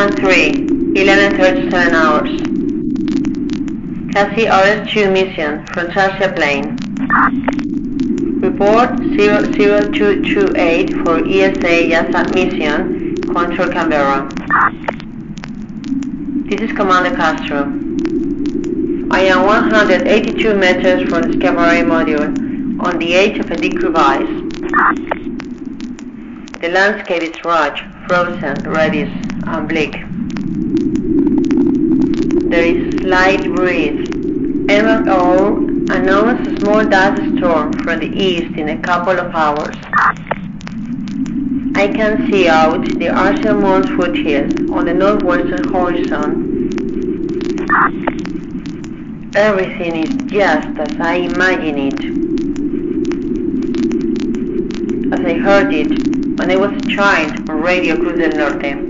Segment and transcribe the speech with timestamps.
[0.00, 0.52] 2003,
[0.94, 2.30] 11.37 hours.
[4.14, 6.74] CASI RS-2 mission from Tarsia plane.
[8.40, 14.26] Report 00228 for ESA YASA mission, Control Canberra.
[16.48, 17.66] This is Commander Castro.
[19.10, 24.26] I am 182 meters from the Discovery module on the edge of a deep crevice.
[26.62, 29.92] The landscape is rugged, frozen, reddish, Um, bleak.
[32.50, 34.08] There is slight breeze.
[34.68, 39.76] MRO announced a small dust storm from the east in a couple of hours.
[41.74, 46.50] I can see out the Arsenal Mons foothills on the northwestern horizon.
[49.34, 52.00] Everything is just as I imagine it.
[55.12, 58.89] As I heard it when I was a child on Radio Cruz del Norte.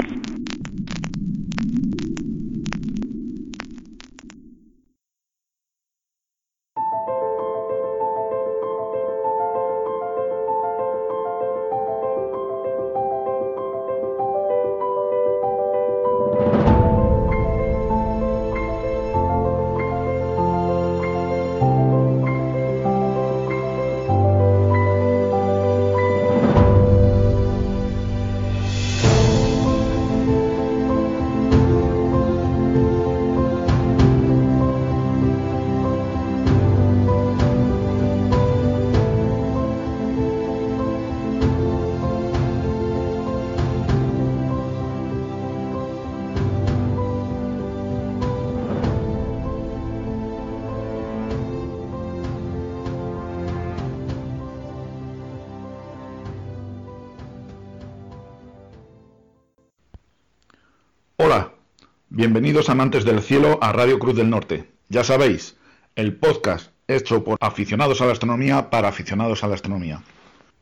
[62.21, 64.65] bienvenidos amantes del cielo a Radio Cruz del Norte.
[64.89, 65.55] Ya sabéis,
[65.95, 70.03] el podcast hecho por aficionados a la astronomía para aficionados a la astronomía.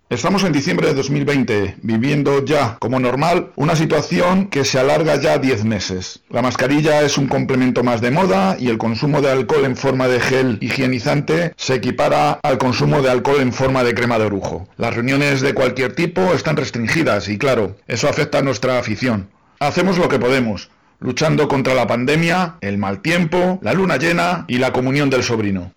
[0.10, 5.38] Estamos en diciembre de 2020, viviendo ya como normal una situación que se alarga ya
[5.38, 6.22] 10 meses.
[6.30, 10.08] La mascarilla es un complemento más de moda y el consumo de alcohol en forma
[10.08, 14.70] de gel higienizante se equipara al consumo de alcohol en forma de crema de orujo.
[14.78, 19.28] Las reuniones de cualquier tipo están restringidas y claro, eso afecta a nuestra afición.
[19.60, 24.58] Hacemos lo que podemos, luchando contra la pandemia, el mal tiempo, la luna llena y
[24.58, 25.74] la comunión del sobrino.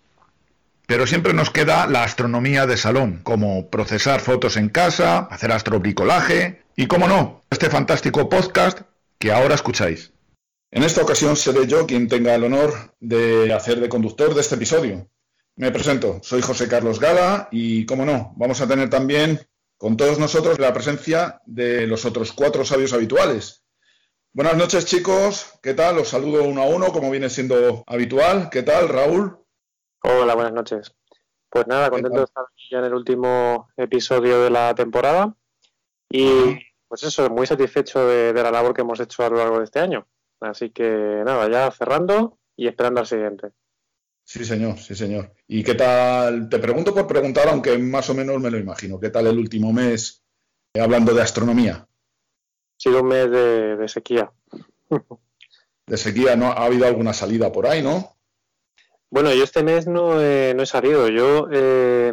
[0.86, 6.62] Pero siempre nos queda la astronomía de salón, como procesar fotos en casa, hacer astrobricolaje
[6.76, 8.80] y, como no, este fantástico podcast
[9.18, 10.12] que ahora escucháis.
[10.70, 14.56] En esta ocasión seré yo quien tenga el honor de hacer de conductor de este
[14.56, 15.08] episodio.
[15.54, 19.40] Me presento, soy José Carlos Gala y, como no, vamos a tener también
[19.76, 23.61] con todos nosotros la presencia de los otros cuatro sabios habituales.
[24.34, 25.98] Buenas noches chicos, ¿qué tal?
[25.98, 28.48] Os saludo uno a uno como viene siendo habitual.
[28.50, 29.36] ¿Qué tal, Raúl?
[30.02, 30.94] Hola, buenas noches.
[31.50, 35.36] Pues nada, contento de estar ya en el último episodio de la temporada
[36.08, 36.56] y
[36.88, 39.64] pues eso, muy satisfecho de, de, la labor que hemos hecho a lo largo de
[39.64, 40.08] este año.
[40.40, 43.50] Así que nada, ya cerrando y esperando al siguiente.
[44.24, 45.34] Sí, señor, sí, señor.
[45.46, 46.48] ¿Y qué tal?
[46.48, 48.98] Te pregunto por preguntar, aunque más o menos me lo imagino.
[48.98, 50.24] ¿Qué tal el último mes
[50.72, 51.86] eh, hablando de astronomía?
[52.82, 54.32] Sido un mes de, de sequía.
[55.86, 56.46] de sequía, ¿no?
[56.46, 58.16] Ha habido alguna salida por ahí, ¿no?
[59.08, 61.06] Bueno, yo este mes no he, no he salido.
[61.06, 62.12] Yo eh,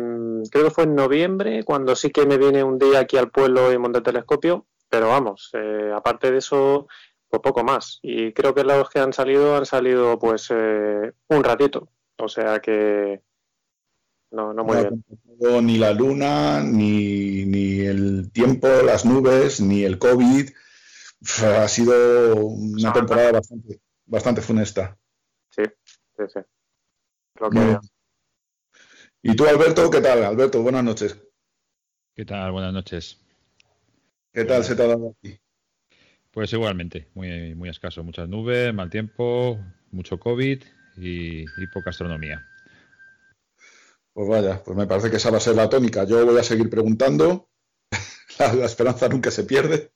[0.51, 3.73] creo que fue en noviembre cuando sí que me vine un día aquí al pueblo
[3.73, 6.87] y monté el telescopio, pero vamos, eh, aparte de eso,
[7.27, 7.97] pues poco más.
[8.03, 11.89] Y creo que los que han salido han salido pues eh, un ratito.
[12.19, 13.23] O sea que
[14.31, 14.89] no, no muy no,
[15.39, 15.65] bien.
[15.65, 20.49] Ni la luna, ni, ni el tiempo, las nubes, ni el COVID.
[21.43, 24.97] Ha sido una temporada bastante, bastante funesta.
[25.49, 25.63] Sí,
[26.17, 26.39] sí, sí.
[27.39, 27.59] Lo que...
[27.59, 27.81] Bueno.
[29.21, 30.23] ¿Y tú, Alberto, qué tal?
[30.23, 31.17] Alberto, buenas noches.
[32.15, 32.51] ¿Qué tal?
[32.51, 33.19] Buenas noches.
[34.31, 35.39] ¿Qué tal se te ha dado aquí?
[36.31, 38.03] Pues igualmente, muy, muy escaso.
[38.03, 39.59] Muchas nubes, mal tiempo,
[39.91, 40.63] mucho COVID
[40.97, 42.45] y, y, poca astronomía.
[44.13, 46.03] Pues vaya, pues me parece que esa va a ser la tónica.
[46.03, 47.49] Yo voy a seguir preguntando.
[48.39, 49.91] la, la esperanza nunca se pierde.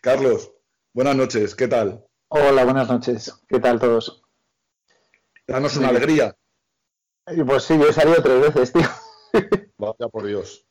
[0.00, 0.52] Carlos,
[0.94, 2.06] buenas noches, ¿qué tal?
[2.28, 3.32] Hola, buenas noches.
[3.48, 4.22] ¿Qué tal todos?
[5.46, 6.36] Danos una alegría.
[7.46, 8.88] Pues sí, yo he salido tres veces, tío.
[9.78, 10.66] Vaya por Dios.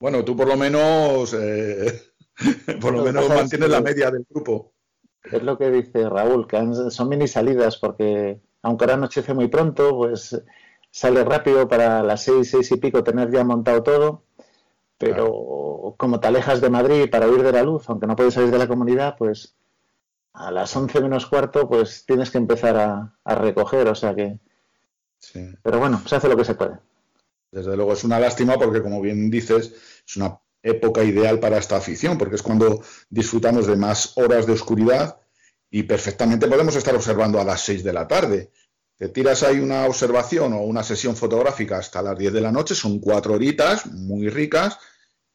[0.00, 2.12] Bueno, tú por lo menos, eh,
[2.80, 4.74] por lo menos mantienes la media del grupo.
[5.24, 6.58] Es lo que dice Raúl, que
[6.90, 10.40] son mini salidas porque aunque ahora anochece muy pronto, pues
[10.98, 14.24] sale rápido para las seis, seis y pico tener ya montado todo.
[14.98, 18.50] Pero como te alejas de Madrid para huir de la luz, aunque no puedes salir
[18.50, 19.54] de la comunidad, pues
[20.32, 22.76] a las 11 menos cuarto, pues tienes que empezar
[23.24, 24.40] a, recoger, o sea que...
[25.20, 25.48] Sí.
[25.62, 26.78] Pero bueno, se hace lo que se puede.
[27.52, 31.76] Desde luego es una lástima porque, como bien dices, es una época ideal para esta
[31.76, 35.20] afición, porque es cuando disfrutamos de más horas de oscuridad
[35.70, 38.50] y perfectamente podemos estar observando a las 6 de la tarde.
[38.98, 42.74] Te tiras ahí una observación o una sesión fotográfica hasta las 10 de la noche,
[42.74, 44.78] son cuatro horitas muy ricas,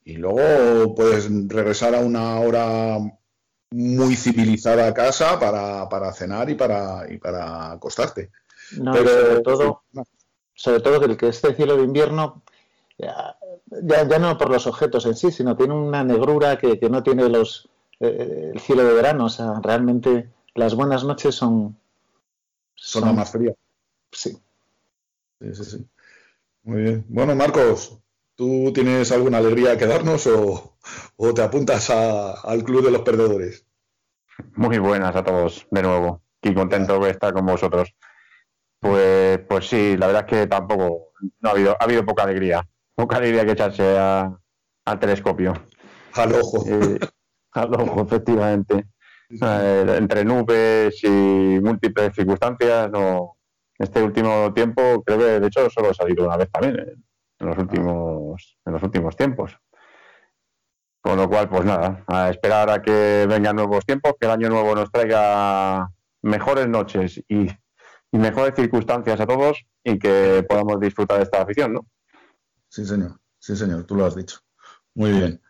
[0.04, 2.98] y luego puedes regresar a una hora
[3.72, 8.32] muy civilizada a casa para, cenar y para, y para acostarte.
[8.78, 9.84] No, sobre todo,
[10.54, 12.44] sobre todo que el que este cielo de invierno
[12.98, 13.38] ya,
[13.82, 17.30] ya, no por los objetos en sí, sino tiene una negrura que, que no tiene
[17.30, 17.70] los
[18.00, 19.26] eh, el cielo de verano.
[19.26, 21.78] O sea, realmente las buenas noches son...
[22.86, 23.56] Son, más frías.
[24.12, 24.38] Sí.
[25.40, 25.88] Sí, sí, sí.
[26.64, 27.06] Muy bien.
[27.08, 27.98] Bueno, Marcos,
[28.36, 30.78] ¿tú tienes alguna alegría que darnos o,
[31.34, 33.66] te apuntas al Club de los Perdedores?
[34.56, 37.96] Muy buenas a todos de nuevo y contento de estar con vosotros.
[38.80, 42.68] Pues, pues sí, la verdad es que tampoco no ha habido, ha habido poca alegría
[42.96, 45.54] poca alegría que echarse al telescopio.
[46.14, 46.64] Al ojo.
[46.68, 47.00] Eh,
[47.54, 48.86] al ojo, efectivamente.
[49.42, 53.38] Entre nubes y múltiples circunstancias, no.
[53.78, 56.94] Este último tiempo, creo que de hecho solo ha salido una vez también, eh,
[57.40, 59.58] en los últimos, en los últimos tiempos.
[61.02, 64.50] Con lo cual, pues nada, a esperar a que vengan nuevos tiempos, que el año
[64.50, 65.90] nuevo nos traiga
[66.22, 67.48] mejores noches y,
[68.12, 71.86] y mejores circunstancias a todos y que podamos disfrutar de esta afición, ¿no?
[72.70, 73.20] sí, señor.
[73.40, 74.40] Sí, señor, tú lo has dicho.
[74.96, 75.42] Muy bien.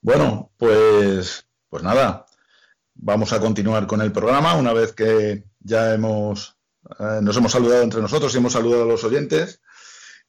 [0.00, 2.24] Bueno, pues, pues nada,
[3.02, 6.56] vamos a continuar con el programa una vez que ya hemos,
[6.98, 9.60] eh, nos hemos saludado entre nosotros y hemos saludado a los oyentes.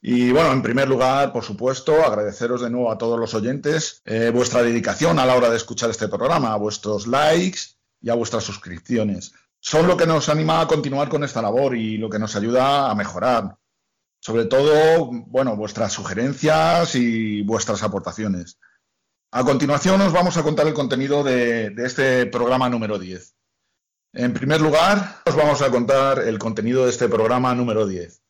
[0.02, 4.30] Y bueno, en primer lugar, por supuesto, agradeceros de nuevo a todos los oyentes eh,
[4.34, 7.60] vuestra dedicación a la hora de escuchar este programa, a vuestros likes
[8.02, 9.32] y a vuestras suscripciones.
[9.60, 12.90] Son lo que nos anima a continuar con esta labor y lo que nos ayuda
[12.90, 13.56] a mejorar
[14.24, 18.58] sobre todo, bueno, vuestras sugerencias y vuestras aportaciones.
[19.36, 23.34] A continuación os vamos a contar el contenido de, este programa número 10.
[24.12, 28.22] En primer lugar, os vamos a contar el contenido de este programa número 10.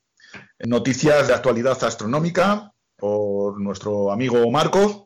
[0.61, 5.05] Noticias de actualidad astronómica por nuestro amigo Marcos.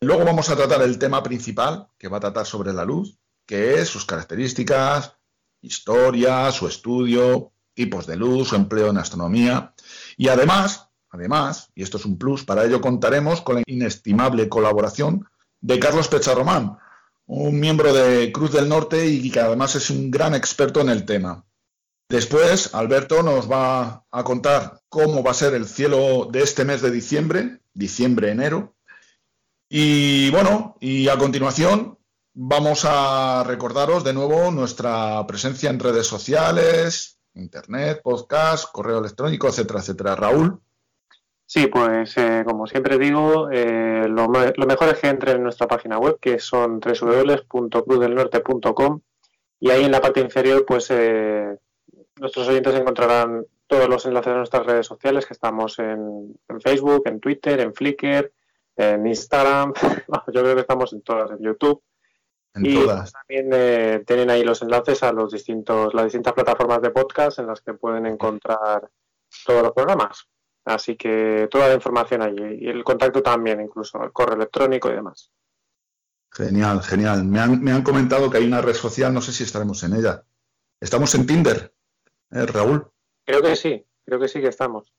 [0.00, 3.74] Luego vamos a tratar el tema principal, que va a tratar sobre la luz, que
[3.74, 5.18] es sus características,
[5.60, 9.74] historia, su estudio, tipos de luz, su empleo en astronomía.
[10.16, 15.26] Y además, además, y esto es un plus, para ello contaremos con la inestimable colaboración
[15.60, 16.78] de Carlos Pecharromán,
[17.26, 21.04] un miembro de Cruz del Norte y que además es un gran experto en el
[21.04, 21.44] tema.
[22.08, 26.80] Después, Alberto nos va a contar cómo va a ser el cielo de este mes
[26.80, 28.76] de diciembre, diciembre-enero.
[29.68, 31.98] Y bueno, y a continuación
[32.32, 39.80] vamos a recordaros de nuevo nuestra presencia en redes sociales, internet, podcast, correo electrónico, etcétera,
[39.80, 40.14] etcétera.
[40.14, 40.60] Raúl.
[41.48, 45.96] Sí, pues eh, como siempre digo, eh, lo, mejor es que entren en nuestra página
[45.98, 49.00] web, que son www.cruzdelnorte.com
[49.60, 51.56] y ahí en la parte inferior, pues eh,
[52.16, 57.02] nuestros oyentes encontrarán todos los enlaces de nuestras redes sociales, que estamos en, en Facebook,
[57.06, 58.32] en Twitter, en Flickr,
[58.76, 59.72] en Instagram,
[60.32, 61.80] yo creo que estamos en todas, en YouTube
[62.58, 67.38] y también eh, tienen ahí los enlaces a los distintos, las distintas plataformas de podcast
[67.38, 68.88] en las que pueden encontrar
[69.44, 70.26] todos los programas.
[70.66, 74.94] Así que toda la información allí y el contacto también, incluso el correo electrónico y
[74.94, 75.30] demás.
[76.32, 77.24] Genial, genial.
[77.24, 79.94] Me han, me han comentado que hay una red social, no sé si estaremos en
[79.94, 80.24] ella.
[80.80, 81.72] ¿Estamos en Tinder,
[82.32, 82.90] ¿eh, Raúl?
[83.24, 84.92] Creo que sí, creo que sí que estamos.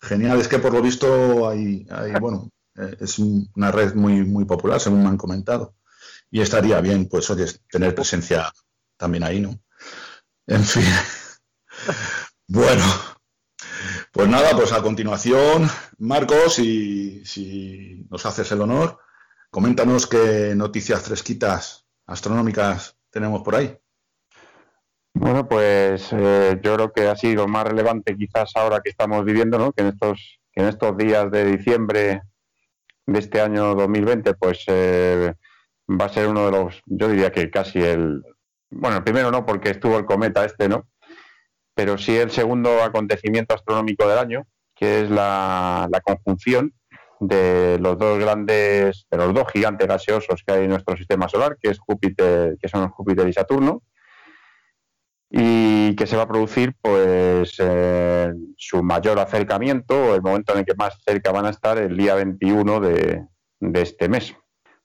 [0.00, 4.44] Genial, es que por lo visto hay, hay bueno, eh, es una red muy, muy
[4.44, 5.74] popular, según me han comentado
[6.30, 8.52] y estaría bien, pues, oye, tener presencia
[8.96, 9.58] también ahí, ¿no?
[10.46, 10.84] En fin.
[12.48, 12.84] bueno,
[14.18, 18.98] pues nada, pues a continuación, Marcos, si, nos haces el honor,
[19.48, 23.78] coméntanos qué noticias fresquitas astronómicas tenemos por ahí.
[25.14, 29.56] Bueno, pues eh, yo creo que ha sido más relevante quizás ahora que estamos viviendo,
[29.56, 29.70] ¿no?
[29.72, 32.22] Que en estos, que en estos días de diciembre
[33.06, 35.32] de este año 2020, pues eh,
[35.88, 38.24] va a ser uno de los, yo diría que casi el,
[38.68, 40.88] bueno, el primero no, porque estuvo el cometa este, ¿no?
[41.78, 46.74] Pero sí el segundo acontecimiento astronómico del año, que es la, conjunción
[47.20, 51.56] de los dos grandes, de los dos gigantes gaseosos que hay en nuestro sistema solar,
[51.62, 53.84] que es Júpiter, que son Júpiter y Saturno,
[55.30, 57.56] y que se va a producir pues
[58.56, 62.16] su mayor acercamiento, el momento en el que más cerca van a estar el día
[62.16, 63.24] 21 de,
[63.74, 64.34] este mes,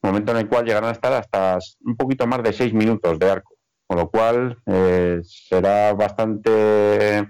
[0.03, 3.31] momento en el cual llegarán a estar hasta un poquito más de seis minutos de
[3.31, 3.52] arco,
[3.87, 7.27] con lo cual eh, será bastante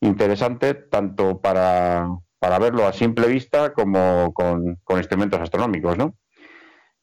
[0.00, 2.06] interesante tanto para,
[2.60, 6.16] verlo a simple vista como con, instrumentos astronómicos, ¿no?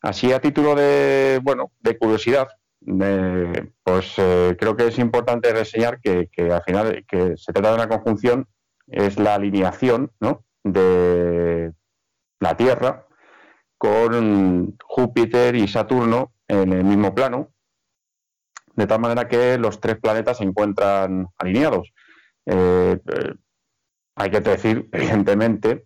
[0.02, 2.48] Así a título de, bueno, de curiosidad,
[3.84, 7.90] pues eh, creo que es importante reseñar que, al final que se trata de una
[7.90, 8.48] conjunción,
[8.88, 10.46] es la alineación ¿no?
[10.64, 11.74] de
[12.40, 13.06] la Tierra
[13.78, 17.54] con Júpiter y Saturno en el mismo plano,
[18.80, 21.92] de tal manera que los tres planetas se encuentran alineados.
[22.46, 23.34] Eh, eh,
[24.16, 25.86] hay que decir, evidentemente,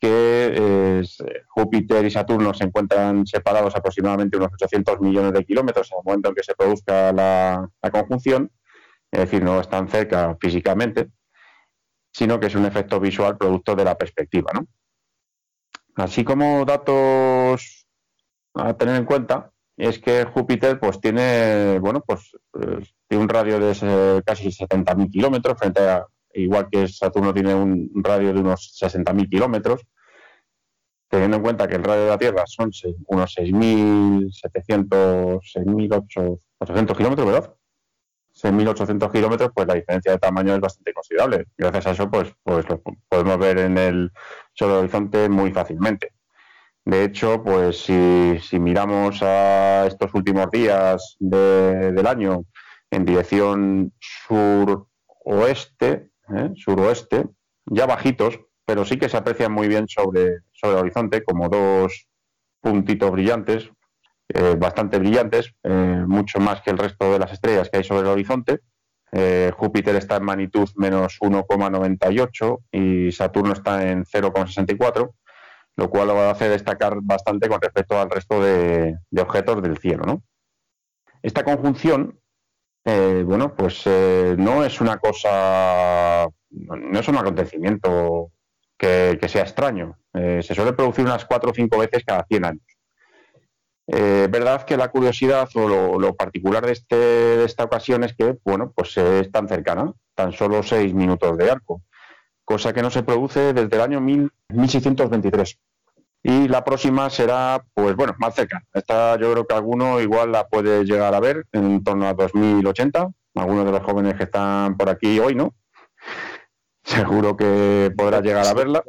[0.00, 1.02] que
[1.46, 6.28] Júpiter y Saturno se encuentran separados aproximadamente unos 800 millones de kilómetros en el momento
[6.28, 8.50] en que se produzca la, conjunción,
[9.10, 11.08] es decir, no están cerca físicamente,
[12.12, 14.50] sino que es un efecto visual producto de la perspectiva.
[15.94, 17.86] Así como datos
[18.54, 23.58] a tener en cuenta, es que Júpiter pues tiene bueno pues eh, tiene un radio
[23.58, 26.06] de casi 70.000 kilómetros frente a
[26.36, 29.82] igual que Saturno tiene un radio de unos 60.000 kilómetros,
[31.08, 32.70] teniendo en cuenta que el radio de la Tierra son
[33.06, 37.54] unos 6.700, 6.800 kilómetros, ¿verdad?
[38.34, 41.46] 6.800 kilómetros, pues la diferencia de tamaño es bastante considerable.
[41.56, 44.12] Gracias a eso, pues, pues lo podemos ver en el
[44.58, 46.15] el horizonte muy fácilmente.
[46.86, 52.44] De hecho, pues si, miramos a estos últimos días del año
[52.92, 54.52] en dirección sur-oeste,
[56.32, 56.52] ¿eh?
[56.54, 57.26] suroeste,
[57.64, 62.06] ya bajitos, pero sí que se aprecian muy bien sobre, sobre el horizonte como dos
[62.60, 63.68] puntitos brillantes,
[64.28, 68.02] eh, bastante brillantes, eh, mucho más que el resto de las estrellas que hay sobre
[68.02, 68.60] el horizonte.
[69.54, 75.14] Júpiter está en magnitud menos 1,98 y Saturno está en 0,64,
[75.76, 80.04] lo cual lo hacer destacar bastante con respecto al resto de, objetos del cielo.
[80.06, 80.22] ¿no?
[81.22, 82.18] Esta conjunción
[82.88, 88.30] eh, bueno, pues eh, no es una cosa, no es un acontecimiento
[88.78, 89.98] que, sea extraño.
[90.14, 92.62] Eh, se suele producir unas cuatro o cinco veces cada 100 años.
[93.88, 98.36] Es verdad que la curiosidad o lo, particular de, este, de, esta ocasión es que,
[98.44, 101.82] bueno, pues es tan cercana, tan solo seis minutos de arco,
[102.46, 105.58] cosa que no se produce desde el año 1623
[106.28, 108.60] y la próxima será, pues bueno, más cerca.
[108.74, 113.12] Esta yo creo que alguno igual la puede llegar a ver en torno a 2080.
[113.36, 115.54] Algunos de los jóvenes que están por aquí hoy, ¿no?
[116.82, 118.82] Seguro que podrá llegar a verla.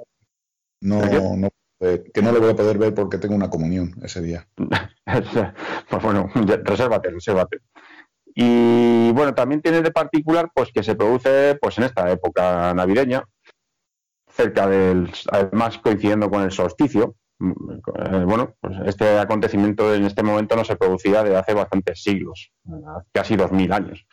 [0.82, 1.02] No,
[1.36, 1.50] no
[1.80, 4.48] eh, que no lo voy a poder ver porque tengo una comunión ese día.
[4.56, 6.32] pues bueno,
[6.64, 7.60] resérvate, resérvate.
[8.34, 13.24] Y bueno, también tiene de particular pues que se produce pues en esta época navideña,
[14.38, 20.56] cerca del, además coincidiendo con el solsticio, eh, bueno, pues este acontecimiento en este momento
[20.56, 22.52] no se producía desde hace bastantes siglos,
[23.12, 24.06] casi dos mil años.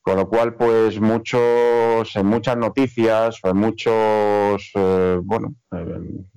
[0.00, 6.30] Con lo cual, pues muchos, en muchas noticias o en muchos, eh, bueno, en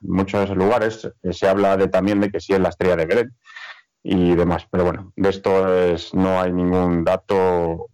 [0.00, 3.36] muchos lugares eh, se habla de, también de que sí es la estrella de Belén
[4.02, 4.66] y demás.
[4.70, 7.88] Pero bueno, de esto es, no hay ningún dato,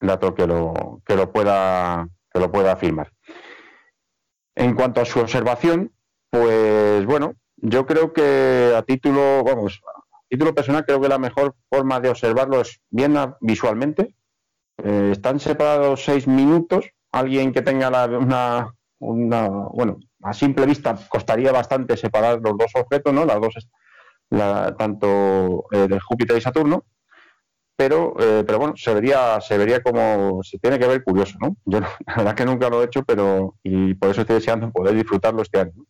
[0.00, 3.10] dato que lo, que lo pueda, que lo pueda afirmar.
[4.56, 5.92] En cuanto a su observación,
[6.30, 11.54] pues bueno, yo creo que a título, vamos, a título personal creo que la mejor
[11.68, 14.14] forma de observarlo es bien visualmente.
[14.82, 16.86] Eh, están separados seis minutos.
[17.12, 23.12] Alguien que tenga una, una, bueno, a simple vista costaría bastante separar los dos objetos,
[23.12, 23.24] ¿no?
[23.24, 23.54] Las dos,
[24.76, 26.84] tanto eh, de Júpiter y Saturno.
[27.76, 31.56] Pero, eh, pero bueno, se vería, se vería como, se tiene que ver curioso, ¿no?
[31.64, 34.94] Yo la verdad que nunca lo he hecho, pero, y por eso estoy deseando poder
[34.94, 35.84] disfrutarlo este año.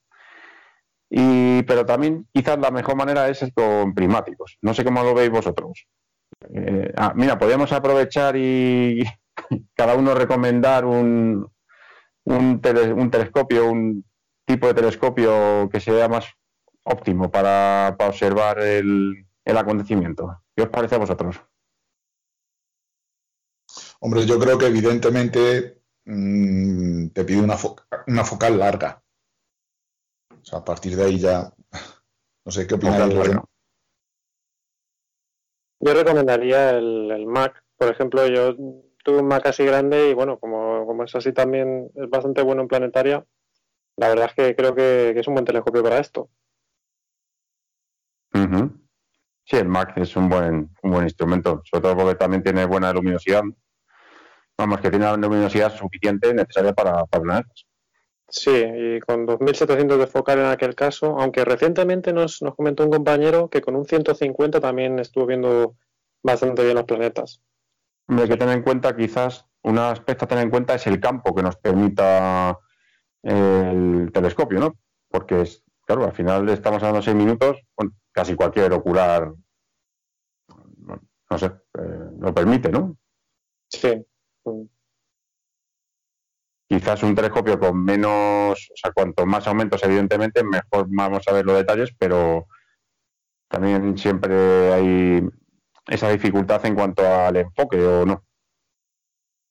[1.11, 4.59] Y, pero también quizás la mejor manera es con prismáticos.
[4.63, 5.87] No sé cómo lo veis vosotros.
[6.53, 9.05] Eh, ah, mira, podríamos aprovechar y
[9.75, 11.47] cada uno recomendar un,
[12.25, 14.05] un, telescopio, un
[14.47, 16.27] tipo de telescopio que sea más
[16.83, 20.43] óptimo para, observar el, acontecimiento.
[20.57, 21.41] ¿Qué os parece a vosotros?
[24.07, 27.57] Hombre, yo creo que evidentemente mm, te pide una,
[28.07, 29.03] una focal larga
[30.31, 31.51] o sea, a partir de ahí ya,
[32.45, 33.11] no sé qué opinas.
[35.81, 37.65] Yo recomendaría el, Mac.
[37.79, 38.55] Por ejemplo, yo
[39.03, 42.61] tuve un Mac así grande y bueno, como, como es así también es bastante bueno
[42.61, 43.25] en planetaria,
[43.97, 46.29] la verdad es que creo que, es un buen telescopio para esto.
[49.47, 52.93] Sí, el Mac es un buen, un buen instrumento, sobre todo porque también tiene buena
[52.93, 53.45] luminosidad.
[54.57, 57.67] Vamos, que tiene una luminosidad suficiente necesaria para, para planetas.
[58.29, 62.91] Sí, y con 2.700 de focal en aquel caso, aunque recientemente nos, nos comentó un
[62.91, 65.77] compañero que con un 150 también estuvo viendo
[66.23, 67.43] bastante bien los planetas.
[68.09, 71.35] Hay que tener en cuenta, quizás, un aspecto a tener en cuenta es el campo
[71.35, 72.59] que nos permita
[73.23, 74.79] el telescopio, ¿no?
[75.09, 77.63] Porque, es, claro, al final estamos hablando de seis minutos,
[78.13, 79.33] casi cualquier ocular,
[81.31, 82.97] no sé, eh, lo permite, ¿no?
[83.69, 84.05] Sí
[86.69, 91.45] quizás un telescopio con menos, o sea, cuanto más aumentos, evidentemente, mejor vamos a ver
[91.45, 92.47] los detalles, pero
[93.49, 95.29] también siempre hay
[95.87, 98.25] esa dificultad en cuanto al enfoque o no.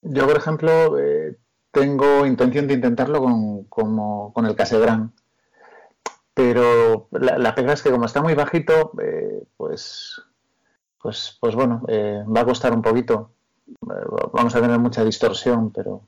[0.02, 1.38] Yo, por ejemplo, eh,
[1.70, 5.12] tengo intención de intentarlo con, como, con el Cassegrain,
[6.34, 10.20] pero la, pega es que como está muy bajito, eh, pues,
[11.00, 13.33] pues, pues bueno, eh, va a costar un poquito.
[13.80, 16.02] Vamos a tener mucha distorsión, pero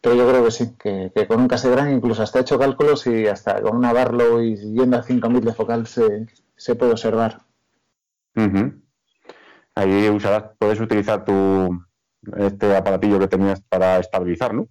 [0.00, 3.26] pero yo creo que sí, que, con un Cassegrain incluso hasta he hecho cálculos y
[3.26, 6.26] hasta con una Barlow y yendo a 5000 de focal se,
[6.56, 7.42] se puede observar.
[9.74, 11.84] Ahí usarás, puedes utilizar tu
[12.38, 14.68] este aparatillo que tenías para estabilizar, ¿no?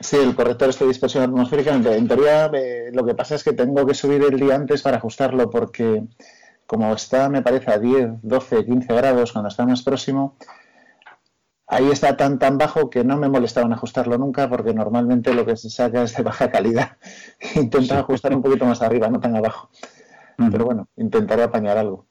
[0.00, 1.74] Sí, el corrector este de dispersión atmosférica.
[1.74, 4.98] En teoría, eh, lo que pasa es que tengo que subir el día antes para
[4.98, 6.06] ajustarlo porque
[6.66, 10.36] como está, me parece, a 10, 12, 15 grados cuando está más próximo,
[11.66, 15.44] ahí está tan tan bajo que no me molestaba en ajustarlo nunca porque normalmente lo
[15.44, 16.96] que se saca es de baja calidad.
[17.54, 19.70] Intenta ajustar un poquito más arriba, no tan abajo.
[20.36, 22.06] Pero bueno, intentaré apañar algo.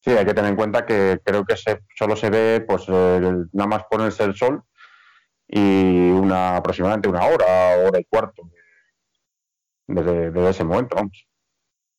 [0.00, 3.68] Sí, hay que tener en cuenta que creo que se, solo se ve, pues nada
[3.68, 4.62] más ponerse el sol
[5.48, 8.50] y una aproximadamente una hora, hora y cuarto
[9.86, 11.26] desde, ese momento, vamos.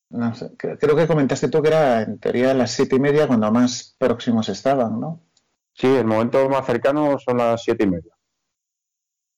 [0.09, 3.51] No sé, creo que comentaste tú que era en teoría las siete y media cuando
[3.51, 5.21] más próximos estaban, ¿no?
[5.73, 8.13] Sí, el momento más cercano son las siete y media.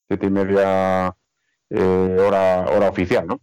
[0.08, 1.16] Siete y media
[1.70, 3.42] eh, hora, hora oficial, ¿no?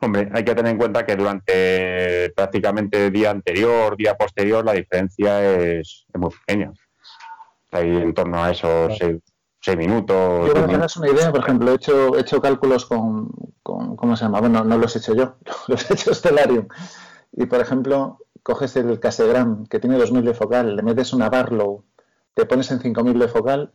[0.00, 5.42] Hombre, hay que tener en cuenta que durante prácticamente día anterior, día posterior, la diferencia
[5.42, 6.72] es, muy pequeña.
[7.70, 10.48] Ahí en torno a esos seis, minutos.
[10.48, 13.30] Yo que una idea, por ejemplo, he hecho, he hecho cálculos con,
[13.96, 14.40] ¿cómo se llama?
[14.40, 15.36] Bueno, no los he hecho yo,
[15.68, 16.68] los he hecho Stellarium.
[17.32, 21.84] Y, por ejemplo, coges el Cassegram que tiene 2000 de focal, le metes una Barlow,
[22.34, 23.72] te pones en 5000 de focal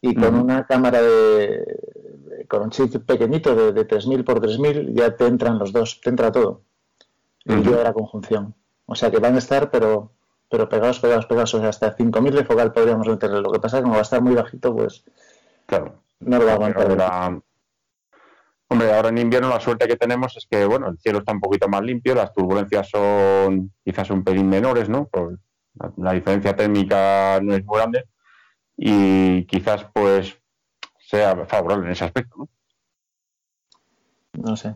[0.00, 5.16] y con una cámara de, con un chip pequeñito de, de 3000 por 3000 ya
[5.16, 6.62] te entran los dos, te entra todo.
[7.44, 8.54] El de la conjunción.
[8.86, 10.10] O sea que van a estar, pero
[10.48, 11.54] pero pegados, pegados, pegados.
[11.54, 13.40] O sea, hasta 5000 de focal podríamos meterle.
[13.40, 15.04] Lo que pasa es que como va a estar muy bajito, pues
[15.66, 16.02] claro.
[16.20, 17.42] no lo va a aguantar.
[18.68, 21.40] Hombre, ahora en invierno la suerte que tenemos es que, bueno, el cielo está un
[21.40, 25.06] poquito más limpio, las turbulencias son quizás un pelín menores, ¿no?
[25.06, 25.38] Por
[25.96, 28.04] la, diferencia térmica no es muy grande
[28.76, 30.36] y quizás, pues,
[30.98, 32.48] sea favorable en ese aspecto, ¿no?
[34.32, 34.74] No sé.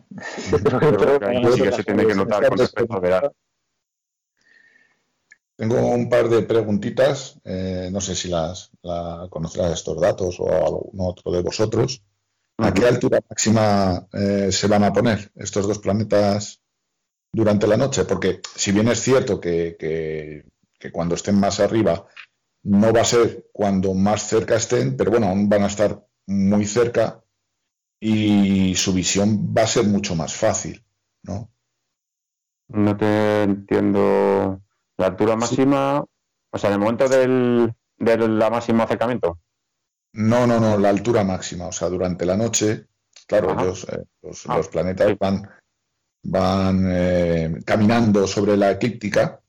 [0.63, 3.31] Pero, ahí sí que se tiene que notar con respecto al verano.
[5.55, 10.47] Tengo un par de preguntitas, eh, no sé si las la conocerás estos datos o
[10.49, 12.01] algún otro de vosotros.
[12.61, 16.61] ¿A qué altura máxima eh, se van a poner estos dos planetas
[17.33, 18.05] durante la noche?
[18.05, 20.45] Porque si bien es cierto que,
[20.91, 22.07] cuando estén más arriba
[22.63, 26.65] no va a ser cuando más cerca estén, pero bueno, aún van a estar muy
[26.65, 27.23] cerca
[27.99, 30.83] y su visión va a ser mucho más fácil,
[31.23, 31.51] ¿no?
[32.67, 34.61] No te entiendo.
[34.97, 36.05] La altura máxima,
[36.51, 39.39] o sea, en el momento del, la máximo acercamiento.
[40.13, 41.67] No, no, no, la altura máxima.
[41.67, 42.87] O sea, durante la noche,
[43.27, 44.03] claro, eh,
[44.47, 44.57] ah.
[44.57, 45.49] los, planetas van,
[46.23, 49.41] van eh, caminando sobre la eclíptica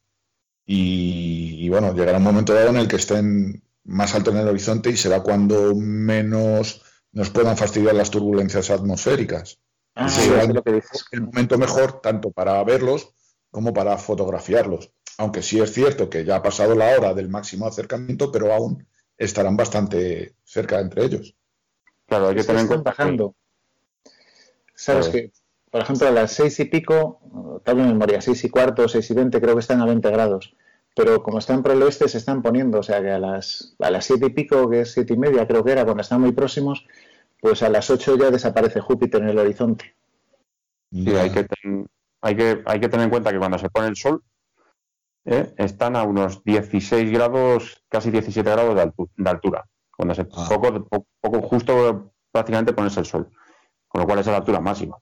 [0.65, 4.91] y, bueno, llegará un momento dado en el que estén más alto en el horizonte
[4.91, 9.59] y será cuando menos nos puedan fastidiar las turbulencias atmosféricas.
[9.95, 10.81] Ah, será lo que
[11.13, 13.13] el momento mejor tanto para verlos
[13.51, 14.93] como para fotografiarlos.
[15.19, 18.87] Aunque sí es cierto que ya ha pasado la hora del máximo acercamiento, pero aún
[19.25, 21.35] estarán bastante cerca entre ellos.
[22.07, 22.91] Claro, hay que tener en cuenta.
[22.91, 23.35] Bajando.
[24.75, 25.33] Sabes que,
[25.71, 29.15] por ejemplo, a las seis y pico, tal en memoria, seis y cuarto, seis y
[29.15, 30.55] veinte, creo que están a 20 grados.
[30.95, 33.91] Pero como están por el oeste, se están poniendo, o sea que a las, a
[33.91, 36.33] las siete y pico, que es siete y media, creo que era, cuando están muy
[36.33, 36.85] próximos,
[37.41, 39.95] pues a las ocho ya desaparece Júpiter en el horizonte.
[40.91, 41.47] Sí, hay que,
[42.21, 44.23] hay, que, hay que tener en cuenta que cuando se pone el sol,
[45.25, 45.55] ¿eh?
[45.57, 49.65] están a unos 16 grados, casi 17 grados de, altura,
[49.97, 50.47] cuando se ah.
[50.49, 53.31] poco, poco, justo prácticamente ponerse el sol,
[53.89, 54.97] con lo cual es la altura máxima.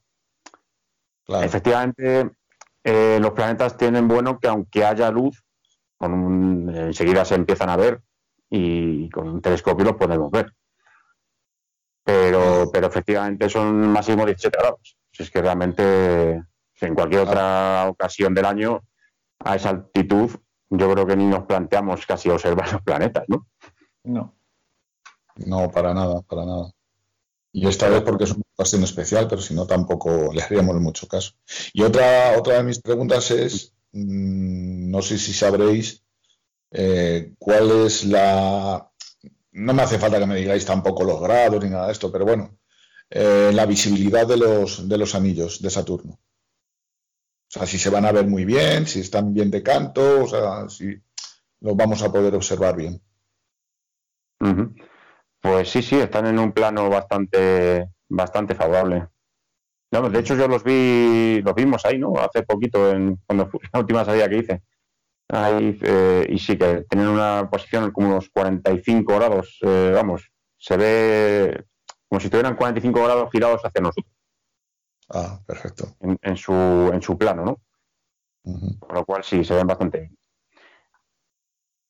[1.29, 2.31] Efectivamente,
[2.83, 5.45] eh, los planetas tienen bueno que aunque haya luz,
[5.97, 8.03] con enseguida se empiezan a ver
[8.49, 10.53] y con un telescopio los podemos ver.
[12.03, 14.97] pero, pero efectivamente son máximo 17 grados.
[15.13, 16.43] Si es que realmente
[16.81, 18.83] en cualquier otra ocasión del año,
[19.41, 20.31] a esa altitud,
[20.71, 23.47] yo creo que ni nos planteamos casi observar los planetas, ¿no?
[24.05, 24.35] No.
[25.37, 26.73] No, para nada, para nada.
[27.53, 31.09] Y esta vez porque es una ocasión especial, pero si no tampoco le haríamos mucho
[31.09, 31.33] caso.
[31.73, 36.05] Y otra, otra de mis preguntas es, mm, no sé si sabréis
[36.71, 38.87] eh, cuál es la...
[39.53, 42.25] No me hace falta que me digáis tampoco los grados ni nada de esto, pero
[42.25, 42.57] bueno,
[43.11, 46.21] eh, la visibilidad de los, de los anillos de Saturno.
[47.51, 50.29] O sea, si se van a ver muy bien, si están bien de canto, o
[50.29, 50.97] sea, si
[51.59, 53.03] los vamos a poder observar bien.
[55.41, 59.09] Pues sí, sí, están en un plano bastante, bastante favorable.
[59.91, 62.15] de hecho, yo los vi, los vimos ahí, ¿no?
[62.19, 64.63] Hace poquito, en, cuando la última salida que hice.
[65.29, 70.77] Ahí, eh, y sí que tienen una posición como unos 45 grados, eh, vamos, se
[70.77, 71.65] ve
[72.09, 74.20] como si estuvieran 45 grados girados hacia nosotros.
[75.11, 75.97] Ah, perfecto.
[76.01, 77.61] En, su, en su plano, ¿no?
[78.79, 80.17] Por lo cual sí, se ven bastante bien.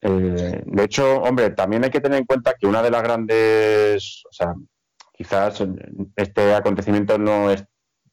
[0.02, 4.22] Eh, de hecho, hombre, también hay que tener en cuenta que una de las grandes,
[4.28, 4.54] o sea,
[5.12, 5.62] quizás
[6.16, 7.64] este acontecimiento no es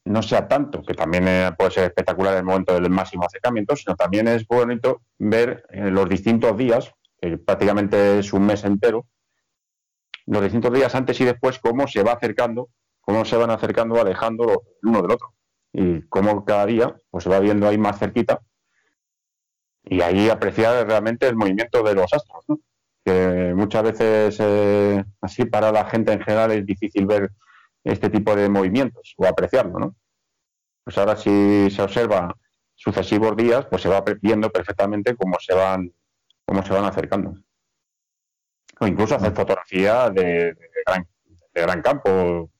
[0.08, 3.76] no sea tanto, que también eh, puede ser espectacular en el momento del máximo acercamiento,
[3.76, 9.06] sino también es bonito ver eh, los distintos días, que prácticamente es un mes entero,
[10.26, 12.70] los distintos días antes y después, cómo se va acercando,
[13.08, 15.32] cómo se van acercando, alejando el uno del otro.
[15.72, 18.42] Y cómo cada día pues, se va viendo ahí más cerquita
[19.82, 22.44] y ahí apreciar realmente el movimiento de los astros,
[23.02, 27.30] que muchas veces eh, así para la gente en general es difícil ver
[27.82, 29.96] este tipo de movimientos o apreciarlo, ¿no?
[30.84, 32.36] Pues ahora si se observa
[32.74, 35.94] sucesivos días, pues se va viendo perfectamente cómo se van,
[36.44, 37.32] cómo se van acercando.
[38.78, 40.54] O incluso hacer fotografía de,
[41.54, 42.50] gran, campo, o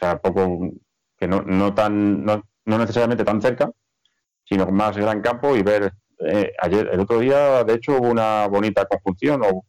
[0.00, 0.70] sea, poco
[1.16, 3.70] que no, no tan, no, no necesariamente tan cerca,
[4.44, 8.46] sino más gran campo y ver eh, ayer, el otro día, de hecho, hubo una
[8.46, 9.64] bonita conjunción o,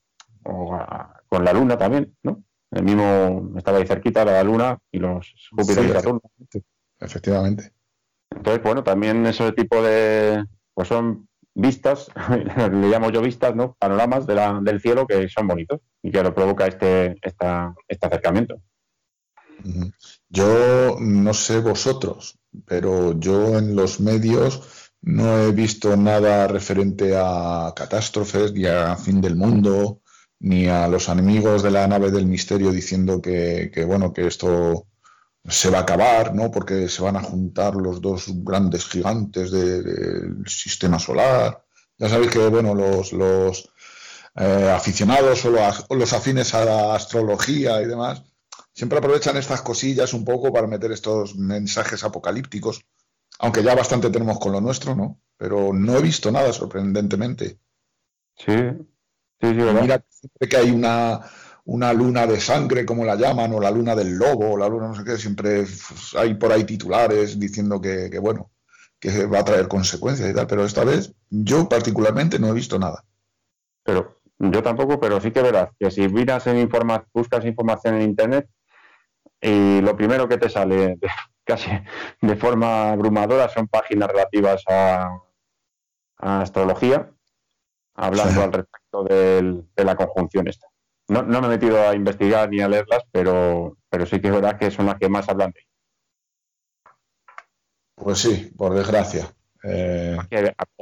[1.27, 2.43] con la luna también, ¿no?
[2.71, 6.21] El mismo, estaba ahí cerquita la luna y los Júpiter y Saturno.
[6.99, 7.71] Efectivamente.
[8.29, 12.09] Entonces, bueno, también ese tipo de, pues son vistas,
[12.55, 13.75] le llamo yo vistas, ¿no?
[13.77, 18.07] Panoramas de la, del cielo que son bonitos y que lo provoca este, esta, este
[18.07, 18.61] acercamiento.
[20.33, 24.61] Yo no sé vosotros, pero yo en los medios
[25.01, 30.01] no he visto nada referente a catástrofes, ni a fin del mundo,
[30.39, 34.87] ni a los enemigos de la nave del misterio diciendo que, bueno, que esto
[35.43, 36.49] se va a acabar, ¿no?
[36.49, 41.61] Porque se van a juntar los dos grandes gigantes del sistema solar.
[41.97, 43.69] Ya sabéis que, bueno, los, los
[44.35, 48.30] eh, aficionados o los afines a la astrología y demás
[48.81, 52.81] siempre aprovechan estas cosillas un poco para meter estos mensajes apocalípticos
[53.37, 55.19] aunque ya bastante tenemos con lo nuestro, ¿no?
[55.37, 57.59] Pero no he visto nada sorprendentemente.
[58.35, 58.55] Sí,
[59.39, 59.81] sí, sí, ¿verdad?
[59.81, 61.21] Mira, siempre que hay una,
[61.65, 64.87] una luna de sangre, como la llaman, o la luna del lobo, o la luna
[64.87, 65.65] no sé qué, siempre
[66.17, 68.49] hay por ahí titulares diciendo que, bueno,
[68.99, 72.79] que va a traer consecuencias y tal, pero esta vez yo particularmente no he visto
[72.79, 73.05] nada.
[73.83, 78.01] Pero yo tampoco, pero sí que verás que si miras en informa buscas información en
[78.03, 78.49] internet
[79.41, 80.97] y lo primero que te sale
[81.43, 81.69] casi
[82.21, 85.17] de forma abrumadora son páginas relativas a,
[86.17, 87.11] astrología,
[87.95, 90.67] hablando al respecto de la conjunción esta.
[91.11, 94.57] No, me he metido a investigar ni a leerlas, pero, pero sí que es verdad
[94.57, 95.67] que son las que más hablan de
[97.95, 99.27] Pues sí, por desgracia.
[99.61, 100.17] Eh...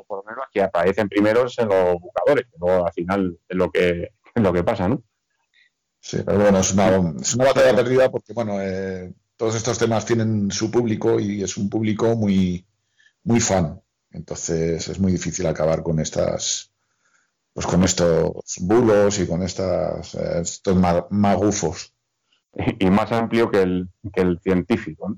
[0.07, 4.11] por lo menos que aparecen primeros en los buscadores, pero al final es lo que,
[4.35, 5.01] es lo que pasa, ¿no?
[6.01, 10.05] Sí, pero bueno, es una, es una batalla perdida porque, bueno, eh, todos estos temas
[10.05, 12.65] tienen su público y es un público muy,
[13.23, 13.81] muy fan.
[14.11, 16.71] Entonces es muy difícil acabar con estas,
[17.53, 20.77] pues con estos bulos y con estas, eh, estos
[21.11, 21.93] magufos.
[22.79, 25.17] Y más amplio que el, que el científico.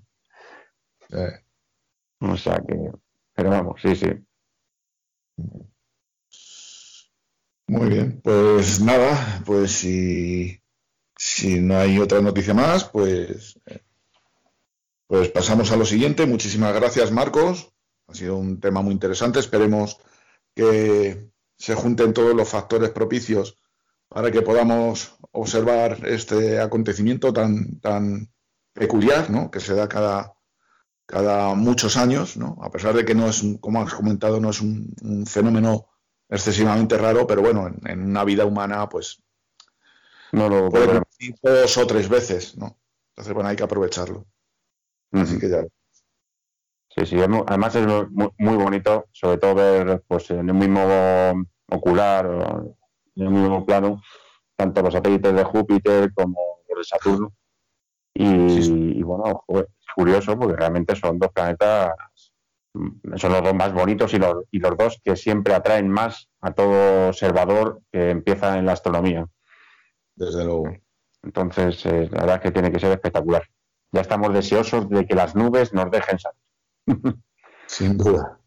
[2.21, 2.75] O sea que,
[3.35, 4.07] pero vamos, sí, sí.
[7.67, 10.60] Muy bien, pues nada, pues si,
[11.23, 13.59] si no hay otra noticia más, pues
[15.05, 16.25] pues pasamos a lo siguiente.
[16.25, 17.71] Muchísimas gracias, Marcos.
[18.07, 19.39] Ha sido un tema muy interesante.
[19.39, 19.99] Esperemos
[20.55, 23.59] que se junten todos los factores propicios
[24.07, 28.31] para que podamos observar este acontecimiento tan, tan
[28.73, 29.51] peculiar, ¿no?
[29.51, 30.33] Que se da cada,
[31.05, 32.57] cada muchos años, ¿no?
[32.63, 34.95] A pesar de que no es, como has comentado, no es un,
[35.27, 35.85] fenómeno
[36.29, 39.21] excesivamente raro, pero bueno, en, una vida humana, pues
[40.31, 41.01] no lo puede
[41.41, 42.77] dos o tres veces, ¿no?
[43.11, 44.25] Entonces, bueno, hay que aprovecharlo.
[45.11, 45.63] Así que ya.
[46.95, 50.81] Sí, sí, además es muy, bonito, sobre todo ver pues, en el mismo
[51.69, 52.25] ocular,
[53.15, 54.01] en el mismo plano,
[54.57, 56.37] tanto los satélites de Júpiter como
[56.69, 57.33] los de Saturno.
[58.13, 59.65] Y, bueno, es
[59.95, 61.93] curioso porque realmente son dos planetas,
[63.15, 66.51] son los dos más bonitos y los, y los dos que siempre atraen más a
[66.51, 69.27] todo observador que empieza en la astronomía.
[70.21, 70.77] Desde luego.
[71.23, 73.41] Entonces, eh, la verdad es que tiene que ser espectacular.
[73.91, 76.39] Ya estamos deseosos de que las nubes nos dejen salir.
[77.65, 78.37] sin duda,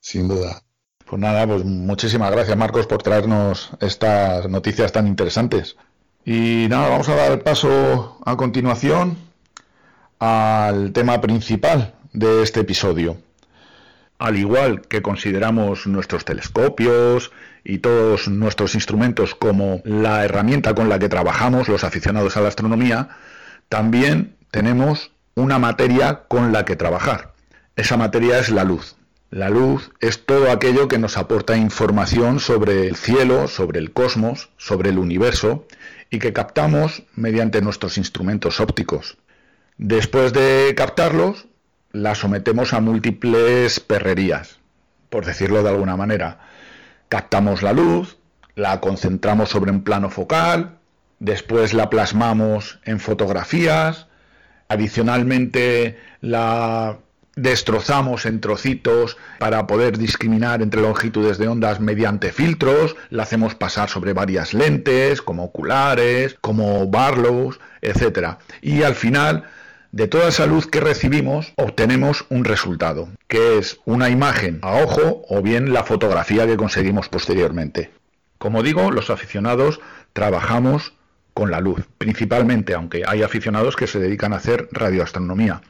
[0.00, 0.62] sin duda.
[1.06, 5.76] Pues nada, pues muchísimas gracias Marcos por traernos estas noticias tan interesantes.
[6.24, 9.18] Y nada, vamos a dar paso a continuación
[10.20, 13.18] al tema principal de este episodio.
[14.20, 17.32] Al igual que consideramos nuestros telescopios
[17.64, 22.48] y todos nuestros instrumentos como la herramienta con la que trabajamos los aficionados a la
[22.48, 23.08] astronomía,
[23.70, 27.32] también tenemos una materia con la que trabajar.
[27.76, 28.94] Esa materia es la luz.
[29.30, 34.50] La luz es todo aquello que nos aporta información sobre el cielo, sobre el cosmos,
[34.58, 35.66] sobre el universo
[36.10, 39.16] y que captamos mediante nuestros instrumentos ópticos.
[39.78, 41.46] Después de captarlos,
[41.92, 44.58] la sometemos a múltiples perrerías,
[45.08, 46.38] por decirlo de alguna manera.
[47.08, 48.18] Captamos la luz,
[48.54, 50.78] la concentramos sobre un plano focal,
[51.18, 54.06] después la plasmamos en fotografías,
[54.68, 56.98] adicionalmente la
[57.36, 63.88] destrozamos en trocitos para poder discriminar entre longitudes de ondas mediante filtros, la hacemos pasar
[63.88, 68.36] sobre varias lentes, como oculares, como Barlows, etc.
[68.60, 69.44] Y al final,
[69.92, 75.22] de toda esa luz que recibimos, obtenemos un resultado, que es una imagen a ojo
[75.28, 77.90] o bien la fotografía que conseguimos posteriormente.
[78.38, 79.80] Como digo, los aficionados
[80.12, 80.94] trabajamos
[81.34, 85.60] con la luz, principalmente, aunque hay aficionados que se dedican a hacer radioastronomía.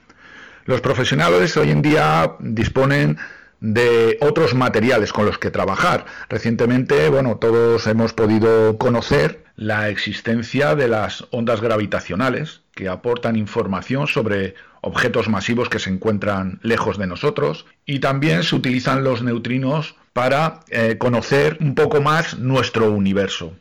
[0.65, 3.19] Los profesionales hoy en día disponen
[3.61, 6.07] de otros materiales con los que trabajar.
[6.29, 14.07] Recientemente, bueno, todos hemos podido conocer la existencia de las ondas gravitacionales que aportan información
[14.07, 19.97] sobre objetos masivos que se encuentran lejos de nosotros y también se utilizan los neutrinos
[20.15, 23.53] para eh, conocer un poco más nuestro universo.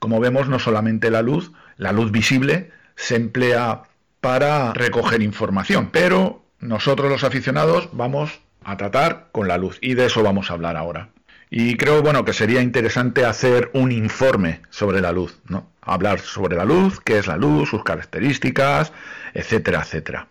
[0.00, 3.82] Como vemos, no solamente la luz, la luz visible se emplea
[4.20, 10.06] para recoger información, pero nosotros los aficionados vamos a tratar con la luz y de
[10.06, 11.10] eso vamos a hablar ahora.
[11.48, 15.68] Y creo bueno que sería interesante hacer un informe sobre la luz, ¿no?
[15.80, 18.92] Hablar sobre la luz, qué es la luz, sus características,
[19.32, 20.26] etcétera, etcétera.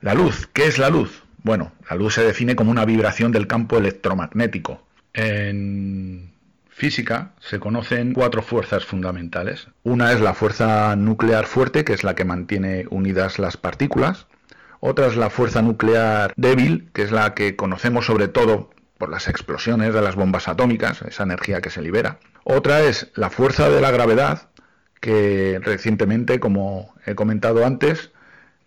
[0.00, 1.22] La luz, ¿qué es la luz?
[1.42, 4.82] Bueno, la luz se define como una vibración del campo electromagnético.
[5.12, 6.32] En
[6.70, 9.68] física se conocen cuatro fuerzas fundamentales.
[9.82, 14.26] Una es la fuerza nuclear fuerte, que es la que mantiene unidas las partículas.
[14.80, 19.28] Otra es la fuerza nuclear débil, que es la que conocemos sobre todo por las
[19.28, 22.18] explosiones de las bombas atómicas, esa energía que se libera.
[22.44, 24.48] Otra es la fuerza de la gravedad,
[25.00, 28.10] que recientemente, como he comentado antes,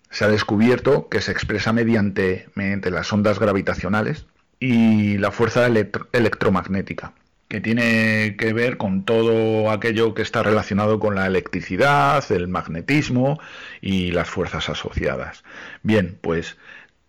[0.10, 4.26] se ha descubierto que se expresa mediante, mediante las ondas gravitacionales
[4.60, 7.13] y la fuerza electromagnética
[7.52, 13.41] que tiene que ver con todo aquello que está relacionado con la electricidad, el magnetismo
[13.82, 15.44] y las fuerzas asociadas.
[15.84, 16.56] Bien, pues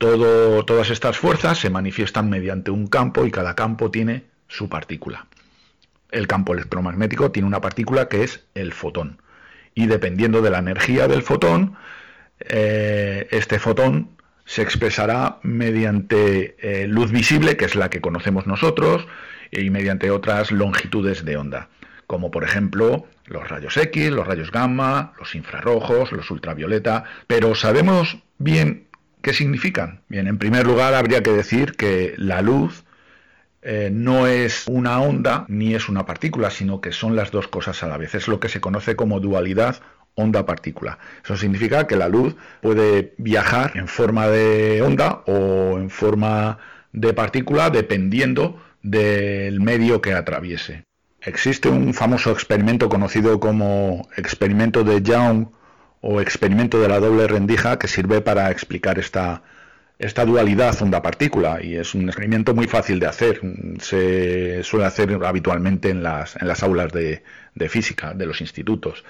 [0.02, 5.26] todas estas fuerzas se manifiestan mediante un campo y cada campo tiene su partícula.
[6.10, 9.22] El campo electromagnético tiene una partícula que es el fotón.
[9.74, 11.76] Y dependiendo de la energía del fotón,
[12.40, 14.10] eh, este fotón
[14.44, 19.06] se expresará mediante eh, luz visible, que es la que conocemos nosotros,
[19.50, 21.68] y mediante otras longitudes de onda,
[22.06, 28.18] como por ejemplo los rayos X, los rayos gamma, los infrarrojos, los ultravioleta, pero ¿sabemos
[28.38, 28.88] bien
[29.22, 30.02] qué significan?
[30.08, 32.84] Bien, en primer lugar habría que decir que la luz
[33.62, 37.82] eh, no es una onda ni es una partícula, sino que son las dos cosas
[37.82, 38.14] a la vez.
[38.14, 39.80] Es lo que se conoce como dualidad
[40.14, 40.98] onda-partícula.
[41.24, 46.58] Eso significa que la luz puede viajar en forma de onda o en forma
[46.92, 50.84] de partícula dependiendo del medio que atraviese.
[51.20, 55.46] Existe un famoso experimento conocido como experimento de Young
[56.02, 59.42] o experimento de la doble rendija que sirve para explicar esta,
[59.98, 63.40] esta dualidad onda-partícula y es un experimento muy fácil de hacer.
[63.80, 67.22] Se suele hacer habitualmente en las, en las aulas de,
[67.54, 69.04] de física de los institutos.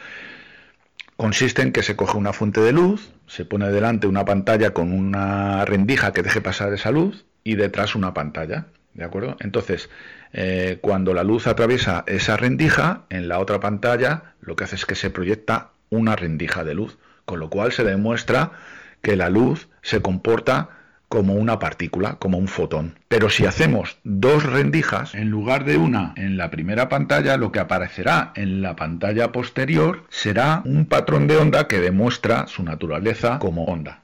[1.17, 4.93] Consiste en que se coge una fuente de luz, se pone delante una pantalla con
[4.93, 8.67] una rendija que deje pasar esa luz y detrás una pantalla.
[8.93, 9.39] ¿De acuerdo?
[9.41, 9.89] Entonces,
[10.35, 14.85] eh, cuando la luz atraviesa esa rendija, en la otra pantalla lo que hace es
[14.85, 18.53] que se proyecta una rendija de luz con lo cual se demuestra
[19.01, 20.71] que la luz se comporta
[21.09, 22.99] como una partícula, como un fotón.
[23.09, 27.61] Pero si hacemos dos rendijas, en lugar de una en la primera pantalla, lo que
[27.61, 33.65] aparecerá en la pantalla posterior será un patrón de onda que demuestra su naturaleza como
[33.65, 34.01] onda.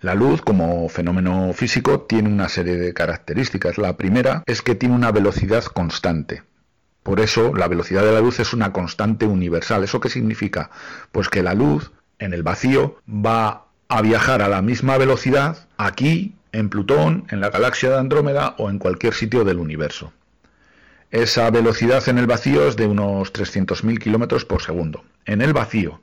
[0.00, 3.78] La luz, como fenómeno físico, tiene una serie de características.
[3.78, 6.42] La primera es que tiene una velocidad constante.
[7.04, 9.84] Por eso, la velocidad de la luz es una constante universal.
[9.84, 10.70] ¿Eso qué significa?
[11.12, 16.34] Pues que la luz en el vacío va a viajar a la misma velocidad aquí,
[16.52, 20.14] en Plutón, en la galaxia de Andrómeda o en cualquier sitio del universo.
[21.10, 25.04] Esa velocidad en el vacío es de unos 300.000 kilómetros por segundo.
[25.26, 26.00] En el vacío.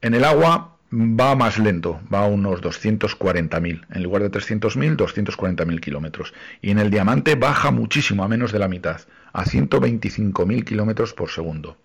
[0.00, 3.86] En el agua va más lento, va a unos 240.000.
[3.90, 6.32] En lugar de 300.000, 240.000 kilómetros.
[6.62, 11.30] Y en el diamante baja muchísimo, a menos de la mitad, a 125.000 kilómetros por
[11.30, 11.76] segundo.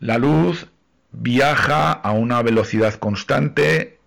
[0.00, 0.68] La luz
[1.12, 3.98] viaja a una velocidad constante,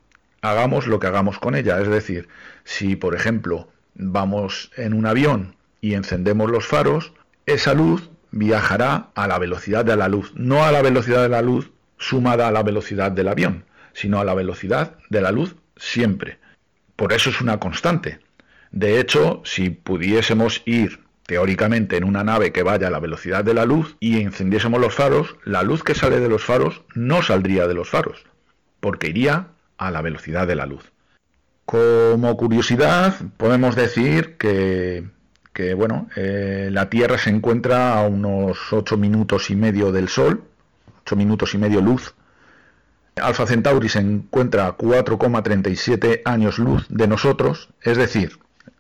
[0.41, 1.80] hagamos lo que hagamos con ella.
[1.80, 2.28] Es decir,
[2.63, 7.13] si por ejemplo vamos en un avión y encendemos los faros,
[7.45, 11.41] esa luz viajará a la velocidad de la luz, no a la velocidad de la
[11.41, 16.39] luz sumada a la velocidad del avión, sino a la velocidad de la luz siempre.
[16.95, 18.19] Por eso es una constante.
[18.71, 23.53] De hecho, si pudiésemos ir teóricamente en una nave que vaya a la velocidad de
[23.53, 27.67] la luz y encendiésemos los faros, la luz que sale de los faros no saldría
[27.67, 28.25] de los faros,
[28.79, 30.91] porque iría a la velocidad de la luz.
[31.65, 35.03] Como curiosidad, podemos decir que,
[35.75, 40.43] bueno, eh, la Tierra se encuentra a unos 8 minutos y medio del Sol,
[41.01, 42.13] 8 minutos y medio luz.
[43.15, 48.38] Alfa Centauri se encuentra a 4,37 años luz de nosotros, es decir,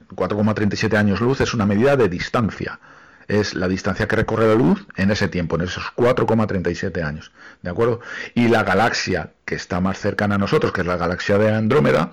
[0.09, 2.79] 4,37 años luz es una medida de distancia.
[3.27, 7.31] Es la distancia que recorre la luz en ese tiempo, en esos 4,37 años.
[7.63, 8.01] ¿De acuerdo?
[8.35, 12.11] Y la galaxia que está más cercana a nosotros, que es la galaxia de Andrómeda,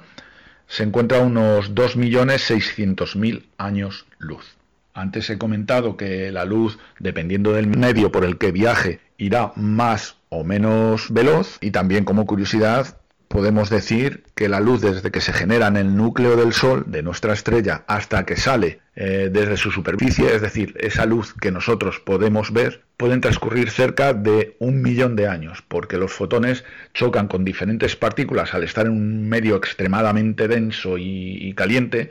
[0.69, 4.57] se encuentra a unos 2.600.000 años luz.
[4.95, 10.17] Antes he comentado que la luz, dependiendo del medio por el que viaje, irá más
[10.29, 11.59] o menos veloz.
[11.61, 12.97] Y también como curiosidad,
[13.33, 17.03] podemos decir que la luz desde que se genera en el núcleo del Sol, de
[17.03, 21.99] nuestra estrella, hasta que sale eh, desde su superficie, es decir, esa luz que nosotros
[21.99, 27.43] podemos ver, pueden transcurrir cerca de un millón de años, porque los fotones chocan con
[27.43, 32.11] diferentes partículas al estar en un medio extremadamente denso y caliente,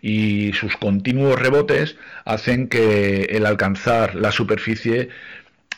[0.00, 5.10] y sus continuos rebotes hacen que el alcanzar la superficie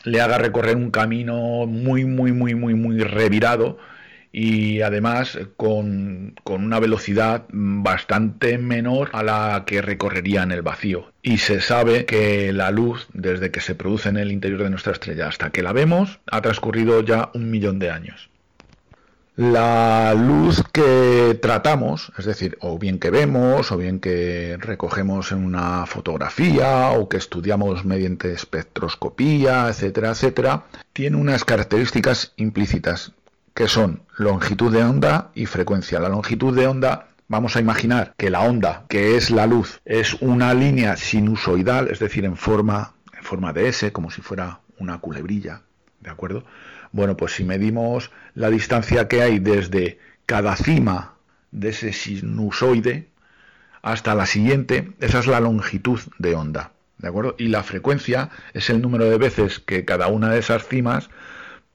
[0.05, 3.77] le haga recorrer un camino muy, muy, muy, muy, muy revirado,
[4.37, 11.13] y además con, una velocidad bastante menor a la que recorrería en el vacío.
[11.21, 14.91] Y se sabe que la luz, desde que se produce en el interior de nuestra
[14.91, 18.29] estrella hasta que la vemos, ha transcurrido ya un millón de años.
[19.37, 25.45] La luz que tratamos, es decir, o bien que vemos, o bien que recogemos en
[25.45, 33.13] una fotografía, o que estudiamos mediante espectroscopía, etcétera, etcétera, tiene unas características implícitas
[33.55, 35.99] que son longitud de onda y frecuencia.
[36.01, 40.15] La longitud de onda, vamos a imaginar que la onda, que es la luz, es
[40.15, 44.99] una línea sinusoidal, es decir, en forma, en forma de S, como si fuera una
[44.99, 45.61] culebrilla,
[46.01, 46.43] ¿de acuerdo?
[46.91, 51.13] Bueno, pues si medimos la distancia que hay desde cada cima
[51.51, 53.07] de ese sinusoide
[53.81, 57.35] hasta la siguiente, esa es la longitud de onda, ¿de acuerdo?
[57.37, 61.09] Y la frecuencia es el número de veces que cada una de esas cimas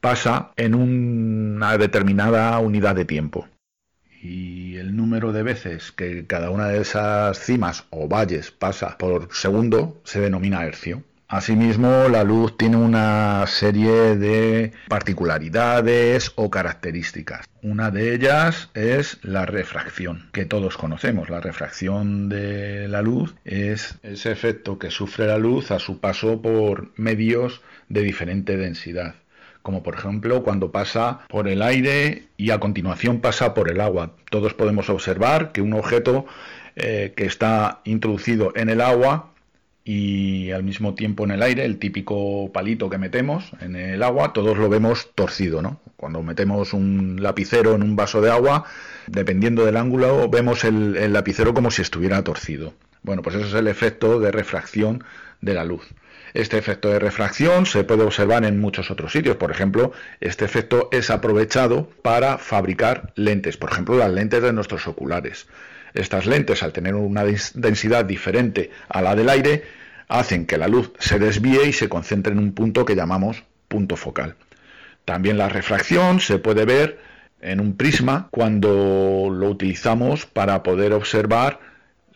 [0.01, 3.49] pasa en una determinada unidad de tiempo.
[4.23, 9.29] Y el número de veces que cada una de esas cimas o valles pasa por
[9.33, 11.03] segundo se denomina hercio.
[11.29, 17.47] Asimismo, la luz tiene una serie de particularidades o características.
[17.63, 21.31] Una de ellas es la refracción, que todos conocemos.
[21.31, 26.43] La refracción de la luz es ese efecto que sufre la luz a su paso
[26.43, 29.15] por medios de diferente densidad
[29.63, 34.13] como por ejemplo cuando pasa por el aire y a continuación pasa por el agua.
[34.31, 36.27] Todos podemos observar que un objeto
[36.77, 39.33] eh, que está introducido en el agua
[39.85, 44.33] y al mismo tiempo en el aire, el típico palito que metemos en el agua,
[44.33, 45.81] todos lo vemos torcido, ¿no?
[45.97, 48.65] Cuando metemos un lapicero en un vaso de agua,
[49.07, 52.75] dependiendo del ángulo, vemos el lapicero como si estuviera torcido.
[53.03, 55.03] Bueno, pues ese es el efecto de refracción
[55.41, 55.89] de la luz.
[56.35, 59.37] Este efecto de refracción se puede observar en muchos otros sitios.
[59.37, 64.87] Por ejemplo, este efecto es aprovechado para fabricar lentes, por ejemplo, las lentes de nuestros
[64.87, 65.49] oculares.
[65.95, 69.65] Estas lentes, al tener una densidad diferente a la del aire,
[70.09, 73.97] hacen que la luz se desvíe y se concentre en un punto que llamamos punto
[73.97, 74.37] focal.
[75.05, 76.99] También la refracción se puede ver
[77.41, 81.59] en un prisma cuando lo utilizamos para poder observar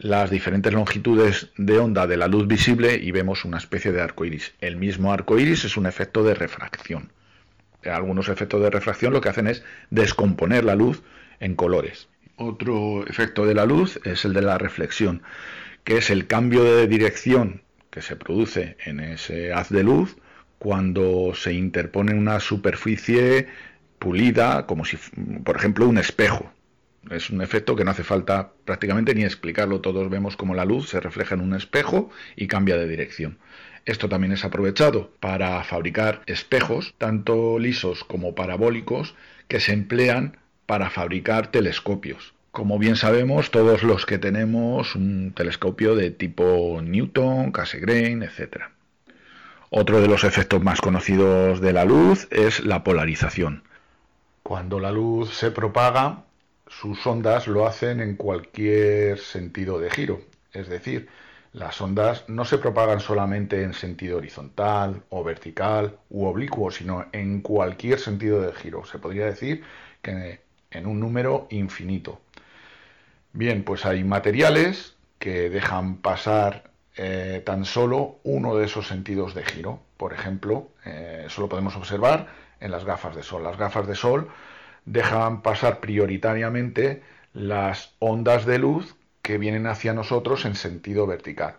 [0.04, 4.26] las diferentes longitudes de onda de la luz visible y vemos una especie de arco
[4.26, 4.52] iris.
[4.60, 7.10] El mismo arco iris es un efecto de refracción.
[7.82, 11.02] Algunos efectos de refracción lo que hacen es descomponer la luz
[11.40, 12.08] en colores.
[12.36, 15.22] Otro efecto de la luz es el de la reflexión,
[15.84, 20.18] que es el cambio de dirección que se produce en ese haz de luz
[20.58, 23.48] cuando se interpone una superficie
[23.98, 24.98] pulida, como si,
[25.44, 26.53] por ejemplo, un espejo.
[27.10, 29.80] Es un efecto que no hace falta prácticamente ni explicarlo.
[29.80, 33.38] Todos vemos como la luz se refleja en un espejo y cambia de dirección.
[33.84, 39.14] Esto también es aprovechado para fabricar espejos, tanto lisos como parabólicos,
[39.48, 42.32] que se emplean para fabricar telescopios.
[42.50, 48.64] Como bien sabemos, todos los que tenemos un telescopio de tipo Newton, Cassegrain, etc.
[49.70, 53.64] Otro de los efectos más conocidos de la luz es la polarización.
[54.44, 56.22] Cuando la luz se propaga,
[56.80, 60.20] sus ondas lo hacen en cualquier sentido de giro.
[60.52, 61.08] Es decir,
[61.52, 67.42] las ondas no se propagan solamente en sentido horizontal o vertical u oblicuo, sino en
[67.42, 68.84] cualquier sentido de giro.
[68.84, 69.62] Se podría decir
[70.02, 72.20] que en un número infinito.
[73.32, 79.44] Bien, pues hay materiales que dejan pasar eh, tan solo uno de esos sentidos de
[79.44, 79.80] giro.
[79.96, 82.28] Por ejemplo, eh, eso lo podemos observar
[82.60, 83.44] en las gafas de sol.
[83.44, 84.28] Las gafas de sol
[84.84, 91.56] dejan pasar prioritariamente las ondas de luz que vienen hacia nosotros en sentido vertical,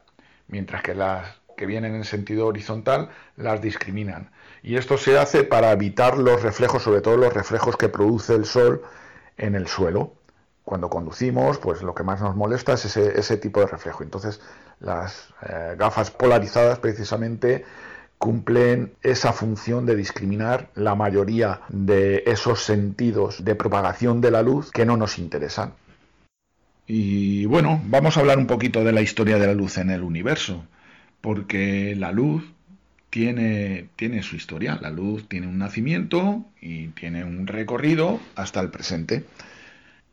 [0.47, 4.30] mientras que las que vienen en sentido horizontal las discriminan.
[4.61, 8.45] Y esto se hace para evitar los reflejos, sobre todo los reflejos que produce el
[8.45, 8.82] sol
[9.38, 10.13] en el suelo.
[10.63, 14.03] Cuando conducimos, pues lo que más nos molesta es ese, tipo de reflejo.
[14.03, 14.41] Entonces,
[14.80, 17.63] las eh, gafas polarizadas precisamente
[18.18, 24.72] cumplen esa función de discriminar la mayoría de esos sentidos de propagación de la luz
[24.72, 25.74] que no nos interesan.
[26.88, 30.03] Y bueno, vamos a hablar un poquito de la historia de la luz en el
[30.03, 30.63] universo,
[31.22, 32.43] porque la luz
[33.09, 34.78] tiene, tiene su historia.
[34.82, 39.24] La luz tiene un nacimiento y tiene un recorrido hasta el presente.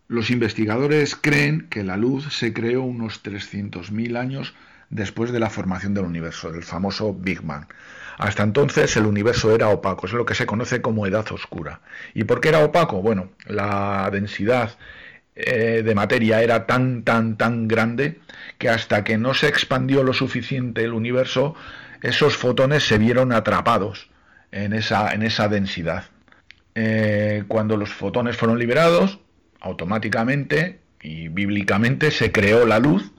[0.08, 4.54] Los investigadores creen que la luz se creó unos 300.000 años
[4.92, 7.66] después de la formación del universo, del famoso Big Bang.
[8.18, 11.80] Hasta entonces el universo era opaco, es lo que se conoce como edad oscura.
[12.14, 13.00] ¿Y por qué era opaco?
[13.00, 14.76] Bueno, la densidad
[15.34, 18.20] eh, de materia era tan, tan, tan grande
[18.58, 21.54] que hasta que no se expandió lo suficiente el universo,
[22.02, 24.10] esos fotones se vieron atrapados
[24.52, 26.04] en esa, en esa densidad.
[26.74, 29.20] Eh, cuando los fotones fueron liberados,
[29.60, 33.11] automáticamente y bíblicamente se creó la luz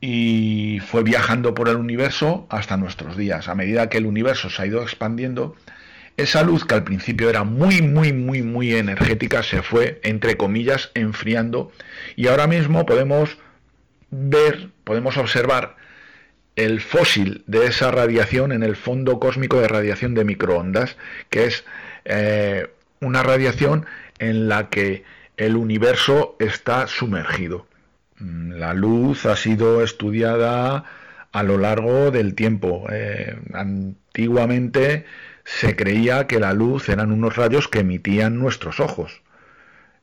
[0.00, 3.48] y fue viajando por el universo hasta nuestros días.
[3.48, 5.56] A medida que el universo se ha ido expandiendo,
[6.16, 10.90] esa luz que al principio era muy, muy, muy, muy energética se fue, entre comillas,
[10.94, 11.70] enfriando
[12.16, 13.38] y ahora mismo podemos
[14.10, 15.76] ver, podemos observar
[16.56, 20.96] el fósil de esa radiación en el fondo cósmico de radiación de microondas,
[21.30, 21.64] que es
[22.04, 22.66] eh,
[23.00, 23.86] una radiación
[24.18, 25.04] en la que
[25.36, 27.67] el universo está sumergido.
[28.20, 30.84] Mm, la luz ha sido estudiada
[31.32, 32.86] a lo largo del tiempo.
[32.90, 35.04] Eh, antiguamente
[35.44, 39.22] se creía que la luz eran unos rayos que emitían nuestros ojos.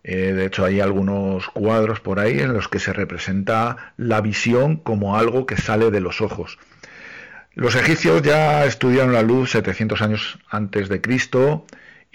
[0.03, 4.77] Eh, de hecho, hay algunos cuadros por ahí en los que se representa la visión
[4.77, 6.59] como algo que sale de los ojos.
[7.55, 11.65] Los egipcios ya estudiaron la luz 700 años antes de Cristo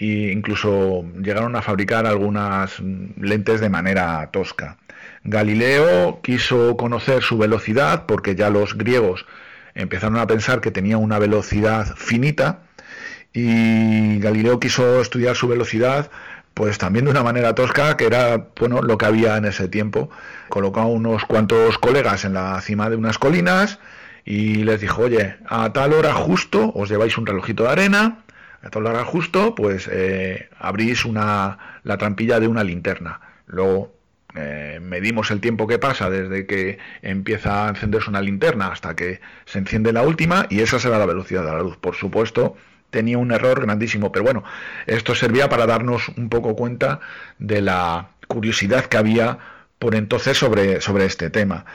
[0.01, 4.77] e incluso llegaron a fabricar algunas lentes de manera tosca.
[5.23, 9.27] Galileo quiso conocer su velocidad porque ya los griegos
[9.75, 12.61] empezaron a pensar que tenía una velocidad finita
[13.31, 16.09] y Galileo quiso estudiar su velocidad
[16.55, 20.09] pues también de una manera tosca que era bueno lo que había en ese tiempo
[20.49, 23.79] colocó a unos cuantos colegas en la cima de unas colinas
[24.25, 28.23] y les dijo oye a tal hora justo os lleváis un relojito de arena
[28.73, 33.91] hora justo pues eh, abrís una la trampilla de una linterna luego
[34.35, 39.19] eh, medimos el tiempo que pasa desde que empieza a encenderse una linterna hasta que
[39.45, 41.77] se enciende la última y esa será la velocidad de la luz.
[41.77, 42.55] Por supuesto,
[42.89, 44.43] tenía un error grandísimo, pero bueno,
[44.85, 47.01] esto servía para darnos un poco cuenta
[47.39, 49.37] de la curiosidad que había
[49.79, 51.65] por entonces sobre, sobre este tema.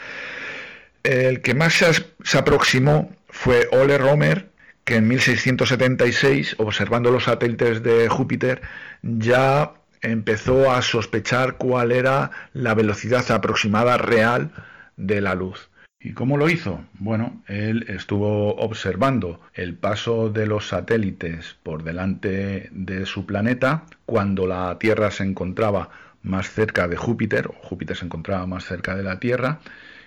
[1.03, 1.93] El que más se,
[2.25, 4.49] se aproximó fue Ole Romer,
[4.87, 8.63] que en 1676, observando los satélites de Júpiter,
[9.03, 14.53] ya empezó a sospechar cuál era la velocidad aproximada real
[14.97, 15.71] de la luz.
[15.99, 16.85] ¿Y cómo lo hizo?
[17.01, 24.47] Bueno, él estuvo observando el paso de los satélites por delante de su planeta cuando
[24.47, 25.91] la Tierra se encontraba
[26.23, 29.59] más cerca de Júpiter, o Júpiter se encontraba más cerca de la Tierra,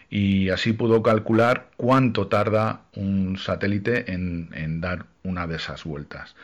[0.10, 6.36] y así pudo calcular cuánto tarda un satélite en, dar una de esas vueltas.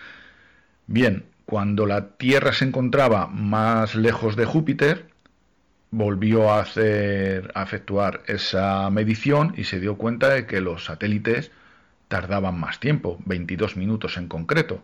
[0.88, 5.08] Bien, cuando la Tierra se encontraba más lejos de Júpiter,
[5.90, 11.52] volvió a hacer a efectuar esa medición y se dio cuenta de que los satélites
[12.08, 14.84] tardaban más tiempo, 22 minutos en concreto.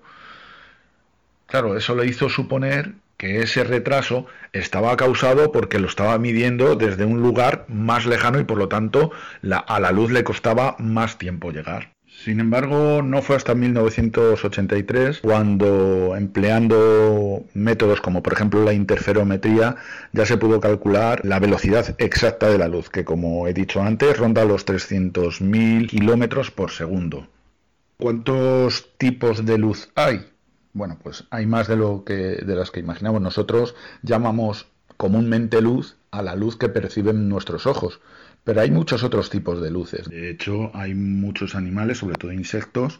[1.46, 7.06] Claro, eso le hizo suponer que ese retraso estaba causado porque lo estaba midiendo desde
[7.06, 9.12] un lugar más lejano y por lo tanto
[9.68, 11.94] a la luz le costaba más tiempo llegar.
[12.08, 19.76] Sin embargo, no fue hasta 1983 cuando, empleando métodos como por ejemplo la interferometría,
[20.14, 24.18] ya se pudo calcular la velocidad exacta de la luz, que como he dicho antes
[24.18, 27.28] ronda los 300.000 kilómetros por segundo.
[27.98, 30.31] ¿Cuántos tipos de luz hay?
[30.74, 33.22] Bueno, pues hay más de lo que de las que imaginamos.
[33.22, 34.68] Nosotros llamamos
[34.98, 38.00] comúnmente luz a la luz que perciben nuestros ojos
[38.44, 40.10] pero hay muchos otros tipos de luces.
[40.10, 43.00] De hecho, hay muchos animales, sobre todo insectos,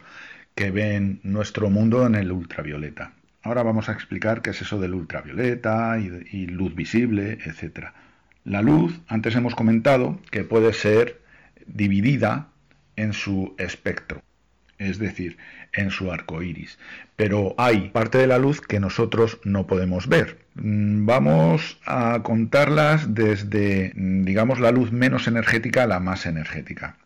[0.54, 3.14] que ven nuestro mundo en el ultravioleta.
[3.42, 7.88] Ahora vamos a explicar qué es eso del ultravioleta y, luz visible, etc.
[8.44, 11.20] La luz, antes hemos comentado que puede ser
[11.66, 12.48] dividida
[12.94, 14.22] en su espectro,
[14.78, 15.38] es decir,
[15.72, 16.78] en su arco iris.
[17.22, 20.38] Pero hay parte de la luz que nosotros no podemos ver.
[20.56, 26.96] Mm, vamos a contarlas desde, mm, digamos, la luz menos energética a la más energética.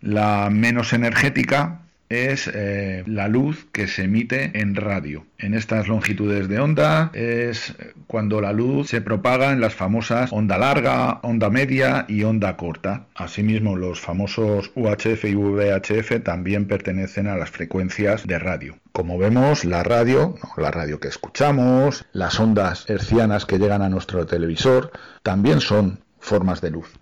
[0.00, 1.81] La menos energética
[2.12, 5.26] es eh, la luz que se emite en radio.
[5.38, 7.74] En estas longitudes de onda es
[8.06, 13.06] cuando la luz se propaga en las famosas onda larga, onda media y onda corta.
[13.14, 18.76] Asimismo, los famosos UHF y VHF también pertenecen a las frecuencias de radio.
[18.92, 24.26] Como vemos, la radio, la radio que escuchamos, las ondas hercianas que llegan a nuestro
[24.26, 24.92] televisor,
[25.22, 26.92] también son formas de luz.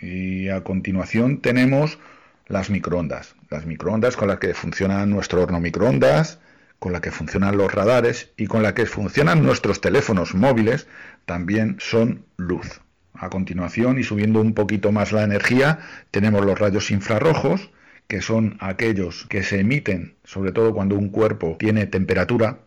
[0.00, 1.98] Y a continuación tenemos
[2.46, 3.34] las microondas.
[3.52, 6.38] Las microondas con las que funciona nuestro horno microondas,
[6.78, 10.86] con la que funcionan los radares y con la que funcionan nuestros teléfonos móviles,
[11.26, 12.80] también son luz.
[13.12, 15.80] A continuación, y subiendo un poquito más la energía,
[16.10, 17.70] tenemos los rayos infrarrojos,
[18.08, 22.60] que son aquellos que se emiten, sobre todo cuando un cuerpo tiene temperatura.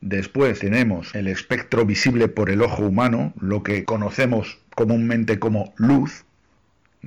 [0.00, 6.25] Después tenemos el espectro visible por el ojo humano, lo que conocemos comúnmente como luz,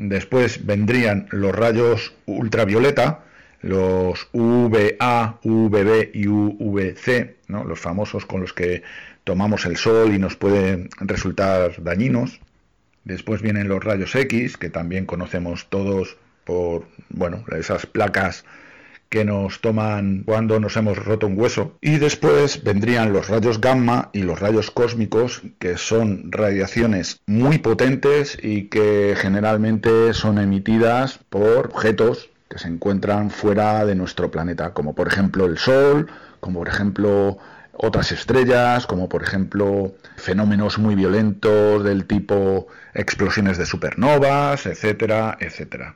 [0.01, 3.25] Después vendrían los rayos ultravioleta,
[3.61, 7.65] los UVA, UVB y UVC, ¿no?
[7.65, 8.81] los famosos con los que
[9.25, 12.39] tomamos el sol y nos pueden resultar dañinos.
[13.03, 18.45] Después vienen los rayos X, que también conocemos todos por bueno, esas placas
[19.09, 21.77] que nos toman cuando nos hemos roto un hueso.
[21.81, 28.37] Y después vendrían los rayos gamma y los rayos cósmicos, que son radiaciones muy potentes
[28.41, 34.95] y que generalmente son emitidas por objetos que se encuentran fuera de nuestro planeta, como
[34.95, 36.07] por ejemplo el Sol,
[36.39, 37.37] como por ejemplo
[37.73, 45.95] otras estrellas, como por ejemplo fenómenos muy violentos del tipo explosiones de supernovas, etcétera, etcétera.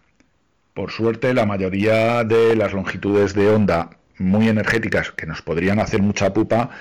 [0.73, 6.01] Por suerte, la mayoría de las longitudes de onda muy energéticas que nos podrían hacer
[6.01, 6.71] mucha pupa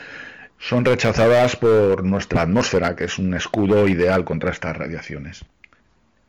[0.59, 5.45] son rechazadas por nuestra atmósfera, que es un escudo ideal contra estas radiaciones.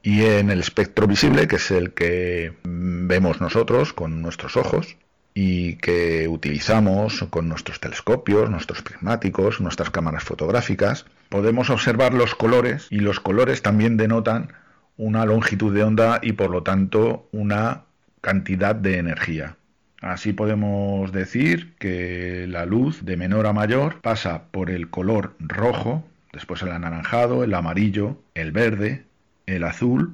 [0.01, 4.97] Y en el espectro visible, que es el que vemos nosotros con nuestros ojos
[5.33, 12.87] y que utilizamos con nuestros telescopios, nuestros prismáticos, nuestras cámaras fotográficas, podemos observar los colores
[12.89, 14.51] y los colores también denotan
[14.97, 17.83] una longitud de onda y por lo tanto una
[18.21, 19.57] cantidad de energía.
[20.01, 26.03] Así podemos decir que la luz de menor a mayor pasa por el color rojo,
[26.33, 29.05] después el anaranjado, el amarillo, el verde,
[29.45, 30.13] el azul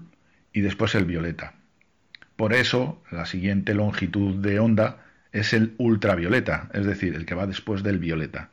[0.54, 1.54] y después el violeta.
[2.36, 7.48] Por eso la siguiente longitud de onda es el ultravioleta, es decir, el que va
[7.48, 8.50] después del violeta.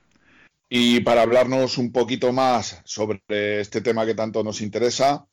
[0.68, 5.26] Y para hablarnos un poquito más sobre este tema que tanto nos interesa,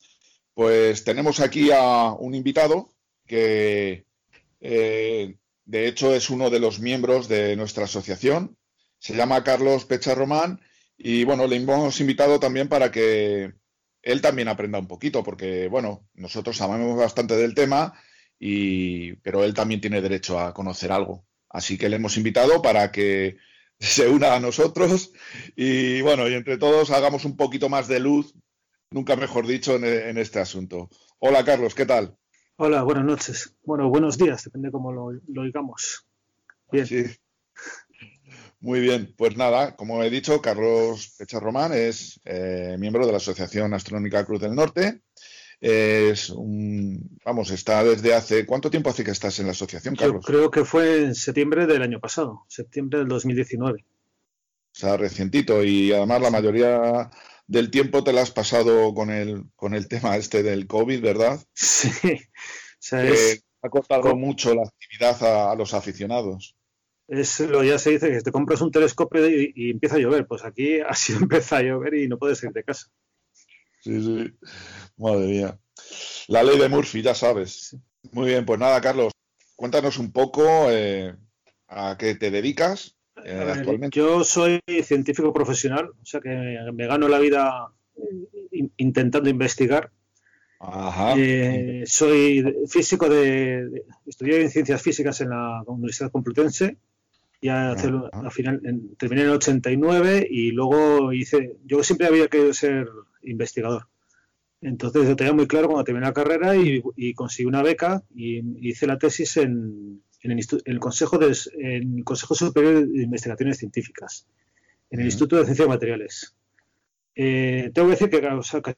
[0.54, 2.90] pues tenemos aquí a un invitado
[3.26, 4.06] que
[4.60, 8.56] eh, de hecho es uno de los miembros de nuestra asociación.
[8.98, 10.60] Se llama Carlos Pecha Román
[10.96, 13.52] y bueno, le hemos invitado también para que
[14.02, 17.98] él también aprenda un poquito, porque bueno, nosotros sabemos bastante del tema,
[18.38, 21.26] y, pero él también tiene derecho a conocer algo.
[21.48, 23.38] Así que le hemos invitado para que
[23.78, 25.12] se una a nosotros
[25.56, 28.34] y bueno, y entre todos hagamos un poquito más de luz
[28.94, 30.88] nunca mejor dicho, en, este asunto.
[31.18, 32.16] Hola Carlos, ¿qué tal?
[32.56, 33.56] Hola, buenas noches.
[33.64, 36.06] Bueno, buenos días, depende cómo lo, lo oigamos.
[36.70, 36.86] Bien.
[36.86, 37.04] Sí.
[38.60, 43.18] Muy bien, pues nada, como he dicho, Carlos Pecha Román es eh, miembro de la
[43.18, 45.02] Asociación Astronómica Cruz del Norte.
[45.60, 50.06] Es un, vamos, está desde hace, ¿cuánto tiempo hace que estás en la asociación, Yo
[50.06, 50.24] Carlos?
[50.24, 53.84] creo que fue en septiembre del año pasado, septiembre del 2019.
[53.84, 57.10] O sea, recientito y además la mayoría
[57.46, 61.40] del tiempo te la has pasado con el, con el tema este del COVID, ¿verdad?
[61.54, 66.56] Sí, o sea, Que es, ha cortado mucho la actividad a, a los aficionados.
[67.08, 70.26] es lo ya se dice que te compras un telescopio y, y empieza a llover.
[70.26, 72.88] Pues aquí así empieza a llover y no puedes ir de casa.
[73.80, 74.34] Sí, sí.
[74.96, 75.58] Madre mía.
[76.28, 77.76] La ley de Murphy, ya sabes.
[78.12, 79.12] Muy bien, pues nada, Carlos,
[79.56, 81.14] cuéntanos un poco eh,
[81.68, 83.96] a qué te dedicas eh, actualmente.
[83.98, 86.28] yo soy científico profesional, o sea que
[86.72, 87.68] me, gano la vida
[88.52, 89.90] in- intentando investigar.
[90.60, 91.14] Ajá.
[91.16, 96.76] Eh, soy físico de, de- estudié en ciencias físicas en la Universidad Complutense.
[97.42, 101.56] Ya al final en- terminé en el 89 y luego hice.
[101.66, 102.88] Yo siempre había querido ser
[103.22, 103.88] investigador.
[104.62, 108.40] Entonces yo tenía muy claro cuando terminé la carrera y, y conseguí una beca y
[108.66, 112.86] hice la tesis en, en el, Instu- en el Consejo de, en el Consejo Superior
[112.88, 114.26] de Investigaciones Científicas,
[114.90, 115.06] en el.
[115.06, 116.36] Instituto de Ciencias de Materiales.
[117.14, 118.76] Eh, tengo que decir que o sea, casi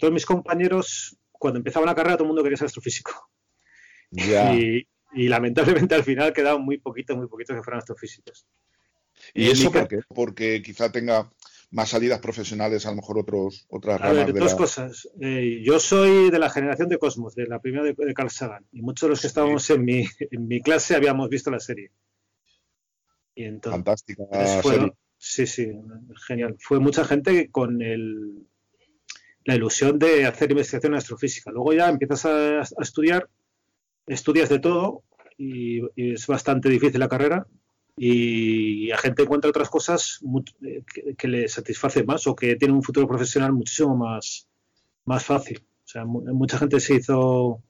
[0.00, 3.12] todos mis compañeros, cuando empezaban la carrera, todo el mundo quería ser astrofísico.
[4.56, 8.46] Y, y lamentablemente al final quedaban muy poquitos, muy poquitos que fueran astrofísicos.
[9.34, 10.00] ¿Y En eso mi ca- por qué?
[10.14, 11.30] Porque quizá tenga
[11.70, 14.56] más salidas profesionales, a lo mejor otros, otras A ramas ver, de dos la...
[14.56, 15.08] cosas.
[15.20, 18.64] Eh, yo soy de la generación de Cosmos, de la primera de, de Carl Sagan,
[18.72, 21.90] y muchos de los que estábamos en mi, en mi clase habíamos visto la serie.
[23.34, 24.24] Y entonces, Fantástica
[24.62, 24.92] fueron- serie.
[25.18, 25.72] sí, sí,
[26.26, 26.56] genial.
[26.58, 28.46] Fue mucha gente con el,
[29.44, 31.50] la ilusión de hacer investigación en astrofísica.
[31.50, 33.28] Luego ya empiezas a, a estudiar,
[34.06, 35.02] estudias de todo
[35.36, 37.46] y, y es bastante difícil la carrera
[37.98, 40.20] y la gente encuentra otras cosas
[40.62, 44.48] eh, que, que le satisfacen más o que tienen un futuro profesional muchísimo más,
[45.04, 45.58] más fácil.
[45.84, 47.62] O sea, mu- mucha gente se hizo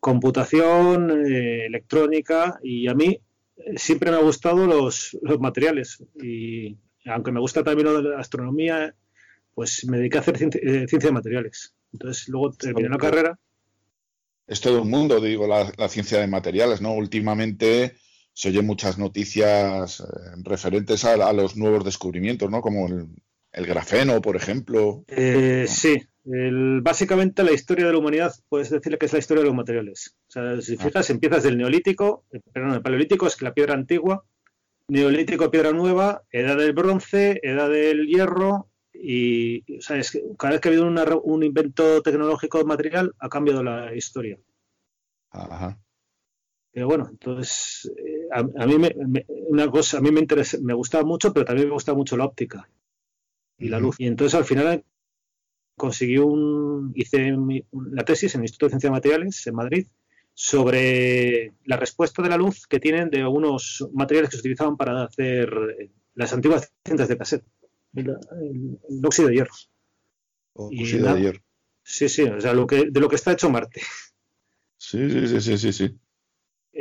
[0.00, 3.20] computación, eh, electrónica y a mí
[3.56, 6.76] eh, siempre me han gustado los, los materiales y
[7.06, 8.94] aunque me gusta también lo de la astronomía,
[9.54, 11.74] pues me dediqué a hacer ciencia, eh, ciencia de materiales.
[11.92, 13.38] Entonces luego terminé la carrera.
[14.46, 16.92] Es todo un mundo, digo, la, la ciencia de materiales, ¿no?
[16.94, 17.94] Últimamente
[18.34, 20.04] se oyen muchas noticias eh,
[20.42, 22.60] referentes a, a los nuevos descubrimientos, ¿no?
[22.60, 23.06] Como el,
[23.52, 25.04] el grafeno, por ejemplo.
[25.08, 29.42] Eh, sí, el- básicamente la historia de la humanidad puedes decirle que es la historia
[29.42, 30.16] de los materiales.
[30.28, 34.24] O sea, si fijas, empiezas del neolítico, eh, perdón, el paleolítico es la piedra antigua,
[34.88, 40.52] neolítico, piedra nueva, edad del bronce, edad del hierro, y o sea, es que cada
[40.52, 44.38] vez que ha habido una un invento tecnológico material ha cambiado la historia.
[45.30, 45.78] Ajá.
[46.74, 50.58] Pero bueno, entonces eh, a, a mí me, me- una cosa a mí me interesa,
[50.60, 52.68] me gustaba mucho, pero también me gusta mucho la óptica
[53.58, 53.96] y la luz.
[54.00, 54.84] Y entonces al final
[55.76, 59.86] conseguí un hice mi- la tesis en el Instituto de Ciencias de Materiales en Madrid
[60.34, 65.04] sobre la respuesta de la luz que tienen de unos materiales que se utilizaban para
[65.04, 65.50] hacer
[65.80, 67.44] eh, las antiguas cintas de cassette,
[67.94, 69.54] el, el- el óxido de hierro.
[70.54, 71.40] Óxido de hierro.
[71.84, 73.82] Sí, sí, o sea, lo que, de lo que está hecho Marte.
[74.78, 75.98] Sí, sí, sí, sí, sí, sí.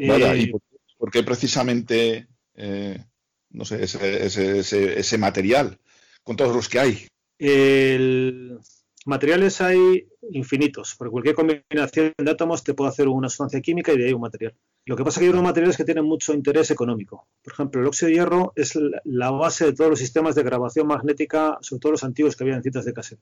[0.07, 0.61] Vaya, Eh, ¿y por,
[0.97, 3.03] por qué precisamente, eh,
[3.51, 5.79] no sé, ese, ese, ese, ese material,
[6.23, 7.07] con todos los que hay?
[7.37, 8.57] El-
[9.05, 13.97] materiales hay infinitos, porque cualquier combinación de átomos te puede hacer una sustancia química y
[13.97, 14.55] de ahí un material.
[14.85, 17.27] Lo que pasa es que hay unos materiales que tienen mucho interés económico.
[17.43, 20.43] Por ejemplo, el óxido de hierro es la- la base de todos los sistemas de
[20.43, 23.19] grabación magnética, sobre todo los antiguos que había en cintas de cassette.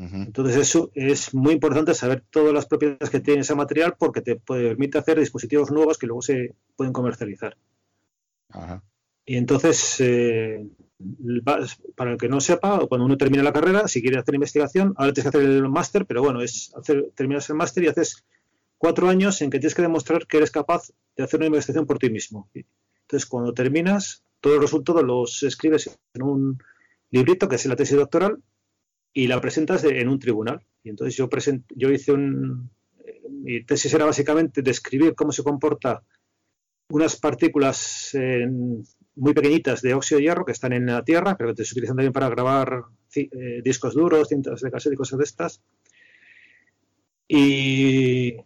[0.00, 4.36] Entonces eso es muy importante saber todas las propiedades que tiene ese material porque te
[4.36, 7.56] permite hacer dispositivos nuevos que luego se pueden comercializar.
[8.50, 8.80] Ajá.
[9.26, 10.66] Y entonces, eh,
[11.96, 15.12] para el que no sepa, cuando uno termina la carrera, si quiere hacer investigación, ahora
[15.12, 18.24] tienes que hacer el máster, pero bueno, es hacer, terminas el máster y haces
[18.78, 21.98] cuatro años en que tienes que demostrar que eres capaz de hacer una investigación por
[21.98, 22.48] ti mismo.
[22.54, 26.62] Entonces, cuando terminas, todos los resultados los escribes en un
[27.10, 28.38] librito, que es la tesis doctoral,
[29.12, 30.60] y la presentas en un tribunal.
[30.82, 32.70] Y entonces yo, present, yo hice un...
[33.30, 36.02] Mi tesis era básicamente describir cómo se comporta
[36.90, 38.16] unas partículas
[39.18, 41.96] muy pequeñitas de óxido de hierro que están en la Tierra, pero que se utilizan
[41.96, 42.84] también para grabar
[43.14, 45.62] eh, discos duros, cintas de cassette y cosas de estas.
[47.28, 48.36] Y,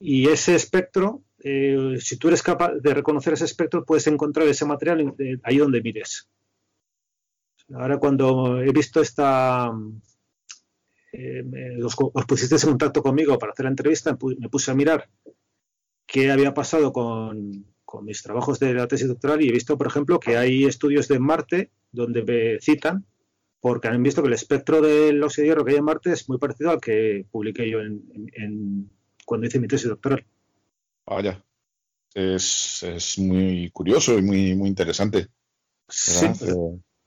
[0.00, 5.14] ese espectro, eh, si tú eres capaz de reconocer ese espectro, puedes encontrar ese material
[5.42, 6.28] ahí donde mires.
[7.74, 9.70] Ahora cuando he visto esta
[11.12, 11.42] eh,
[11.84, 15.08] os, os pusisteis en contacto conmigo para hacer la entrevista, me puse a mirar
[16.06, 19.86] qué había pasado con, con mis trabajos de la tesis doctoral y he visto, por
[19.86, 23.04] ejemplo, que hay estudios de Marte donde me citan
[23.60, 26.28] porque han visto que el espectro del óxido de hierro que hay en Marte es
[26.28, 28.02] muy parecido al que publiqué yo en,
[28.32, 28.90] en-
[29.26, 30.24] cuando hice mi tesis doctoral.
[31.06, 31.44] Vaya.
[32.14, 35.28] Es, es muy curioso y muy, muy interesante.
[35.88, 36.56] Sí, ¿verdad?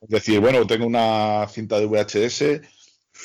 [0.04, 2.62] Es decir, bueno, tengo una cinta de VHS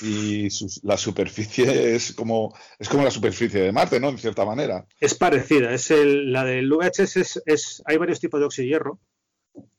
[0.03, 0.49] y
[0.87, 4.11] la superficie es como, es como la superficie de Marte, ¿no?
[4.11, 4.87] En cierta manera.
[5.01, 5.73] es parecida.
[5.73, 9.01] Es el- la del VHS es, es- hay varios tipos de óxido de hierro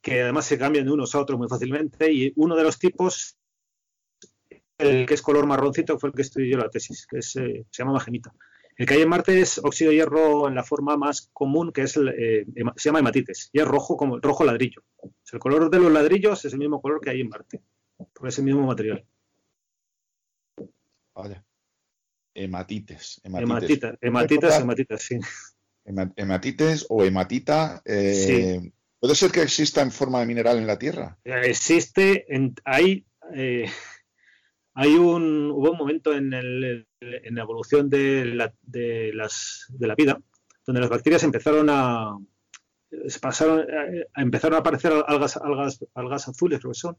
[0.01, 3.37] que además se cambian de unos a otros muy fácilmente y uno de los tipos,
[4.77, 6.23] el que es color marroncito, fue el que
[6.53, 8.33] en la tesis, que eh, se llama magenita.
[8.79, 11.81] El que hay en Marte es óxido de hierro en la forma más común, que
[11.81, 12.45] es el, eh,
[12.77, 14.81] se llama hematites, y es rojo como rojo ladrillo.
[14.97, 17.61] O sea, el color de los ladrillos es el mismo color que hay en Marte,
[18.13, 19.05] porque es el mismo material.
[21.13, 21.43] Vaya.
[22.33, 23.19] Hematites.
[23.23, 23.49] Hematites.
[23.49, 25.19] Hematita, hematitas, hematitas, sí.
[25.85, 27.81] Hema- Hematites o hematita.
[27.83, 31.17] eh, ¿Puede ser que exista en forma de mineral en la Tierra?
[31.25, 33.05] existe, en, hay,
[33.35, 33.65] eh,
[34.81, 39.87] hay un, hubo un momento en, el- en la evolución de la, de, las, de
[39.87, 40.19] la vida
[40.65, 42.17] donde las bacterias empezaron a,
[43.21, 46.97] pasaron, a- empezaron a aparecer algas, algas, algas azules, creo que son.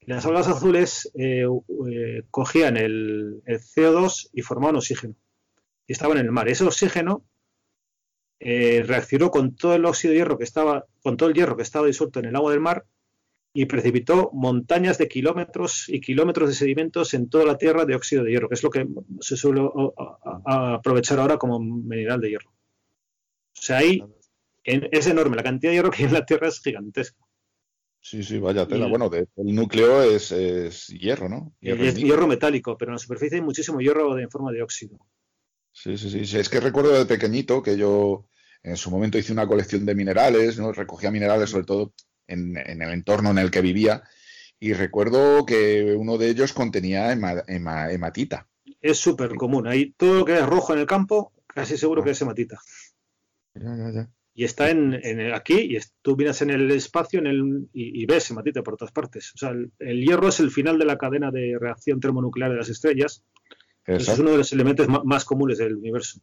[0.00, 1.46] Las algas azules eh,
[1.90, 5.14] eh, cogían el, el CO2 y formaban oxígeno.
[5.86, 6.48] Y estaban en el mar.
[6.48, 7.24] Ese oxígeno
[8.40, 11.62] eh, reaccionó con todo el óxido de hierro que estaba, con todo el hierro que
[11.62, 12.84] estaba disuelto en el agua del mar
[13.54, 18.24] y precipitó montañas de kilómetros y kilómetros de sedimentos en toda la Tierra de óxido
[18.24, 18.86] de hierro, que es lo que
[19.20, 19.60] se suele
[20.46, 22.50] aprovechar ahora como mineral de hierro.
[22.50, 24.02] O sea, ahí
[24.64, 27.18] es enorme, la cantidad de hierro que hay en la Tierra es gigantesca.
[28.00, 28.88] Sí, sí, vaya tela.
[28.88, 31.54] Bueno, de- el núcleo es, es hierro, ¿no?
[31.60, 34.62] Y es hierro metálico, pero en la superficie hay muchísimo hierro de- en forma de
[34.62, 34.98] óxido.
[35.72, 36.38] Sí, sí, sí, sí.
[36.38, 38.26] Es que recuerdo de pequeñito que yo
[38.62, 40.72] en su momento hice una colección de minerales, ¿no?
[40.72, 41.92] Recogía minerales sobre todo
[42.32, 44.02] en, en el entorno en el que vivía
[44.58, 48.48] y recuerdo que uno de ellos contenía hema- hema- hematita.
[48.80, 49.66] Es súper común.
[49.66, 52.58] Ahí todo lo que es rojo en el campo, casi seguro que es hematita.
[53.54, 54.10] Ya, ya, ya.
[54.34, 54.94] Y está en,
[55.34, 58.76] aquí, y es- tú vienes en el espacio en el, y, y ves hematita por
[58.76, 59.32] todas partes.
[59.34, 62.56] O sea, el, el hierro es el final de la cadena de reacción termonuclear de
[62.56, 63.24] las estrellas.
[63.84, 66.20] Es uno de los elementos más comunes del universo.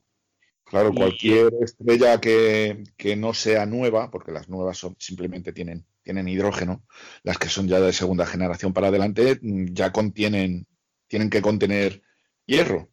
[0.63, 6.27] Claro, cualquier estrella que, que no sea nueva, porque las nuevas son, simplemente tienen, tienen
[6.27, 6.83] hidrógeno,
[7.23, 10.67] las que son ya de segunda generación para adelante, mm, ya contienen,
[11.07, 12.01] tienen que contener
[12.45, 12.89] hierro.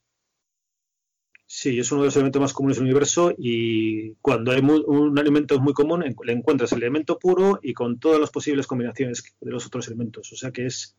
[1.49, 5.17] Sí, es uno de los elementos más comunes del universo y cuando hay mu- un
[5.19, 9.51] alimento muy común, le encuentras el elemento puro y con todas las posibles combinaciones de
[9.51, 10.33] los otros elementos.
[10.33, 10.97] O sea que es,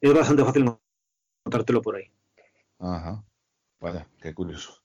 [0.00, 0.64] es bastante fácil
[1.44, 2.10] encontrártelo por ahí.
[2.78, 3.24] Ajá.
[3.80, 4.82] Vaya, qué curioso.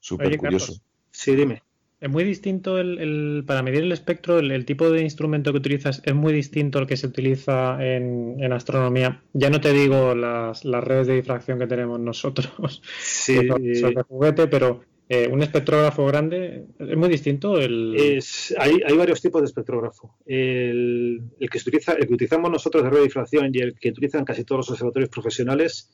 [0.00, 0.66] Súper curioso.
[0.66, 1.62] Carlos, Sí, dime.
[2.00, 5.58] Es muy distinto el, el- para medir el espectro, el, el tipo de instrumento que
[5.58, 9.22] utilizas es muy distinto al que se utiliza en, en astronomía.
[9.32, 13.94] Ya no te digo las, las redes de difracción que tenemos nosotros, Sí, que son-
[13.94, 17.58] de juguete, pero eh, un espectrógrafo grande es muy distinto.
[17.58, 20.16] El, Es, hay, hay varios tipos de espectrógrafo.
[20.26, 24.44] El, el que utiliza, el que utilizamos nosotros de radiodifracción y el que utilizan casi
[24.44, 25.90] todos los observatorios profesionales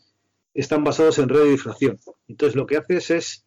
[0.55, 1.99] están basados en radiodifracción.
[2.27, 3.47] Entonces lo que haces es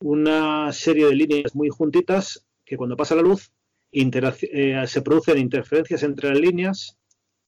[0.00, 3.50] una serie de líneas muy juntitas que cuando pasa la luz
[3.92, 6.98] eh, se producen interferencias entre las líneas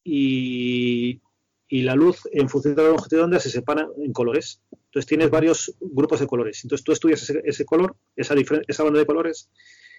[0.05, 1.21] y,
[1.69, 4.63] y la luz en función de la longitud de onda se separa en colores.
[4.73, 6.65] Entonces tienes varios grupos de colores.
[6.65, 8.35] Entonces tú estudias ese, color, esa,
[8.67, 9.51] esa banda de colores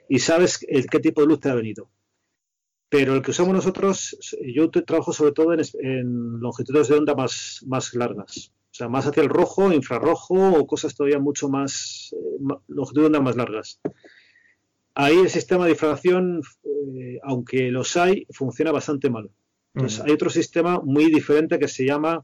[0.08, 1.89] y sabes el- qué tipo de luz te ha venido.
[2.89, 4.18] Pero el que usamos nosotros,
[4.56, 8.52] yo trabajo sobre todo en, en longitudes de onda más, más largas.
[8.80, 13.20] Sea, más hacia el rojo, infrarrojo o cosas todavía mucho más, eh, longitud de onda
[13.20, 13.82] más largas.
[14.96, 19.30] Ahí el sistema de difracción, eh, aunque los hay, funciona bastante mal.
[19.76, 22.24] Entonces, hay otro sistema muy diferente que se llama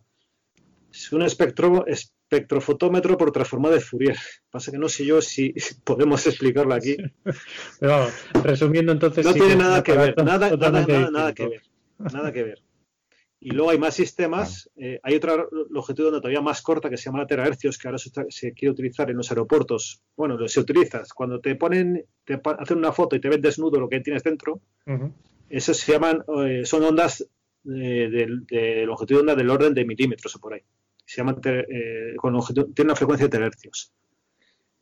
[0.89, 4.17] es un espectro, espectrofotómetro por transformada de Fourier.
[4.49, 5.53] Pasa que no sé yo si
[5.83, 6.95] podemos explicarlo aquí.
[7.81, 8.13] pero vamos,
[8.45, 9.25] resumiendo entonces...
[9.25, 11.61] No sí tiene nada que ver, nada, nada, totalmente nada, nada que ver.
[11.97, 12.64] Nada que ver.
[13.45, 16.97] Y luego hay más sistemas, eh, hay otra longitud de onda todavía más corta que
[16.97, 20.01] se llama terahercios, que ahora se, quiere utilizar en los aeropuertos.
[20.17, 21.03] Bueno, se utiliza.
[21.13, 24.61] Cuando te ponen, te hacen una foto y te ven desnudo lo que tienes dentro.
[25.47, 27.23] Esos se llaman, eh, son ondas
[27.63, 28.09] de,
[28.49, 30.61] de longitud de onda del orden de milímetros o por ahí.
[31.05, 33.91] Se llaman, ter- eh, con longitud, tienen una frecuencia de terahercios.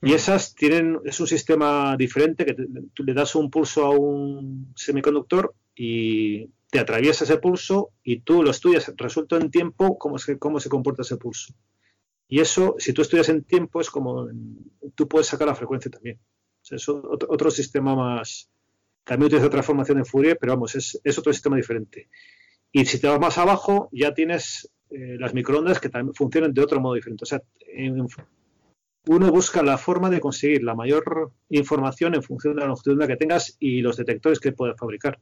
[0.02, 3.90] Y esas tienen, es un sistema diferente que te- tú le das un pulso a
[3.90, 10.18] un semiconductor y te atraviesa ese pulso y tú lo estudias resuelto en tiempo cómo
[10.18, 11.54] se, cómo se comporta ese pulso.
[12.28, 14.28] Y eso, si tú estudias en tiempo, es como
[14.96, 16.20] tú puedes sacar la frecuencia también.
[16.70, 18.50] Es otro, sistema más.
[19.04, 22.10] También utiliza transformación en Fourier, pero vamos, es, otro sistema diferente.
[22.72, 26.62] Y si te vas más abajo, ya tienes eh, las microondas que también funcionan de
[26.62, 27.24] otro modo diferente.
[27.24, 27.42] O sea,
[29.06, 32.94] uno busca la forma de conseguir la mayor información en función de la longitud de
[32.94, 35.20] onda que tengas y los detectores que puedas fabricar.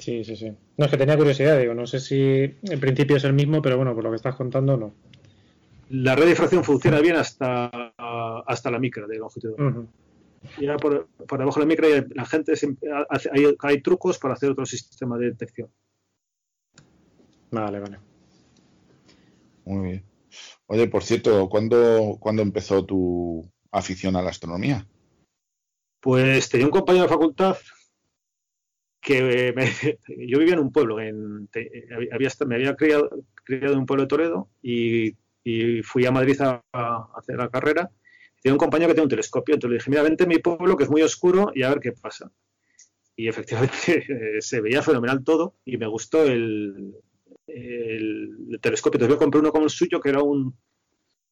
[0.00, 0.52] Sí, sí, sí.
[0.76, 3.76] No es que tenía curiosidad, digo, no sé si en principio es el mismo, pero
[3.76, 4.92] bueno, por lo que estás contando, no
[5.90, 7.68] la red de difracción funciona bien hasta,
[8.46, 9.54] hasta la micra de longitud.
[10.58, 12.54] Ya por, por, debajo de la micra la gente
[13.10, 15.68] hay, hay, trucos para hacer otro sistema de detección.
[17.50, 17.98] Vale, vale.
[19.64, 20.04] Muy bien.
[20.66, 24.86] Oye, por cierto, ¿cuándo, ¿cuándo empezó tu afición a la astronomía?
[26.00, 27.56] Pues tenía un compañero de facultad
[29.00, 29.54] que
[30.08, 31.12] yo vivía en un pueblo, había,
[32.46, 33.10] me había criado,
[33.48, 35.16] en un pueblo de Toledo y
[35.82, 36.62] fui a Madrid a,
[37.16, 37.90] hacer la carrera.
[38.42, 40.76] Tenía un compañero que tenía un telescopio, entonces le dije, mira, vente a mi pueblo
[40.76, 42.30] que es muy oscuro y a ver qué pasa.
[43.16, 44.04] Y efectivamente
[44.40, 46.94] se veía fenomenal todo y me gustó el,
[47.46, 48.96] el, telescopio.
[48.96, 50.56] Entonces yo compré uno como el suyo que era un...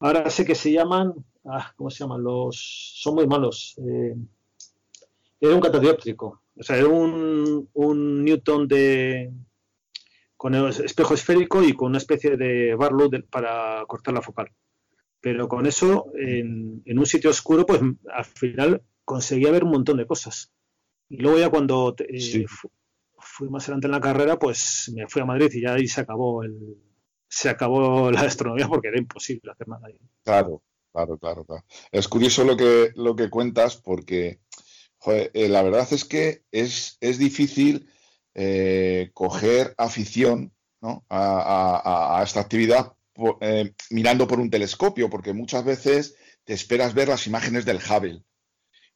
[0.00, 1.14] Ahora sé que se llaman...
[1.44, 2.22] Ah, ¿Cómo se llaman?
[2.22, 2.92] Los...
[2.96, 3.74] Son muy malos.
[3.78, 4.14] Eh,
[5.40, 6.42] era un catadióptrico.
[6.58, 9.32] O sea, era un, un Newton de,
[10.38, 14.50] con el espejo esférico y con una especie de barlow para cortar la focal.
[15.20, 17.80] Pero con eso, en, un sitio oscuro, pues
[18.14, 20.52] al final conseguía ver un montón de cosas.
[21.08, 22.46] Y luego ya cuando eh,
[23.18, 26.02] fui más adelante en la carrera, pues me fui a Madrid y ya ahí se
[26.02, 26.76] acabó el,
[27.28, 29.98] se acabó la astronomía porque era imposible hacer nada ahí.
[30.22, 31.64] Claro, claro, claro, claro.
[31.90, 34.38] Es curioso lo que, lo que cuentas porque
[35.06, 37.88] eh, la verdad es que es, es difícil
[38.34, 40.52] eh, coger afición
[41.10, 42.92] a, esta actividad
[43.40, 48.22] eh, mirando por un telescopio, porque muchas veces te esperas ver las imágenes del Hubble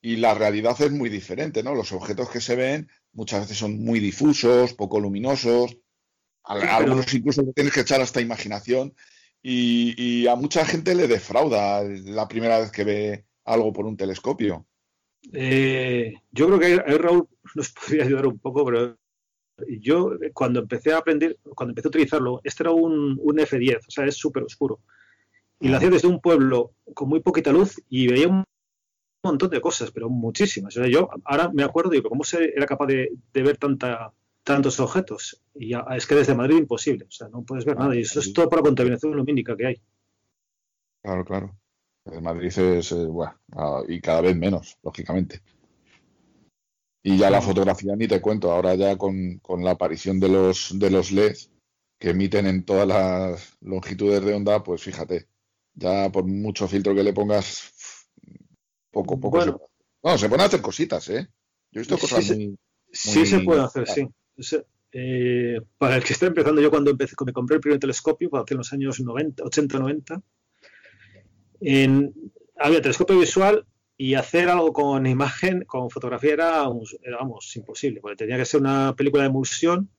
[0.00, 1.74] y la realidad es muy diferente, ¿no?
[1.74, 5.76] Los objetos que se ven muchas veces son muy difusos, poco luminosos,
[6.44, 8.94] algunos incluso tienes que echar hasta imaginación
[9.42, 14.66] y, a mucha gente le defrauda la primera vez que ve algo por un telescopio.
[15.32, 18.96] Eh, yo creo que Raúl nos podría ayudar un poco, pero
[19.80, 24.06] yo cuando empecé a aprender, cuando empecé a utilizarlo, este era un, F10, o sea,
[24.06, 24.80] es súper oscuro.
[25.60, 28.42] Y lo hacía desde un pueblo con muy poquita luz y veía un
[29.22, 30.76] montón de cosas, pero muchísimas.
[30.76, 34.12] O sea, yo ahora me acuerdo, digo, ¿cómo se era capaz de, ver tanta,
[34.42, 35.40] tantos objetos?
[35.54, 37.94] Y es que desde Madrid imposible, o sea, no puedes ver nada.
[37.94, 39.82] Y eso es todo por la contaminación lumínica que hay.
[41.00, 41.61] Claro, claro.
[42.04, 43.34] En Madrid es, eh, bueno,
[43.88, 45.40] y cada vez menos, lógicamente.
[47.04, 50.90] Y ya la fotografía ni te cuento, ahora ya con, la aparición de los, de
[50.90, 51.50] los LEDs
[51.98, 55.26] que emiten en todas las longitudes de onda, pues fíjate,
[55.74, 57.72] ya por mucho filtro que le pongas,
[58.90, 59.66] poco, poco se puede.
[60.04, 61.28] No, se pueden hacer cositas, ¿eh?
[61.70, 62.58] Yo he visto cosas sí, muy,
[62.92, 64.08] Sí, se puede hacer, sí.
[64.92, 68.54] Eh, para el que está empezando, yo cuando empecé, me compré el primer telescopio, hace
[68.54, 70.22] los años 90, 80, 90,
[71.62, 72.14] en,
[72.56, 78.36] había telescopio visual y hacer algo con imagen, con fotografía era, vamos, imposible, porque tenía
[78.36, 79.90] que ser una película de emulsión,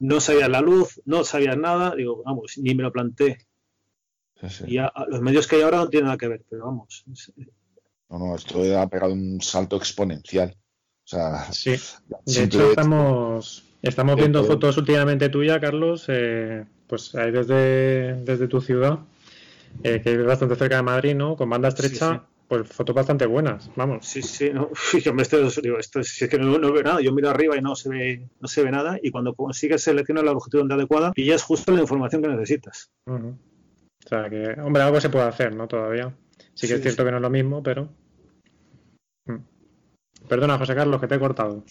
[0.00, 3.38] no sabías la luz, no sabías nada, digo, vamos, ni me lo planteé.
[4.66, 4.78] Y
[5.08, 7.04] los medios que hay ahora no tienen nada que ver, pero vamos.
[8.08, 10.56] No, no, esto ha pegado un salto exponencial.
[11.04, 11.74] O sea, sí.
[12.26, 18.60] De hecho, estamos, estamos viendo fotos últimamente tuyas, Carlos, eh, pues ahí desde, desde tu
[18.60, 18.98] ciudad,
[19.82, 21.36] eh, que es bastante cerca de Madrid, ¿no?
[21.36, 24.06] Con banda estrecha pues fotos bastante buenas, vamos.
[24.06, 24.70] Sí, sí, no,
[25.04, 27.60] yo me estoy, digo, esto, si es que no, veo nada, yo miro arriba y
[27.60, 31.26] no se ve, no se ve nada, y cuando consigues seleccionar la longitud adecuada, y
[31.26, 32.90] ya es justo la información que necesitas.
[33.06, 35.68] O sea que, hombre, algo se puede hacer, ¿no?
[35.68, 36.14] Todavía.
[36.54, 37.90] Sí que es cierto que no es lo mismo, pero.
[39.26, 39.36] Mm.
[40.26, 41.64] Perdona, José Carlos, que te he cortado.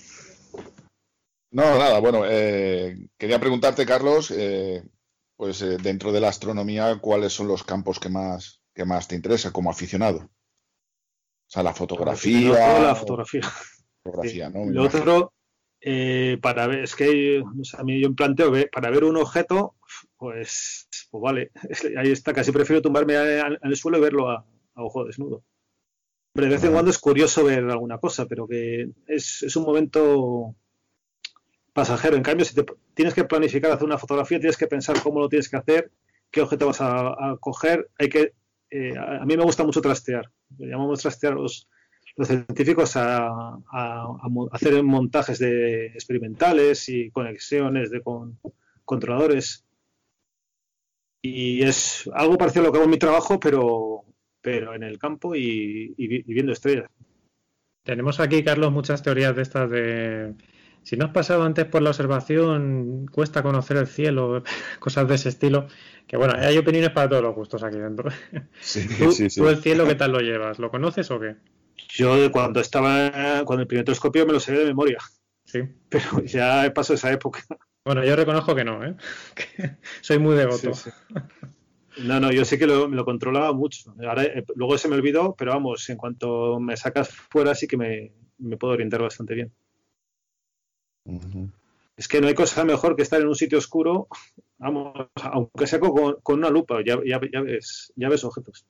[1.52, 4.84] No, nada, bueno, eh, quería preguntarte, Carlos, eh,
[5.38, 9.16] pues eh, dentro de la astronomía, ¿cuáles son los campos que más, que más te
[9.16, 10.18] interesa como aficionado?
[10.20, 12.80] O sea, la fotografía.
[12.80, 13.44] la fotografía.
[14.04, 14.66] fotografía ¿no?
[14.70, 15.34] Lo otro,
[15.80, 17.44] eh, para ver, es que
[17.78, 19.76] a mí yo planteo que para ver un objeto,
[20.18, 21.52] pues, pues vale,
[21.98, 23.16] ahí está, casi prefiero tumbarme
[23.62, 25.44] el suelo y verlo a, ojo desnudo.
[26.34, 30.56] Pero de vez en cuando es curioso ver alguna cosa, pero que es, un momento
[31.78, 32.17] pasajero.
[32.17, 32.65] En cambio, si te,
[32.95, 35.91] tienes que planificar hacer una fotografía, tienes que pensar cómo lo tienes que hacer,
[36.32, 38.34] qué objeto vas a coger, hay que
[38.69, 40.30] eh, a, mí me gusta mucho trastear.
[40.57, 41.69] Llamamos trastear los,
[42.15, 43.59] los científicos a,
[44.51, 48.39] hacer montajes de experimentales y conexiones de con,
[48.84, 49.65] controladores.
[51.21, 54.03] y es algo parecido a lo que hago en mi trabajo, pero,
[54.41, 55.93] pero en el campo y,
[56.25, 56.89] viendo estrellas.
[57.84, 60.34] Tenemos aquí, Carlos, muchas teorías de estas de
[60.88, 64.42] si no has pasado antes por la observación, cuesta conocer el cielo,
[64.80, 65.68] cosas de ese estilo.
[66.08, 68.10] Que bueno, hay opiniones para todos los gustos aquí dentro.
[68.62, 69.42] Sí, ¿Tú, sí, sí.
[69.42, 70.60] tú el cielo qué tal lo llevas?
[70.60, 71.36] ¿Lo conoces o qué?
[71.90, 74.98] Yo cuando estaba, cuando el primer telescopio me lo sé de memoria,
[75.44, 75.60] Sí.
[75.90, 77.44] pero ya pasó esa época.
[77.84, 78.96] Bueno, yo reconozco que no, ¿eh?
[79.36, 80.72] Que soy muy devoto.
[81.98, 83.94] No, no, yo sé que lo, me lo controlaba mucho.
[84.08, 87.76] Ahora, eh, luego se me olvidó, pero vamos, en cuanto me sacas fuera sí que
[87.76, 89.52] me, me puedo orientar bastante bien.
[91.95, 94.08] Es que no hay cosa mejor que estar en un sitio oscuro,
[94.60, 98.66] vamos, aunque sea con, con una lupa, ya, ya, ya ves, ya ves objetos.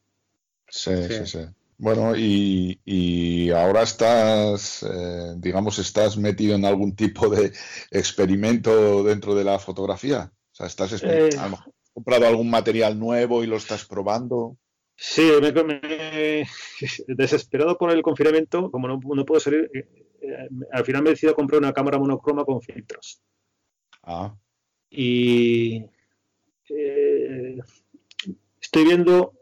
[0.70, 1.14] Sí, Sí.
[1.14, 1.40] sí, sí.
[1.80, 7.52] Bueno, y, y ahora estás, eh, digamos, estás metido en algún tipo de
[7.92, 10.32] experimento dentro de la fotografía.
[10.52, 11.30] O sea, estás Eh.
[11.38, 14.58] a lo mejor has comprado algún material nuevo y lo estás probando.
[15.00, 16.48] Sí, me, me-
[17.08, 19.88] desesperado por el confinamiento, como no, no puedo salir, eh,
[20.22, 23.22] eh, al final me he decidido comprar una cámara monocroma con filtros.
[24.04, 24.36] Ah,
[24.90, 25.84] Y
[26.70, 27.58] eh,
[28.60, 29.34] estoy viendo.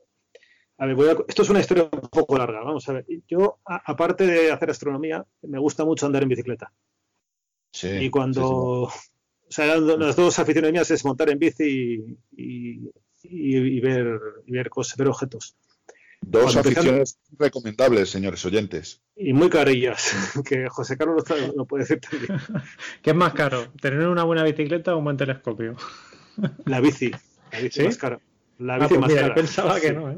[0.77, 2.61] A ver, voy a- esto es una historia un poco larga.
[2.61, 3.05] Vamos a ver.
[3.27, 6.73] Yo, a- aparte de hacer astronomía, me gusta mucho andar en bicicleta.
[7.71, 7.87] sí.
[7.87, 8.89] y cuando.
[8.91, 9.11] sí,
[9.47, 12.91] O sea, las dos aficiones mías es montar en bici y, y-
[13.29, 15.55] y- y ver, y ver cosas, ver objetos.
[16.21, 19.01] Dos cuando aficiones recomendables, señores oyentes.
[19.15, 20.11] Y muy carillas,
[20.49, 21.23] que José Carlos
[21.55, 22.27] lo, puede decir también.
[23.01, 23.71] ¿Qué es más caro?
[23.79, 25.75] ¿Tener una buena bicicleta o un buen telescopio?
[26.65, 27.11] La bici,
[27.51, 27.85] la bici ¿Sí?
[27.85, 28.19] más cara.
[28.57, 29.35] La Ah, bici pues más mira, yo cara.
[29.35, 30.17] pensaba que no, ¿eh?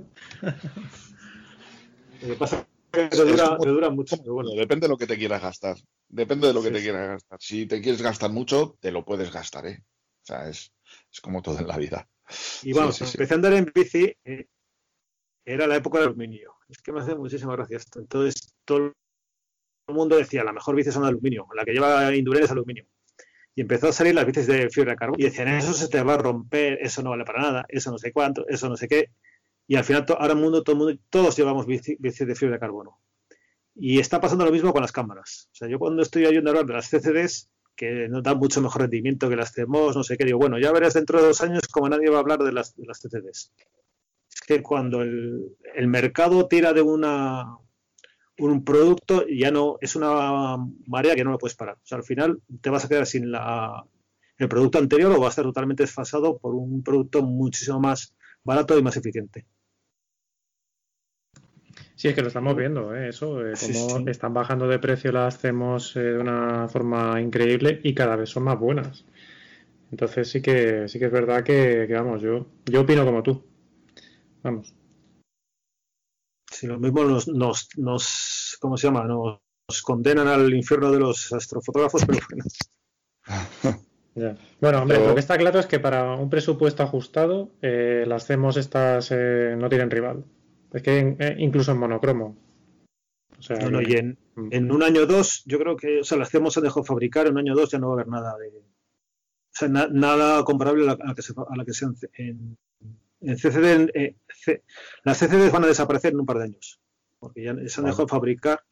[2.21, 4.17] Lo que pasa es que dura, como- te dura mucho.
[4.17, 4.61] pero Bueno, bueno.
[4.61, 5.75] depende de lo que te quieras gastar.
[6.09, 6.85] Depende de lo que Sí, te sí.
[6.85, 7.39] quieras gastar.
[7.41, 9.83] Si te quieres gastar mucho, te lo puedes gastar, ¿eh?
[9.83, 10.71] O sea, es,
[11.11, 12.07] es como todo en la vida.
[12.63, 13.11] Y vamos, sí, sí.
[13.15, 14.47] empecé a andar en bici, eh,
[15.45, 16.55] era la época del aluminio.
[16.67, 17.99] Es que me hace muchísima gracia esto.
[17.99, 18.93] Entonces, todo el
[19.87, 22.85] mundo decía, la mejor bici son de aluminio, la que lleva Indurain es aluminio.
[23.55, 25.17] Y empezó a salir las bicis de fibra de carbono.
[25.19, 27.97] Y decían, eso se te va a romper, eso no vale para nada, eso no
[27.97, 29.11] sé cuánto, eso no sé qué.
[29.67, 32.55] Y al final, ahora el mundo, todo el mundo, todos llevamos bici, bici de fibra
[32.55, 32.99] de carbono.
[33.73, 35.49] Y está pasando lo mismo con las cámaras.
[35.53, 38.81] O sea, yo cuando estoy oyendo hablar de las CCDs, que no dan mucho mejor
[38.81, 41.61] rendimiento que las CMOS, no sé qué, digo, bueno, ya verás dentro de dos años
[41.71, 43.53] como nadie va a hablar de las, de las CCDs.
[44.33, 45.55] Es que cuando el,
[45.87, 47.57] mercado tira de una
[48.39, 51.75] un producto, ya no es una marea que no lo puedes parar.
[51.75, 53.83] O sea, al final te vas a quedar sin la,
[54.37, 58.77] el producto anterior o va a estar totalmente desfasado por un producto muchísimo más barato
[58.77, 59.45] y más eficiente.
[61.97, 63.09] Sí, es que lo estamos viendo, ¿eh?
[63.09, 64.03] Eso, eh, como sí.
[64.05, 68.43] están bajando de precio las hacemos eh, de una forma increíble y cada vez son
[68.43, 69.03] más buenas.
[69.91, 73.43] Entonces sí que sí que es verdad que, que, vamos, yo, yo opino como tú.
[74.43, 74.75] Vamos.
[76.51, 79.05] Si lo mismo nos, nos, nos ¿cómo se llama?
[79.05, 82.43] Nos, nos condenan al infierno de los astrofotógrafos, pero bueno.
[84.13, 84.35] Ya.
[84.59, 88.25] Bueno, hombre, Pero- lo que está claro es que para un presupuesto ajustado, eh, las
[88.25, 90.23] CMOS estas eh, no tienen rival.
[90.73, 92.37] Es que en- eh, incluso en monocromo.
[93.37, 94.49] O sea, No, y en, Mm.
[94.51, 97.27] en un año o dos, yo creo que, o sea, las CMOS se dejó fabricar,
[97.27, 98.49] en un año o dos ya no va a haber nada de.
[98.49, 98.63] O
[99.51, 102.57] sea, na- nada comparable a la, a la que se, a la que sean en,
[103.21, 103.73] en CCD.
[103.73, 104.63] en- eh, C-
[105.03, 106.79] las CCD van a desaparecer en un par de años,
[107.19, 108.63] porque ya se han dejado de fabricar.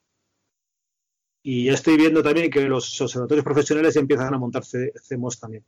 [1.44, 5.64] Y ya estoy viendo también que los observatorios profesionales ya empiezan a montar CMOS también.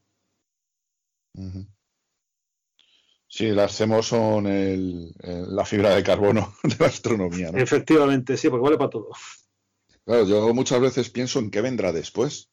[1.35, 1.65] Ujú.
[3.37, 7.59] Sí, las CMOS son el- el- la fibra de carbono de la astronomía, ¿no?
[7.59, 9.09] Efectivamente, sí, porque vale para todo.
[10.05, 12.49] Claro, yo muchas veces pienso en qué vendrá después,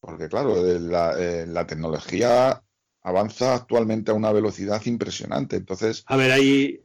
[0.00, 2.62] porque claro, eh, la, eh, la tecnología
[3.02, 6.80] avanza actualmente a una velocidad impresionante, entonces, A ver, hay,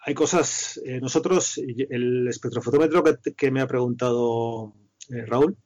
[0.00, 0.78] hay cosas.
[0.84, 4.74] eh, nosotros, el espectrofotómetro que, que me ha preguntado
[5.08, 5.56] eh, Raúl,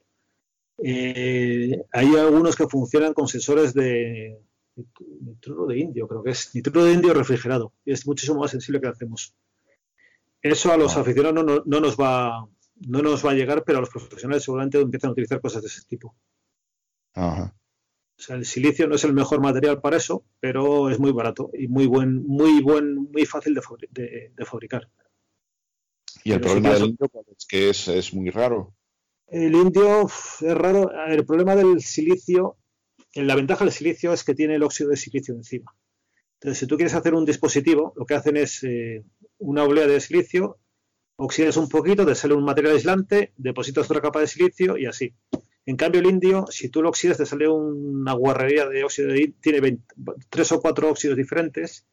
[0.81, 4.39] hay algunos que funcionan con sensores de
[5.21, 8.81] nitruro de indio, creo que es nitruro de indio refrigerado, y es muchísimo más sensible
[8.81, 9.35] que hacemos.
[10.41, 11.01] Eso a los Ah.
[11.01, 12.47] aficionados no, no- no nos va,
[12.87, 15.67] no nos va a llegar, pero a los profesionales seguramente empiezan a utilizar cosas de
[15.69, 16.15] ese tipo.
[17.13, 17.55] ajá,
[18.17, 21.49] O sea, el silicio no es el mejor material para eso, pero es muy barato
[21.53, 24.89] y muy buen, muy buen, muy fácil de, fabri- de- de fabricar.
[26.23, 28.73] y el Pero problema del indio es que es, es muy raro.
[29.27, 30.91] El indio es raro.
[31.07, 32.57] El problema del silicio,
[33.15, 35.73] la ventaja del silicio es que tiene el óxido de silicio encima.
[36.35, 39.03] Entonces, si tú quieres hacer un dispositivo, lo que hacen es eh,
[39.37, 40.59] una oblea de silicio,
[41.15, 45.13] oxidas un poquito, te sale un material aislante, depositas otra capa de silicio y así.
[45.65, 49.33] En cambio, el indio, si tú lo oxidas, te sale una guarrería de óxido de
[49.41, 49.83] tiene 20
[50.29, 51.87] tres o cuatro óxidos diferentes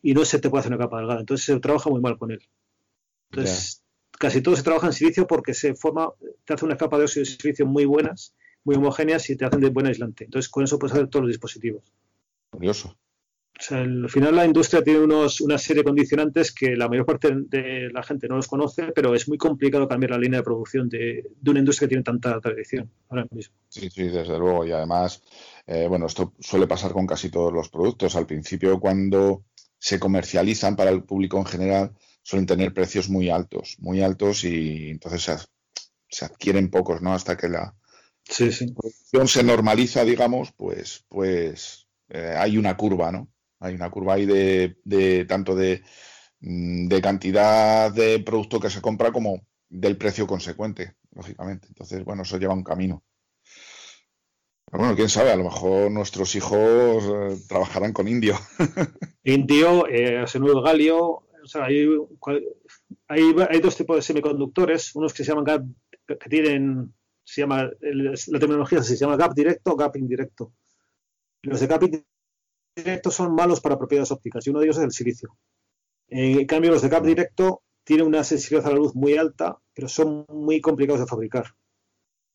[0.00, 1.20] y no se te puede hacer una capa delgada.
[1.20, 2.40] Entonces se trabaja muy mal con él.
[3.30, 3.84] Entonces,
[4.18, 6.12] casi todo se trabaja en silicio porque se forma,
[6.44, 8.34] te hace una capa de óxido de silicio muy buenas,
[8.64, 10.24] muy homogéneas y te hacen de buen aislante.
[10.24, 11.82] Entonces, con eso puedes hacer todos los dispositivos.
[12.50, 12.96] Curioso.
[13.58, 17.04] O sea, al final la industria tiene unos, una serie de condicionantes que la mayor
[17.04, 20.44] parte de la gente no los conoce, pero es muy complicado cambiar la línea de
[20.44, 23.54] producción de, de una industria que tiene tanta tradición ahora mismo.
[23.68, 24.64] Sí, sí, desde luego.
[24.64, 25.22] Y además,
[25.66, 28.16] eh, bueno, esto suele pasar con casi todos los productos.
[28.16, 29.44] Al principio, cuando
[29.78, 31.92] se comercializan para el público en general,
[32.22, 35.36] suelen tener precios muy altos, muy altos y entonces se,
[36.08, 37.12] se adquieren pocos, ¿no?
[37.12, 37.74] Hasta que la
[38.30, 38.72] Sí, sí.
[38.72, 43.28] producción se normaliza, digamos, pues, pues eh, hay una curva, ¿no?
[43.58, 45.82] Hay una curva ahí de, de tanto de,
[46.40, 51.68] mm, de cantidad de producto que se compra como del precio consecuente, lógicamente.
[51.68, 53.02] Entonces, bueno, eso lleva un camino.
[54.70, 58.36] Pero bueno, quién sabe, a lo mejor nuestros hijos eh, trabajarán con indio.
[59.24, 60.24] Indio, eh,
[60.64, 61.86] Galio, o sea, hay,
[63.08, 65.66] hay, hay dos tipos de semiconductores, unos que se llaman
[66.06, 70.52] que tienen, se llama, la terminología se llama gap directo o gap indirecto.
[71.42, 71.82] Los de gap
[72.76, 75.36] indirecto son malos para propiedades ópticas y uno de ellos es el silicio.
[76.08, 79.88] En cambio, los de gap directo tienen una sensibilidad a la luz muy alta, pero
[79.88, 81.44] son muy complicados de fabricar.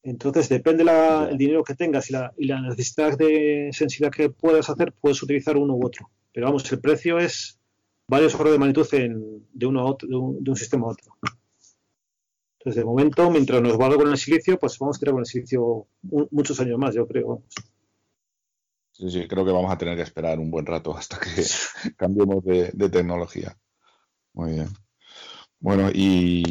[0.03, 4.29] Entonces, depende la- el dinero que tengas y la, y la necesidad de sensibilidad que
[4.29, 6.09] puedas hacer, puedes utilizar uno u otro.
[6.31, 7.59] Pero vamos, el precio es
[8.07, 10.91] varios órdenes de magnitud en- de, uno a otro, de, un, de un sistema a
[10.91, 11.15] otro.
[12.65, 15.25] Entonces, de momento, mientras nos valga con el silicio, pues vamos a tirar con el
[15.27, 17.27] silicio mu- muchos años más, yo creo.
[17.27, 17.43] vamos.
[18.91, 21.29] Sí, sí, creo que vamos a tener que esperar un buen rato hasta que
[21.97, 23.57] cambiemos de, de tecnología.
[24.33, 24.69] Muy bien.
[25.59, 26.43] Bueno, ¿y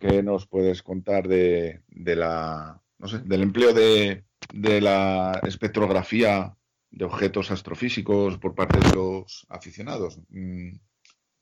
[0.00, 6.56] qué nos puedes contar de, de la, no sé, del empleo de, de la espectrografía
[6.90, 10.18] de objetos astrofísicos por parte de los aficionados?
[10.30, 10.76] Mm,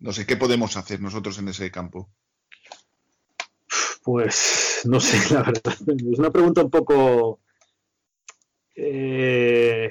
[0.01, 2.11] No sé, ¿qué podemos hacer nosotros en ese campo?
[4.07, 5.75] Pues no sé, la verdad.
[6.13, 7.41] Es una pregunta un poco.
[8.75, 9.91] eh,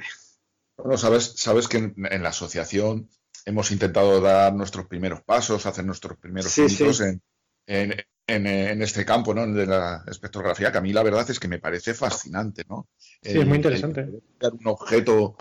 [0.78, 3.10] Bueno, sabes, sabes que en, en la asociación
[3.46, 7.04] hemos intentado dar nuestros primeros pasos, hacer nuestros primeros Sí, pinitos sí.
[7.04, 7.22] en,
[7.68, 7.94] en,
[8.28, 9.48] en, en este campo, ¿no?
[9.48, 12.90] De la espectrografía, que a mí la verdad es que me parece fascinante, ¿no?
[13.22, 14.22] Sí, es muy interesante.
[14.42, 15.36] un objeto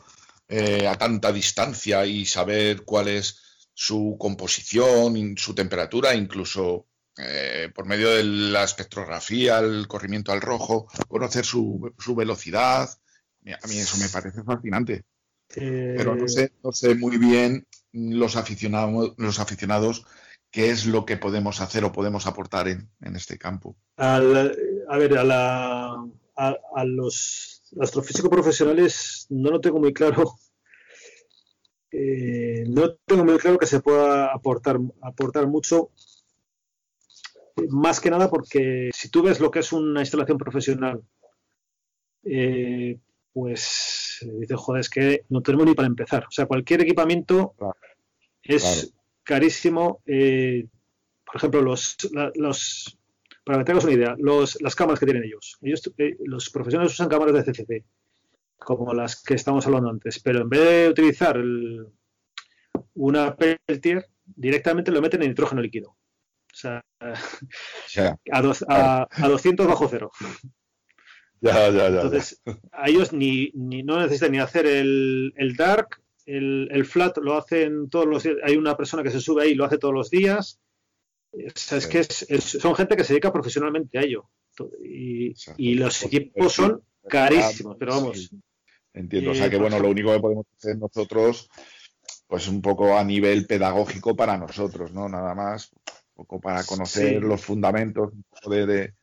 [0.49, 3.41] eh, a tanta distancia y saber cuál es
[3.75, 6.87] su composición, su temperatura, incluso
[7.19, 12.89] eh, por medio de la espectrografía, el corrimiento al rojo, conocer su, su velocidad.
[13.63, 15.05] A mí eso me parece fascinante.
[15.57, 20.05] eh, Pero no sé, no sé muy bien los aficionados, los aficionados
[20.51, 23.77] qué es lo que podemos hacer o podemos aportar en, en este campo.
[23.97, 24.57] al-
[24.89, 25.95] a ver, a, la,
[26.37, 30.37] a, a los astrofísicos profesionales no lo tengo muy claro.
[31.91, 35.91] Eh, no tengo muy claro que se pueda aportar, aportar mucho.
[37.71, 41.03] Más que nada porque si tú ves lo que es una instalación profesional,
[42.25, 42.99] eh,
[43.33, 46.25] pues eh, dices, joder, es que no tenemos ni para empezar.
[46.25, 47.75] O sea, cualquier equipamiento Claro,
[48.43, 48.89] es claro.
[49.23, 50.03] carísimo.
[50.07, 50.67] eh,
[51.27, 52.99] por ejemplo, los, la- los
[53.45, 55.59] para que tengas una idea, los, las cámaras que tienen ellos.
[55.61, 57.85] ellos eh, los profesionales usan cámaras de CCD,
[58.57, 61.87] como las que estamos hablando antes, pero en vez de utilizar el-
[62.95, 65.97] una Peltier, directamente lo meten en nitrógeno líquido.
[66.65, 66.83] Sea,
[67.87, 70.11] sea, a, dos- a, a 200 bajo cero.
[71.41, 71.87] ya, ya.
[71.89, 72.41] Entonces,
[72.73, 77.37] a ellos ni, ni no necesitan ni hacer el, el dark, el, el flat lo
[77.37, 78.37] hacen todos los días.
[78.45, 80.59] Hay una persona que se sube ahí y lo hace todos los días.
[81.33, 81.91] O sea, es Sí.
[81.91, 84.31] que es- es- son gente que se dedica profesionalmente a ello.
[84.83, 88.19] Y, y los equipos son carísimos, pero vamos.
[88.31, 88.41] Sí,
[88.95, 89.33] entiendo.
[89.33, 91.51] O sea Eh, que por bueno, lo único que podemos hacer nosotros,
[92.29, 95.09] pues un poco a nivel pedagógico para nosotros, ¿no?
[95.09, 95.71] Nada más,
[96.15, 97.21] poco para conocer Sí.
[97.21, 98.13] los fundamentos
[98.49, 98.95] de, de-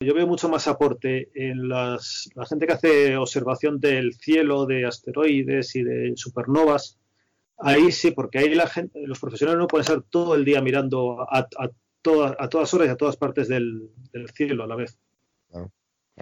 [0.00, 4.86] Yo veo mucho más aporte en las, la gente que hace observación del cielo, de
[4.86, 6.98] asteroides y de supernovas.
[7.58, 11.20] Ahí sí, porque ahí la gente, los profesionales no pueden estar todo el día mirando
[11.22, 11.70] a, a,
[12.02, 14.96] toda- a todas horas y a todas partes del, del cielo a la vez.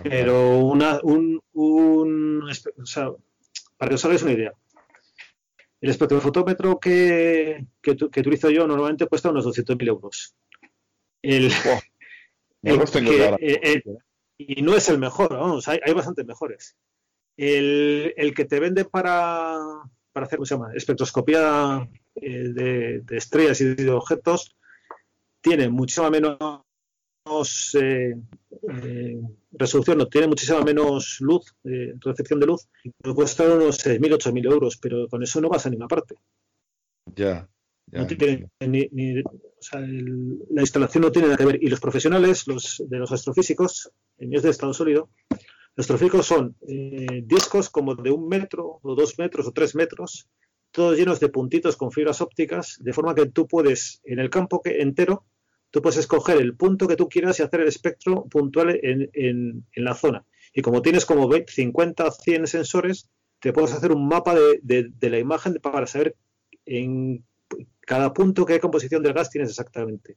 [0.02, 3.10] Pero una, un, o sea,
[3.76, 4.52] para que os hagáis una idea,
[5.80, 10.34] el espectrofotómetro que, que, utilizo yo normalmente cuesta unos 200.000 euros.
[11.22, 11.48] El,
[12.62, 13.82] no el que- eh, eh,
[14.38, 16.76] y no es el mejor, vamos, hay, hay bastantes mejores.
[17.36, 19.58] El, el que te vende para,
[20.12, 20.72] para hacer, ¿cómo se llama?
[20.74, 24.56] Espectroscopía eh, de, de estrellas y de objetos
[25.40, 26.36] tiene muchísima menos
[27.74, 28.14] eh,
[28.84, 29.20] eh,
[29.52, 32.68] resolución, no tiene muchísima menos luz, eh, recepción de luz,
[32.98, 36.14] puede costar unos 6.000, 8.000 euros, pero con eso no vas a ninguna parte.
[37.16, 37.48] Ya.
[37.86, 38.00] ya.
[38.00, 41.62] No tiene ni- ni- o sea, el- la instalación no tiene nada que ver.
[41.62, 46.56] Y los profesionales, los de los astrofísicos, en es de estado sólido, los astrofísicos son
[47.24, 50.28] discos como de un metro, o dos metros, o tres metros,
[50.70, 54.60] todos llenos de puntitos con fibras ópticas, de forma que tú puedes, en el campo
[54.60, 55.24] que, entero,
[55.70, 59.66] tú puedes escoger el punto que tú quieras y hacer el espectro puntual en, en-
[59.72, 60.24] en la zona.
[60.52, 63.08] Y como tienes como 20, 50 100 sensores,
[63.40, 66.16] te puedes hacer un mapa de, de- de la imagen para saber
[66.66, 67.24] en
[67.80, 70.16] cada punto qué composición del gas tienes exactamente.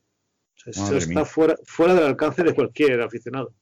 [0.56, 1.26] O sea, eso está mía.
[1.26, 3.54] fuera, fuera del alcance de cualquier aficionado.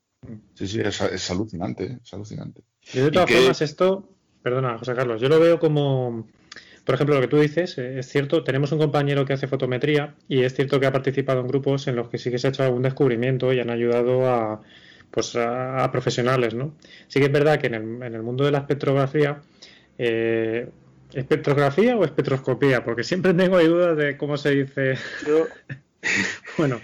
[0.53, 2.61] Sí, sí, es, es alucinante, es alucinante.
[2.94, 4.10] Yo de todas ¿Y formas esto,
[4.41, 6.28] perdona José Carlos, yo lo veo como,
[6.85, 10.15] por ejemplo, lo que tú dices, eh, es cierto, tenemos un compañero que hace fotometría
[10.27, 12.49] y es cierto que ha participado en grupos en los que sí que se ha
[12.49, 14.61] hecho algún descubrimiento y han ayudado a,
[15.11, 16.73] pues a, a profesionales, ¿no?
[17.07, 19.41] Sí que es verdad que en el, en el mundo de la espectrografía,
[19.97, 20.68] eh,
[21.14, 22.84] ¿espectrografía o espectroscopía?
[22.84, 24.95] Porque siempre tengo dudas de cómo se dice,
[25.27, 25.47] Yo,
[26.57, 26.80] bueno,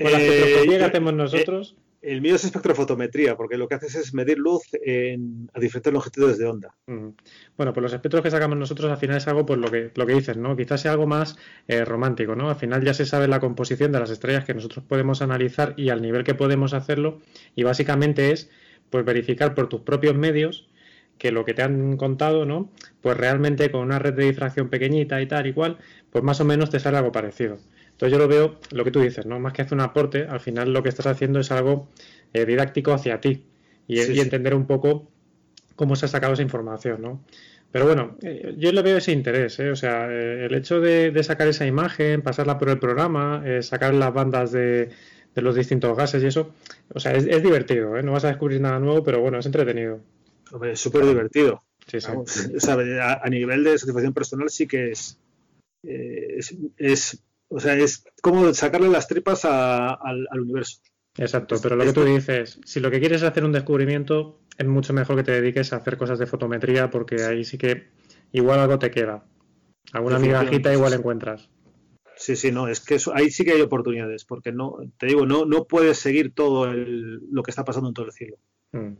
[0.00, 3.74] con la eh, espectroscopía que yo- hacemos nosotros, el mío es espectrofotometría, porque lo que
[3.74, 6.74] haces es medir luz en- a diferentes longitudes de onda.
[7.56, 10.06] Bueno, pues los espectros que sacamos nosotros al final es algo, pues lo que, lo
[10.06, 10.56] que dices, ¿no?
[10.56, 11.36] Quizás sea algo más
[11.68, 12.48] eh, romántico, ¿no?
[12.48, 15.90] Al final ya se sabe la composición de las estrellas que nosotros podemos analizar y
[15.90, 17.20] al nivel que podemos hacerlo
[17.54, 18.50] y básicamente es,
[18.90, 20.68] pues verificar por tus propios medios
[21.18, 22.70] que lo que te han contado, ¿no?
[23.02, 25.78] Pues realmente con una red de difracción pequeñita y tal y cual,
[26.10, 27.58] pues más o menos te sale algo parecido.
[28.00, 29.38] Entonces yo lo veo, lo que tú dices, ¿no?
[29.38, 31.88] Más que hacer un aporte, al final lo que estás haciendo es algo
[32.32, 33.44] eh, didáctico hacia ti
[33.86, 34.20] y, Sí, y sí.
[34.20, 35.10] entender un poco
[35.76, 37.22] cómo se ha sacado esa información, ¿no?
[37.70, 39.70] Pero bueno, eh, yo le veo ese interés, ¿eh?
[39.70, 43.92] O sea, eh, el hecho de, de sacar esa imagen, pasarla por el programa, sacar
[43.94, 44.88] las bandas de,
[45.34, 46.54] de los distintos gases y eso,
[46.94, 48.02] o sea, es, es divertido, ¿eh?
[48.02, 50.00] No vas a descubrir nada nuevo, pero bueno, es entretenido.
[50.52, 51.62] Hombre, Es súper divertido.
[51.86, 52.08] Sí, sí.
[52.08, 55.18] Vamos, o sea, a, a nivel de satisfacción personal sí que es,
[55.82, 60.80] eh, es, es- o sea, es como sacarle las tripas a- al, al universo.
[61.18, 64.66] Exacto, pero lo que tú dices, si lo que quieres es hacer un descubrimiento, es
[64.66, 67.88] mucho mejor que te dediques a hacer cosas de fotometría porque ahí sí que
[68.32, 69.24] igual algo te queda.
[69.92, 71.50] Alguna migajita igual encuentras.
[72.16, 75.26] Sí, sí, no, es que eso- ahí sí que hay oportunidades, porque no, te digo,
[75.26, 78.36] no, no puedes seguir todo el- lo que está pasando en todo el cielo.
[78.72, 78.92] Mm.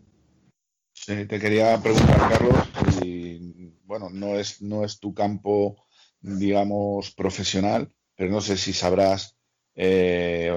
[0.92, 2.56] Sí, te quería preguntar, Carlos,
[3.04, 5.84] y bueno, no es, no es tu campo,
[6.20, 7.90] digamos, profesional,
[8.20, 9.34] pero no sé si sabrás,
[9.74, 10.52] eh,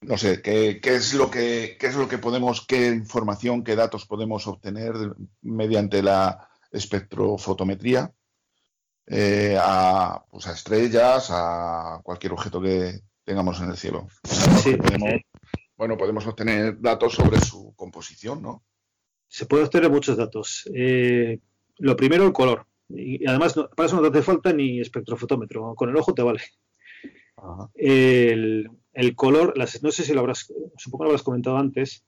[0.00, 3.76] no sé, qué, qué es lo que, qué es lo que podemos, qué información, qué
[3.76, 4.92] datos podemos obtener
[5.42, 8.12] mediante la espectrofotometría
[9.06, 14.08] eh, a, pues a estrellas, a cualquier objeto que tengamos en el cielo.
[14.24, 14.74] Sí.
[14.74, 15.20] podemos-
[15.76, 18.64] bueno, podemos obtener datos sobre su composición, ¿no?
[19.28, 20.68] Se puede obtener muchos datos.
[20.74, 21.38] Eh,
[21.78, 22.66] lo primero, el color.
[22.88, 25.76] Y, además, para eso no te hace falta ni espectrofotómetro.
[25.76, 26.40] Con el ojo te vale.
[27.42, 27.70] Ajá.
[27.74, 32.04] El, el color, las- no sé si lo habrás, supongo que lo habrás comentado antes.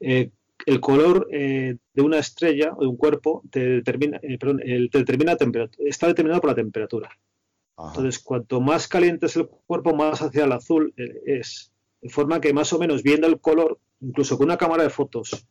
[0.00, 0.30] eh,
[0.66, 4.90] el color eh, de una estrella o de un cuerpo te determina, eh, perdón, el-
[4.90, 7.08] te determina temperatura, está determinado por la temperatura.
[7.76, 7.88] Ajá.
[7.90, 11.72] Entonces, cuanto más caliente es el cuerpo, más hacia el azul es.
[12.00, 15.46] De forma que más o menos viendo el color, incluso con una cámara de fotos,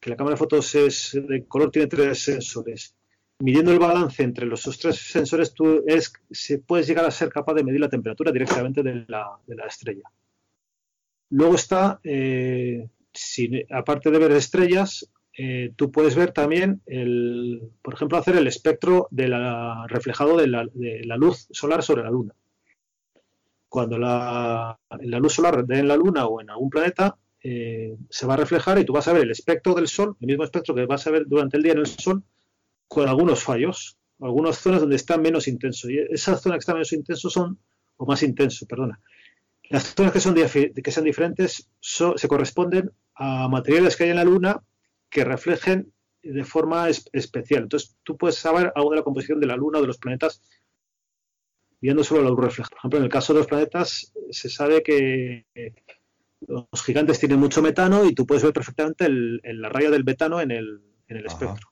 [0.00, 2.94] que la cámara de fotos es de color tiene tres sensores,
[3.40, 7.54] midiendo el balance entre los tres sensores, tú es, se, puedes llegar a ser capaz
[7.54, 10.10] de medir la temperatura directamente de la, de la estrella.
[11.30, 12.88] Luego está, eh,
[13.70, 19.06] aparte de ver estrellas, eh, tú puedes ver también, el, por ejemplo, hacer el espectro
[19.12, 22.34] de la, reflejado de la, de la luz solar sobre la Luna.
[23.68, 28.34] Cuando la, la luz solar en la Luna o en algún planeta, eh, se va
[28.34, 30.86] a reflejar y tú vas a ver el espectro del Sol, el mismo espectro que
[30.86, 32.24] vas a ver durante el día en el Sol,
[32.88, 35.88] con algunos fallos, algunas zonas donde está menos intenso.
[35.90, 37.58] Y esas zonas que están menos intenso son,
[37.96, 39.00] o más intenso, perdona.
[39.70, 44.16] Las zonas que son, que sean diferentes so- se corresponden a materiales que hay en
[44.16, 44.62] la Luna
[45.10, 45.92] que reflejen
[46.22, 47.64] de forma es- especial.
[47.64, 50.42] Entonces, tú puedes saber algo de la composición de la Luna o de los planetas
[51.80, 52.70] viendo solo la luz reflejada.
[52.70, 55.46] Por ejemplo, en el caso de los planetas, se sabe que
[56.46, 60.04] los gigantes tienen mucho metano y tú puedes ver perfectamente el- el- la raya del
[60.04, 61.34] metano en el, en el Ajá.
[61.34, 61.67] espectro.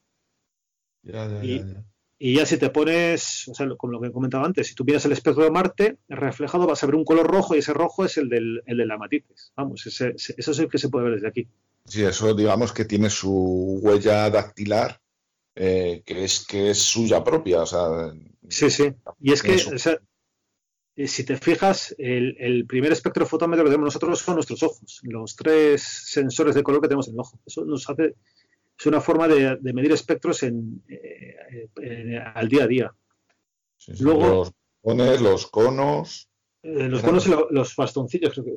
[1.06, 1.84] Ya, ya, Y- ya, ya.
[2.18, 5.04] Y ya si te pones, o sea, como lo que comentaba antes, si tú miras
[5.04, 8.16] el espectro de Marte, reflejado vas a ver un color rojo y ese rojo es
[8.16, 9.52] el, del, el de la matices.
[9.54, 11.46] Vamos, ese, ese- eso es el que se puede ver desde aquí.
[11.84, 14.98] Sí, eso digamos que tiene su huella dactilar,
[15.54, 18.12] eh, que es que es suya propia, o sea,
[18.48, 18.94] Sí, sí.
[19.20, 19.98] Y es que, o sea,
[20.96, 25.36] eh, si te fijas, el, el primer espectrofotómetro que tenemos nosotros son nuestros ojos, los
[25.36, 27.38] tres sensores de color que tenemos en el ojo.
[27.44, 28.14] Eso nos hace,
[28.78, 32.94] es una forma de, de medir espectros en, eh, eh, al día a día.
[33.77, 36.28] sí, sí, Luego- yo bastones, los conos.
[36.62, 38.53] Eh, los conos y los bastoncillos, creo que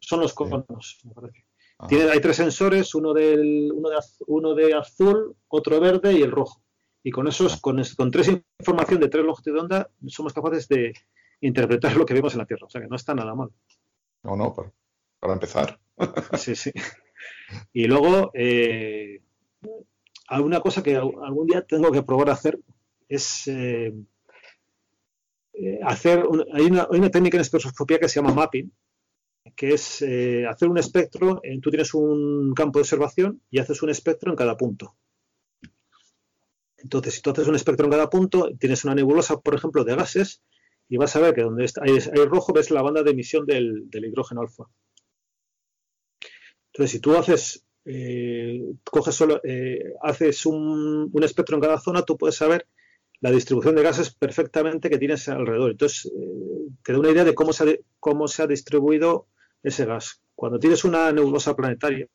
[0.00, 1.44] son los conos, me parece.
[1.88, 3.96] Tiene, hay tres sensores, uno, del, uno, de,
[4.26, 6.62] uno de azul, otro verde y el rojo.
[7.02, 10.94] Y con esos, con, con tres información de tres longitudes de onda, somos capaces de
[11.40, 12.66] interpretar lo que vemos en la Tierra.
[12.66, 13.50] O sea que no está nada mal.
[14.22, 14.72] No, no, para,
[15.20, 15.78] para empezar.
[16.38, 16.70] Sí, sí.
[17.72, 19.20] Y luego, eh,
[20.28, 22.58] alguna cosa que algún día tengo que probar a hacer
[23.08, 23.92] es eh,
[25.54, 26.24] eh, hacer.
[26.52, 28.72] hay, una, técnica en espectroscopía que se llama mapping,
[29.54, 31.40] que es eh, hacer un espectro.
[31.62, 34.96] tú tienes un campo de observación y haces un espectro en cada punto.
[36.76, 39.96] Entonces, si tú haces un espectro en cada punto, tienes una nebulosa, por ejemplo, de
[39.96, 40.42] gases,
[40.88, 43.88] y vas a ver que donde hay, hay rojo ves la banda de emisión del,
[43.88, 44.64] del hidrógeno alfa.
[46.72, 52.02] Entonces, si tú haces, eh, coges solo, eh, haces un, un, espectro en cada zona,
[52.02, 52.66] tú puedes saber
[53.20, 55.72] la distribución de gases perfectamente que tienes alrededor.
[55.72, 59.26] Entonces, eh, te da una idea de cómo se, ha, cómo se ha distribuido
[59.62, 60.22] ese gas.
[60.34, 62.08] Cuando tienes una nebulosa planetaria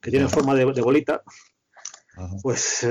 [0.00, 1.22] que tiene forma de, de bolita,
[2.14, 2.36] Ajá.
[2.42, 2.86] pues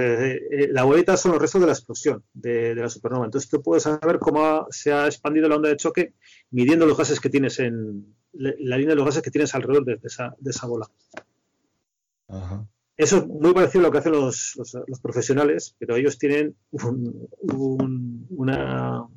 [0.69, 3.25] la bolita son los restos de la explosión de, de, la supernova.
[3.25, 6.13] Entonces tú puedes saber cómo se ha expandido la onda de choque
[6.51, 9.95] midiendo los gases que tienes en la línea de los gases que tienes alrededor de,
[9.97, 10.89] de esa, de esa bola.
[12.31, 12.67] Ajá.
[12.97, 16.55] Eso es muy parecido a lo que hacen los, los, los profesionales, pero ellos tienen
[16.71, 19.07] un, un, una,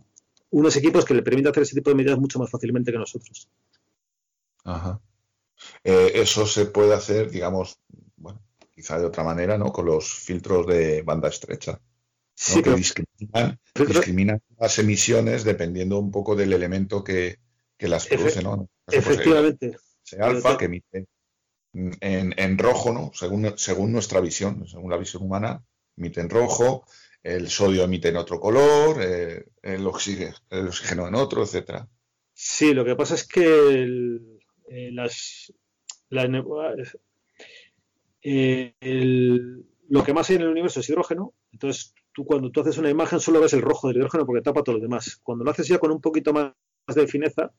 [0.50, 3.48] unos equipos que le permiten hacer ese tipo de medidas mucho más fácilmente que nosotros.
[4.64, 5.00] Ajá.
[5.82, 7.78] Eh, eso se puede hacer, digamos,
[8.16, 9.66] bueno, quizá de otra manera, ¿no?
[9.66, 11.72] Con los filtros de banda estrecha.
[11.72, 11.80] ¿no?
[12.34, 17.38] Sí, que discriminan, discriminan, las emisiones dependiendo un poco del elemento que,
[17.76, 18.68] que las produce, ¿no?
[18.88, 19.70] Efectivamente.
[19.70, 21.06] Pues, ese alfa que emite
[21.74, 23.10] en, en, rojo, ¿no?
[23.14, 25.62] Según, según nuestra visión, según la visión humana,
[25.96, 26.84] emite en rojo,
[27.22, 31.88] el sodio emite en otro color, eh, el, oxígeno, el, oxígeno, en otro, etcétera.
[32.32, 33.86] Sí, lo que pasa es que
[34.68, 35.52] eh, las,
[38.22, 38.74] eh,
[39.88, 42.90] lo que más hay en el universo es hidrógeno, entonces tú cuando tú haces una
[42.90, 45.20] imagen solo ves el rojo del hidrógeno porque tapa todo lo demás.
[45.22, 46.52] Cuando lo haces ya con un poquito más
[46.94, 47.52] de fineza,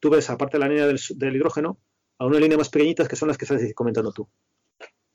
[0.00, 1.78] tú ves aparte la línea del hidrógeno
[2.22, 4.28] a una línea más pequeñitas que son las que estás comentando tú.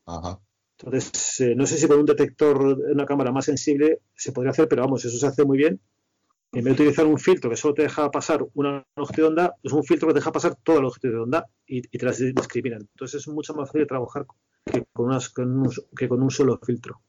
[0.06, 0.40] Ajá.
[0.78, 4.68] Entonces, eh, no sé si con un detector, una cámara más sensible se podría hacer,
[4.68, 5.80] pero vamos, eso se hace muy bien.
[6.52, 9.56] En vez de utilizar un filtro que solo te deja pasar una longitud de onda,
[9.64, 12.06] es un filtro que te deja pasar toda la longitud de onda y, y te
[12.06, 12.82] las discriminan.
[12.82, 14.26] Entonces es mucho más fácil trabajar
[14.66, 17.02] que con, unas, con un, que con un solo filtro.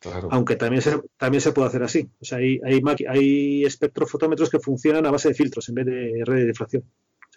[0.00, 0.28] Claro.
[0.30, 2.10] Aunque también se, también se puede hacer así.
[2.20, 6.22] O sea, hay, hay, hay espectrofotómetros que funcionan a base de filtros en vez de
[6.24, 6.84] red de difracción.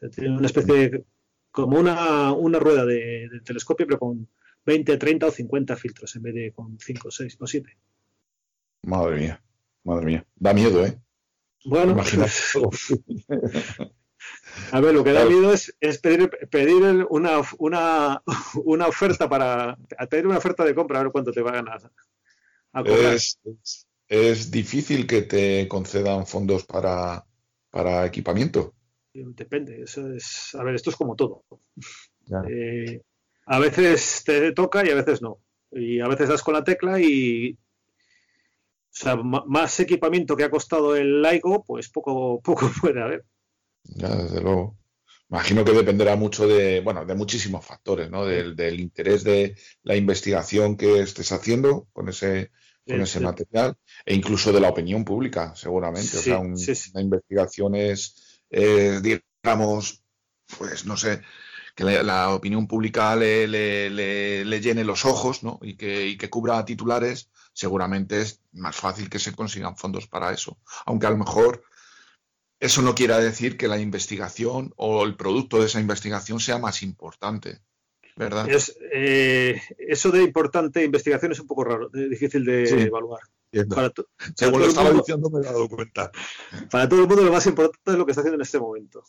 [0.09, 1.05] Tiene una especie de,
[1.51, 4.27] como una, una rueda de, de, telescopio, pero con
[4.65, 7.77] 20, 30 o 50 filtros en vez de con 5, 6 o 7.
[8.83, 9.41] Madre mía,
[9.83, 10.25] madre mía.
[10.35, 10.97] Da miedo, ¿eh?
[11.65, 11.95] Bueno,
[14.71, 18.21] a ver, lo que da miedo es, es pedir, pedir una, una,
[18.65, 19.77] una, oferta para
[20.09, 21.77] pedir una oferta de compra, a ver cuánto te van a,
[22.73, 23.13] a cobrar.
[23.13, 27.25] Es, es, es, difícil que te concedan fondos para,
[27.69, 28.73] para equipamiento.
[29.13, 31.43] Depende, eso es, a ver, esto es como todo.
[32.49, 33.01] Eh,
[33.45, 35.39] a veces te toca y a veces no.
[35.71, 40.95] Y a veces das con la tecla y, o sea, más equipamiento que ha costado
[40.95, 43.25] el LIGO, pues poco, poco puede haber.
[43.83, 44.77] Ya, desde luego.
[45.29, 48.25] Imagino que dependerá mucho de, bueno, de muchísimos factores, ¿no?
[48.25, 52.51] Del, del interés de la investigación que estés haciendo con ese,
[52.85, 53.75] con ese material
[54.05, 56.07] e incluso de la opinión pública, seguramente.
[56.07, 56.91] Sí, o sea, un, sí, sí.
[56.93, 58.22] una investigación es,
[58.53, 59.01] eh,
[59.43, 60.03] digamos,
[60.57, 61.21] pues no sé,
[61.75, 65.59] que la, la opinión pública le, le, le, le, llene los ojos, ¿no?
[65.63, 70.31] Y que, y que cubra titulares, seguramente es más fácil que se consigan fondos para
[70.31, 70.57] eso.
[70.85, 71.63] Aunque a lo mejor
[72.59, 76.83] eso no quiere decir que la investigación o el producto de esa investigación sea más
[76.83, 77.59] importante,
[78.15, 78.47] ¿verdad?
[78.47, 83.21] Es, eh, eso de importante investigación es un poco raro, difícil de sí, evaluar.
[83.69, 83.91] Para
[84.35, 86.11] Según lo estaba mundo, diciendo me he dado cuenta.
[86.71, 89.03] Para todo el mundo lo más importante es lo que está haciendo en este momento.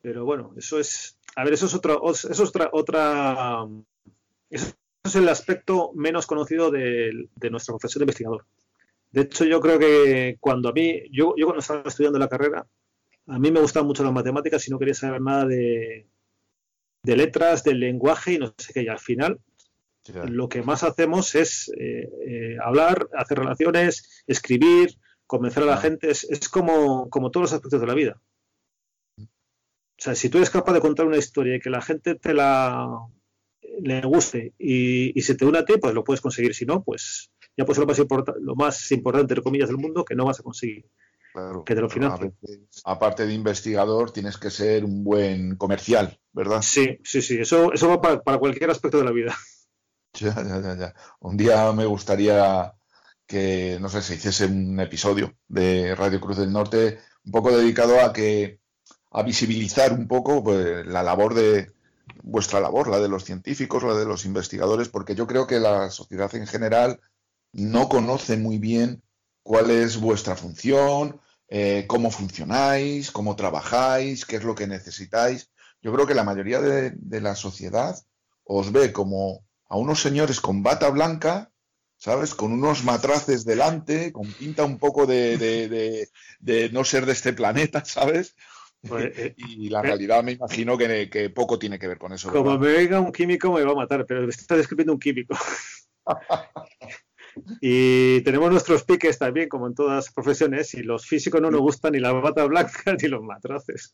[0.00, 3.66] Pero bueno, eso es, a ver, eso es otra, eso es otra, otra,
[4.50, 4.74] eso
[5.04, 8.46] es el aspecto menos conocido de, de nuestra profesión de investigador.
[9.10, 12.66] De hecho, yo creo que cuando a mí, yo, yo cuando estaba estudiando la carrera,
[13.26, 16.08] a mí me gustaban mucho las matemáticas y no quería saber nada de,
[17.02, 18.82] de letras, del lenguaje y no sé qué.
[18.82, 19.38] Y al final,
[20.04, 20.28] claro.
[20.28, 24.96] lo que más hacemos es eh, eh, hablar, hacer relaciones, escribir,
[25.26, 25.88] convencer a la claro.
[25.88, 26.10] gente.
[26.10, 28.20] Es, es, como, como todos los aspectos de la vida.
[29.18, 32.34] O sea, si tú eres capaz de contar una historia y que la gente te
[32.34, 32.88] la
[33.80, 36.54] le guste y, y se te une a ti, pues lo puedes conseguir.
[36.54, 37.98] Si no, pues ya pues lo más,
[38.40, 40.86] lo más importante, entre comillas, del mundo que no vas a conseguir.
[41.64, 42.34] que te lo financien.
[42.84, 46.62] aparte de investigador, tienes que ser un buen comercial, ¿verdad?
[46.62, 47.38] Sí, sí, sí.
[47.38, 49.36] Eso, eso va para, para cualquier aspecto de la vida.
[50.20, 50.94] Ya, ya, ya, ya.
[51.20, 52.74] Un día me gustaría
[53.26, 58.00] que, no sé, se hiciese un episodio de Radio Cruz del Norte un poco dedicado
[58.00, 58.60] a que
[59.10, 61.72] a visibilizar un poco pues, la labor de
[62.22, 65.90] vuestra labor, la de los científicos, la de los investigadores, porque yo creo que la
[65.90, 67.00] sociedad en general
[67.52, 69.02] no conoce muy bien
[69.42, 75.50] cuál es vuestra función, eh, cómo funcionáis, cómo trabajáis, qué es lo que necesitáis.
[75.82, 77.96] Yo creo que la mayoría de, la sociedad
[78.44, 81.50] os ve como a unos señores con bata blanca,
[81.96, 82.34] ¿sabes?
[82.34, 85.38] Con unos matraces delante, con pinta un poco de,
[86.40, 88.36] de no ser de este planeta, ¿sabes?
[88.86, 92.30] Pues, eh, y la realidad me imagino que, poco tiene que ver con eso.
[92.30, 95.34] Como me venga un químico me va a matar, pero está describiendo un químico.
[97.60, 101.60] y tenemos nuestros piques también, como en todas las profesiones, y los físicos no nos
[101.60, 103.92] gustan ni la bata blanca ni los matraces.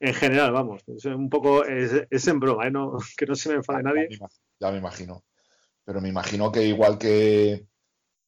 [0.00, 2.72] en general, vamos, es un poco, es, en broma, ¿eh?
[3.16, 4.08] que no se me enfade nadie.
[4.60, 5.24] Ya me imagino.
[5.84, 7.66] Pero me imagino que igual que,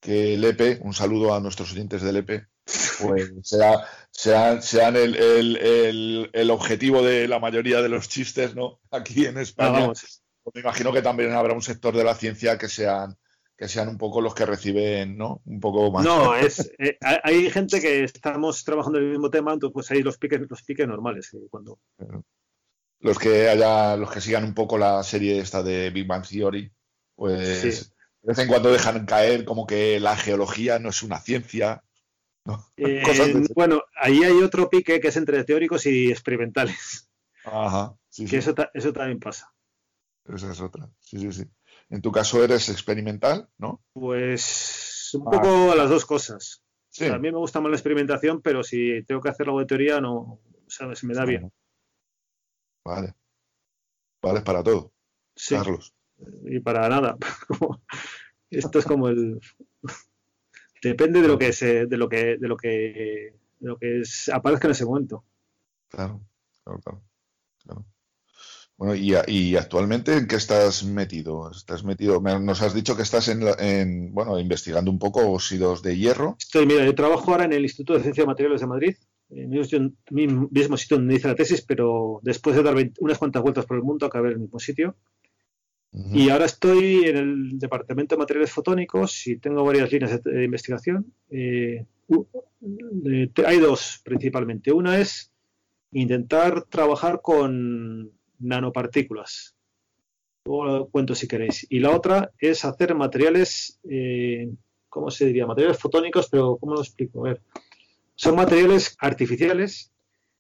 [0.00, 2.46] que el EPE, un saludo a nuestros oyentes del EPE,
[3.00, 8.80] pues sea, sean, el, objetivo de la mayoría de los chistes, ¿no?
[8.90, 9.86] Aquí en España.
[9.86, 10.22] Pues
[10.54, 13.16] me imagino que también habrá un sector de la ciencia que sean
[13.56, 15.40] que sean un poco los que reciben, ¿no?
[15.46, 16.04] Un poco más.
[16.04, 20.02] No, es, eh, hay gente que estamos trabajando en el mismo tema, entonces pues hay
[20.02, 21.32] los piques, los piques normales.
[21.34, 21.78] Eh, cuando...
[23.00, 26.70] Los que haya, los que sigan un poco la serie esta de Big Bang Theory,
[27.14, 27.92] pues
[28.22, 31.82] de vez en cuando dejan caer como que la geología no es una ciencia,
[32.76, 33.02] eh,
[33.54, 37.08] bueno, ahí hay otro pique que es entre teóricos y experimentales.
[37.44, 37.96] Ajá.
[38.14, 39.52] que Eso, eso también pasa.
[40.24, 40.88] Esa es otra.
[41.00, 41.44] Sí, sí, sí.
[41.88, 43.80] En tu caso eres experimental, ¿no?
[43.92, 46.62] Pues un poco las dos cosas.
[47.00, 50.00] a mí me gusta más la experimentación, pero si tengo que hacer algo de teoría,
[50.00, 51.04] no, ¿sabes?
[51.04, 51.52] Me da bien.
[52.84, 53.14] Vale.
[54.22, 54.92] Vale, para todo.
[55.48, 55.94] Carlos.
[56.44, 57.16] Y para nada.
[58.50, 59.40] Esto es como el
[60.82, 64.02] Depende de lo que se, de lo que, de lo que, de lo que
[64.32, 65.24] aparezca en ese momento.
[65.88, 66.20] Claro,
[66.62, 67.02] claro,
[67.64, 67.86] claro.
[68.78, 71.50] Bueno, y, actualmente en qué estás metido?
[71.50, 76.36] Estás metido, nos has dicho que estás en, bueno, investigando un poco óxidos de hierro.
[76.38, 78.96] Estoy, mira, yo trabajo ahora en el Instituto de Ciencia de Materiales de Madrid,
[79.30, 83.64] en el mismo sitio donde hice la tesis, pero después de dar unas cuantas vueltas
[83.64, 84.96] por el mundo acabé en el mismo sitio.
[86.12, 91.14] Y ahora estoy en el departamento de materiales fotónicos y tengo varias líneas de, investigación.
[91.30, 91.86] Eh,
[93.46, 94.72] hay dos principalmente.
[94.72, 95.32] Una es
[95.92, 99.54] intentar trabajar con nanopartículas.
[100.44, 101.66] Luego lo cuento si queréis.
[101.68, 104.50] Y la otra es hacer materiales, eh,
[104.88, 105.46] ¿cómo se diría?
[105.46, 107.20] Materiales fotónicos, pero ¿cómo lo explico?
[107.20, 107.42] A ver.
[108.14, 109.92] Son materiales artificiales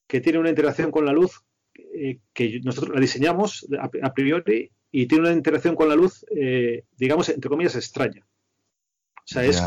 [0.06, 1.42] que tienen una interacción con la luz
[1.74, 6.84] eh, que nosotros la diseñamos a priori y tiene una interacción con la luz, eh,
[6.96, 8.26] digamos, entre comillas, extraña.
[9.18, 9.60] O sea, es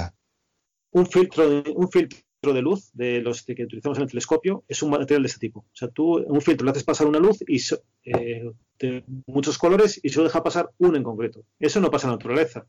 [0.92, 4.92] un filtro, un filtro de luz de los que utilizamos en el telescopio, es un
[4.92, 5.60] material de este tipo.
[5.60, 7.62] O sea, tú un filtro le haces pasar una luz y
[8.06, 11.44] eh, de muchos colores y solo deja pasar uno en concreto.
[11.60, 12.66] Eso no pasa en la naturaleza.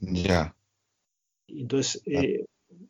[0.00, 0.54] Ya.
[1.46, 2.44] Entonces, eh,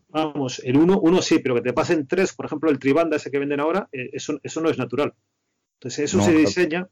[0.08, 3.30] vamos, el uno, uno sí, pero que te pasen tres, por ejemplo, el tribanda ese
[3.30, 5.14] que venden ahora, eso, eso no es natural.
[5.78, 6.88] Entonces, eso se diseña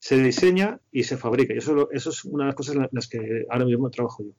[0.00, 1.54] se diseña y se fabrica.
[1.54, 4.32] Y eso, eso es una de las cosas en las que ahora mismo trabajo yo.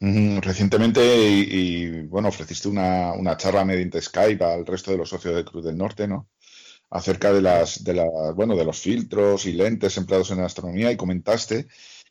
[0.00, 5.44] Recientemente, y, bueno, ofreciste una, una, charla mediante Skype al resto de los socios de
[5.44, 6.30] Cruz del Norte, ¿no?
[6.88, 10.90] Acerca de las, de la, bueno, de los filtros y lentes empleados en la astronomía
[10.90, 11.66] y comentaste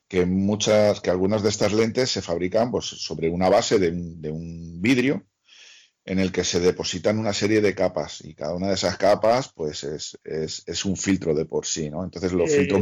[0.07, 4.29] que muchas, que algunas de estas lentes se fabrican pues, sobre una base de, de
[4.31, 5.25] un vidrio
[6.05, 9.51] en el que se depositan una serie de capas y cada una de esas capas
[9.53, 12.03] pues es, es, un filtro de por sí, ¿no?
[12.03, 12.81] Entonces los filtros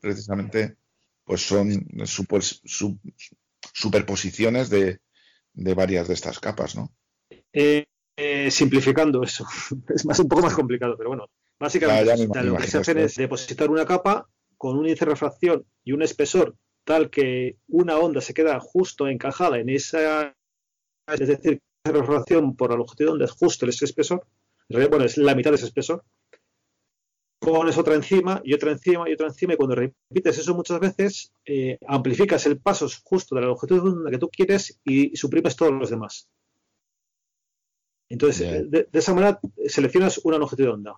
[0.00, 0.76] precisamente
[1.24, 2.42] pues son super,
[3.74, 5.00] superposiciones de,
[5.54, 6.94] varias de estas capas, ¿no?
[7.52, 7.84] Eh,
[8.16, 9.46] eh, simplificando eso,
[9.94, 11.28] es más un poco más complicado, pero bueno,
[11.58, 15.92] básicamente lo que se hace es depositar una capa con un índice de refracción y
[15.92, 20.34] un espesor tal que una onda se queda justo encajada en esa,
[21.08, 24.26] es decir, refracción por la longitud de onda es justo ese espesor,
[24.68, 26.04] bueno, es la mitad de ese espesor,
[27.46, 31.32] pones otra encima y otra encima y otra encima y cuando repites eso muchas veces
[31.44, 35.54] eh, amplificas el paso justo de la longitud de onda que tú quieres y suprimes
[35.54, 36.28] todos los demás.
[38.08, 40.94] Entonces, de, esa manera seleccionas una longitud de onda.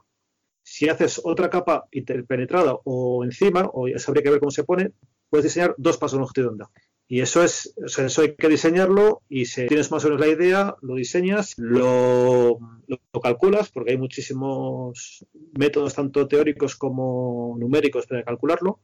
[0.62, 4.92] Si haces otra capa interpenetrada o encima, o ya sabría que ver cómo se pone,
[5.28, 6.70] puedes diseñar dos pasos de longitud de onda.
[7.10, 10.20] Y eso es, o sea, eso hay que diseñarlo y si tienes más o menos
[10.20, 15.24] la idea, lo diseñas, lo, lo, calculas, porque hay muchísimos
[15.59, 18.80] métodos, tanto teóricos como numéricos, para calcularlo.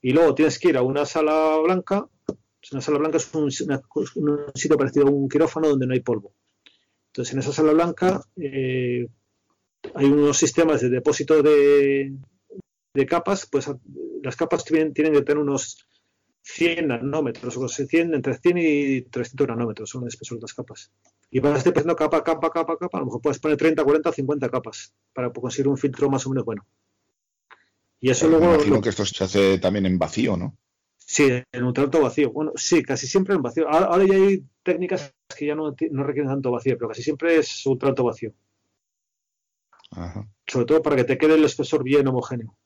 [0.00, 2.08] Y luego tienes que ir a una sala blanca.
[2.70, 6.32] Una sala blanca es un, sitio parecido a un quirófano donde no hay polvo.
[7.08, 9.08] Entonces, en esa sala blanca eh,
[9.96, 12.12] hay unos sistemas de depósito de,
[12.94, 13.68] de capas, pues
[14.22, 15.84] las capas tienen, tienen que tener unos
[16.54, 20.90] 100 nanómetros, o 100, entre 100 y 300 nanómetros son el espesor de las capas.
[21.30, 24.48] Y vas dependiendo capa, capa, capa, capa, a lo mejor puedes poner 30, 40, 50
[24.48, 26.66] capas para conseguir un filtro más o menos bueno.
[28.00, 28.46] Y eso luego.
[28.48, 30.56] Me imagino que esto se hace también en vacío, ¿no?
[30.96, 32.30] Sí, en un trato vacío.
[32.32, 33.68] Bueno, sí, casi siempre en vacío.
[33.68, 37.66] Ahora, ya hay técnicas que ya no, no, requieren tanto vacío, pero casi siempre es
[37.66, 38.32] un trato vacío.
[40.46, 42.56] Sobre todo para que te quede el espesor bien homogéneo.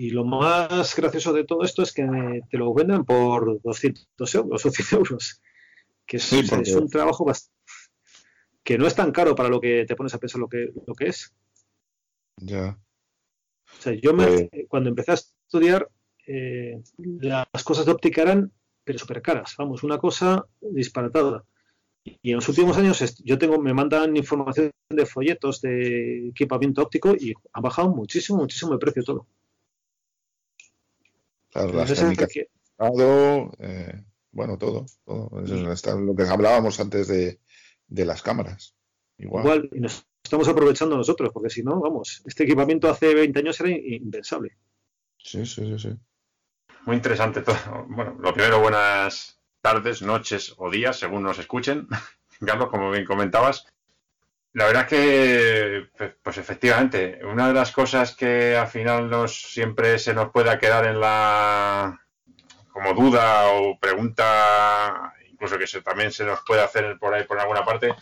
[0.00, 2.06] Y lo más gracioso de todo esto es que
[2.48, 5.42] te lo venden por 200 euros o 100 euros.
[6.06, 6.32] Que es,
[6.76, 7.26] un trabajo
[8.62, 10.94] que no es tan caro para lo que te pones a pensar lo que, lo
[10.94, 11.34] que es.
[12.36, 12.78] Ya.
[13.76, 15.88] O sea, yo me, pues cuando empecé a estudiar,
[16.28, 18.52] eh, las cosas de óptica eran,
[18.84, 19.56] pero súper caras.
[19.58, 21.44] Vamos, una cosa disparatada.
[22.04, 27.16] Y en los últimos años yo tengo, me mandan información de folletos de equipamiento óptico
[27.18, 29.26] y ha bajado muchísimo, muchísimo el precio todo
[31.54, 32.28] las técnicas
[33.58, 35.30] eh, bueno, todo, todo.
[35.40, 37.38] lo que hablábamos antes de,
[37.88, 38.74] las cámaras.
[39.16, 39.68] Igual.
[39.72, 43.70] y nos estamos aprovechando nosotros, porque si no, vamos, este equipamiento hace 20 años era
[43.70, 44.56] impensable.
[45.16, 45.96] Sí, sí, sí, sí.
[46.86, 47.56] Muy interesante todo.
[47.88, 51.88] Bueno, lo primero, buenas tardes, noches o días, según nos escuchen.
[52.46, 53.66] Carlos, como bien comentabas.
[54.58, 60.00] La verdad es que, pues, efectivamente, una de las cosas que al final nos siempre
[60.00, 62.04] se nos pueda quedar en la
[62.72, 67.64] como duda o pregunta, incluso que también se nos puede hacer por ahí por alguna
[67.64, 67.94] parte,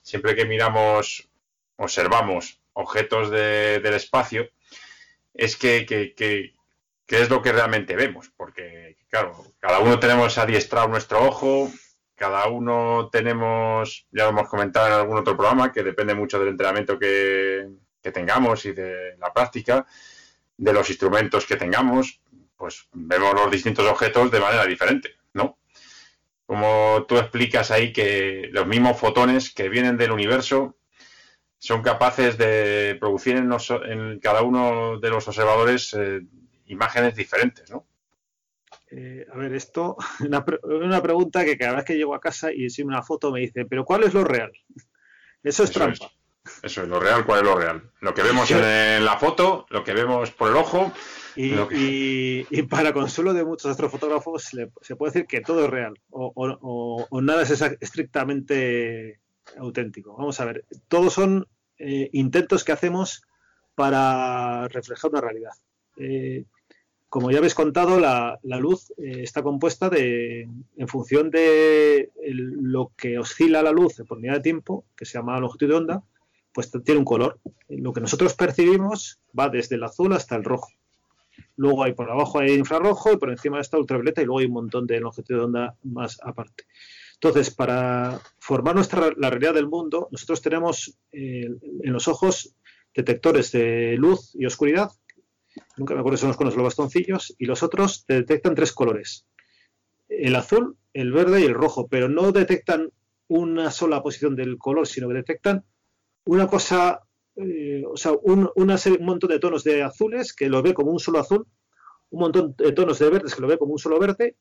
[0.00, 1.28] siempre que miramos,
[1.74, 4.48] observamos objetos del espacio,
[5.34, 6.54] es que, que, que,
[7.20, 11.68] es lo que realmente vemos, porque claro, cada uno tenemos adiestrado nuestro ojo,
[12.16, 16.48] cada uno tenemos, ya lo hemos comentado en algún otro programa, que depende mucho del
[16.48, 17.68] entrenamiento que,
[18.12, 19.84] tengamos y de la práctica,
[20.56, 22.20] de los instrumentos que tengamos,
[22.56, 25.58] pues vemos los distintos objetos de manera diferente, ¿no?
[26.46, 30.76] Como tú explicas ahí que los mismos fotones que vienen del universo
[31.58, 36.20] son capaces de producir en, cada uno de los observadores eh,
[36.66, 37.88] imágenes diferentes, ¿no?
[38.98, 42.64] Eh, a ver, esto, una, una, pregunta que cada vez que llego a casa y
[42.64, 44.50] enseño una foto me dice, pero ¿cuál es lo real?
[45.42, 46.10] Eso es trampa.
[46.62, 47.90] eso es lo real, ¿cuál es lo real?
[48.00, 50.92] Lo que vemos en la foto, lo que vemos por el ojo.
[51.36, 57.42] Y, para consuelo de muchos astrofotógrafos se puede decir que todo es real o, nada
[57.42, 57.50] es
[57.80, 59.20] estrictamente
[59.58, 60.16] auténtico.
[60.16, 61.46] Vamos a ver, todos son
[61.78, 63.22] eh, intentos que hacemos
[63.74, 65.52] para reflejar una realidad.
[65.98, 66.46] Eh,
[67.08, 73.18] como ya habéis contado, la, luz eh, está compuesta de, en función de lo que
[73.18, 76.02] oscila la luz por unidad de tiempo, que se llama longitud de onda,
[76.52, 77.38] pues tiene un color.
[77.68, 80.68] Lo que nosotros percibimos va desde el azul hasta el rojo.
[81.56, 84.52] Luego hay por abajo hay infrarrojo y por encima está ultravioleta y luego hay un
[84.52, 86.64] montón de longitud de onda más aparte.
[87.14, 91.48] Entonces, para formar nuestra la realidad del mundo, nosotros tenemos eh,
[91.82, 92.54] en los ojos
[92.94, 94.90] detectores de luz y oscuridad
[95.76, 99.26] nunca me acuerdo si son los conos los bastoncillos, y los otros detectan tres colores.
[100.08, 102.90] El azul, el verde y el rojo, pero no detectan
[103.28, 105.64] una sola posición del color, sino que detectan
[106.24, 107.00] una cosa,
[107.36, 108.50] eh, o sea, un,
[109.00, 111.46] montón de tonos de azules que lo ve como un solo azul,
[112.10, 114.36] un montón de tonos de verdes que lo ve como un solo verde,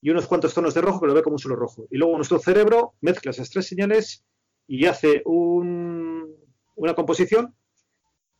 [0.00, 1.86] y unos cuantos tonos de rojo que lo ve como un solo rojo.
[1.90, 4.24] Y luego nuestro cerebro mezcla esas tres señales
[4.66, 7.54] y hace una composición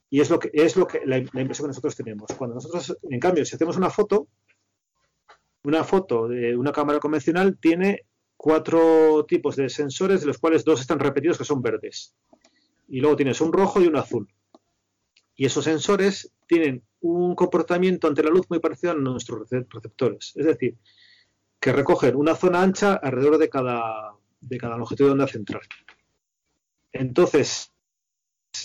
[0.09, 2.31] y es lo que es lo que la, impresión que nosotros tenemos.
[2.37, 4.29] Cuando nosotros, en cambio, si hacemos una foto,
[5.65, 8.03] una foto de una cámara convencional tiene
[8.37, 12.15] cuatro tipos de sensores, de los cuales dos están repetidos que son verdes.
[12.89, 14.29] Y luego tienes un rojo y un azul.
[15.35, 20.33] Y esos sensores tienen un comportamiento ante la luz muy parecido a nuestros receptores.
[20.37, 20.77] Es decir,
[21.59, 25.63] que recogen una zona ancha alrededor de cada, de cada longitud de onda central.
[26.93, 27.73] Entonces,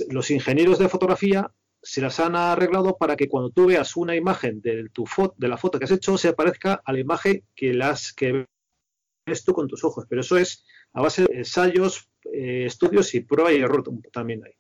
[0.10, 1.52] los ingenieros de fotografía
[1.82, 5.06] se las han arreglado para que cuando tú veas una imagen de, tu
[5.38, 8.46] de la foto que has hecho se parezca a la imagen que, las, que
[9.26, 10.06] ves tú con tus ojos.
[10.08, 10.64] Pero eso es
[10.94, 14.54] a base de ensayos, eh, estudios y prueba y error también hay.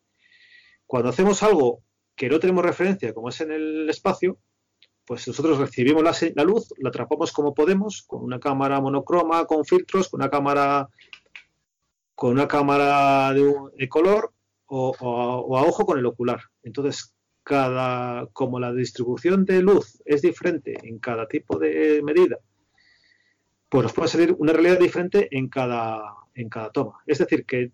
[0.86, 1.84] Cuando hacemos algo
[2.16, 4.40] que no tenemos referencia, como es en el espacio,
[5.06, 10.10] pues nosotros recibimos la, luz, la atrapamos como podemos, con una cámara monocroma, con filtros,
[10.10, 10.90] con una cámara
[12.16, 14.32] con una cámara de color
[14.74, 16.40] o, a, ojo con el ocular.
[16.64, 22.38] Entonces, cada, como la distribución de luz es diferente en cada tipo de medida,
[23.68, 27.00] pues nos puede salir una realidad diferente en cada, en cada toma.
[27.06, 27.72] Es decir, que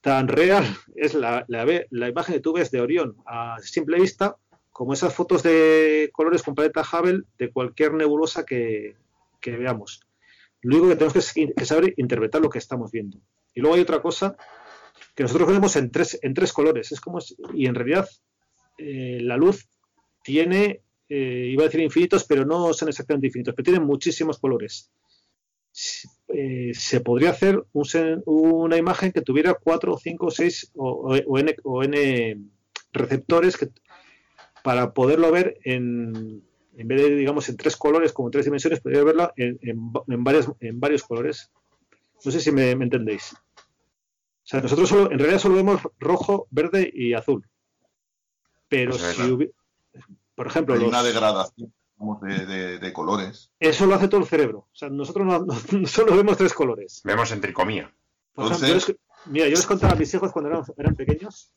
[0.00, 0.64] tan real
[0.96, 4.36] es la, la, imagen que tú ves de Orión a simple vista
[4.72, 8.96] como esas fotos de colores con planeta Hubble de cualquier nebulosa que,
[9.40, 10.00] que veamos.
[10.60, 13.18] Lo único que tenemos que saber interpretar lo que estamos viendo.
[13.54, 14.36] Y luego hay otra cosa
[15.16, 16.92] que nosotros vemos en tres, en tres colores.
[16.92, 17.18] Es como
[17.54, 18.08] y en realidad
[18.78, 19.66] eh, la luz
[20.22, 24.90] tiene, eh, iba a decir infinitos, pero no son exactamente infinitos, pero tienen muchísimos colores.
[26.28, 31.54] Eh, se podría hacer una imagen que tuviera cuatro, cinco, seis o, o- o n,
[31.64, 32.38] o n
[32.92, 33.58] receptores
[34.62, 36.42] para poderlo ver en,
[36.76, 39.92] en vez de, digamos, en tres colores, como en tres dimensiones, podría verlo en, en,
[40.08, 40.24] en
[40.60, 41.50] en varios colores.
[42.24, 43.34] No sé si me entendéis.
[44.46, 47.48] O sea, nosotros solo, en realidad solo vemos rojo, verde y azul.
[48.68, 49.34] Pero Pues es si verdad.
[49.36, 49.52] hubi-
[50.36, 51.72] por ejemplo, Hay los- una degradación
[52.22, 53.50] de, de- de colores.
[53.58, 54.68] eso lo hace todo el cerebro.
[54.72, 55.46] O sea, nosotros no,
[55.82, 57.00] no- solo vemos tres colores.
[57.04, 57.92] Vemos en tricomía.
[58.34, 58.96] Por ejemplo, Entonces-
[59.26, 61.52] mira, yo les contaba a mis hijos cuando eran, eran pequeños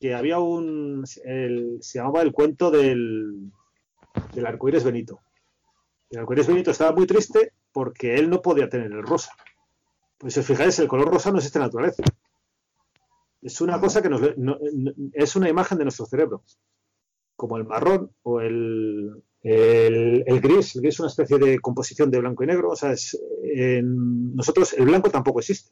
[0.00, 1.04] que había un.
[1.24, 3.50] el- se llamaba el cuento del,
[4.32, 5.20] del arcoíris Benito.
[6.10, 9.32] El arcoíris Benito estaba muy triste porque él no podía tener el rosa.
[10.18, 12.02] Pues si os fijáis, el color rosa no existe en la naturaleza.
[13.42, 14.20] Es una cosa que nos.
[14.36, 14.58] no-
[15.12, 16.44] es una imagen de nuestro cerebro.
[17.36, 20.74] Como el marrón o el, el, gris.
[20.74, 22.70] El gris es una especie de composición de blanco y negro.
[22.70, 25.70] O sea, es, en- nosotros el blanco tampoco existe.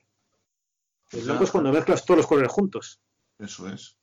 [1.13, 3.01] El blanco es cuando mezclas todos los colores juntos.
[3.39, 3.97] Eso es.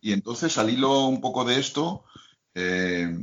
[0.00, 2.04] Y entonces, al hilo un poco de esto,
[2.54, 3.16] eh,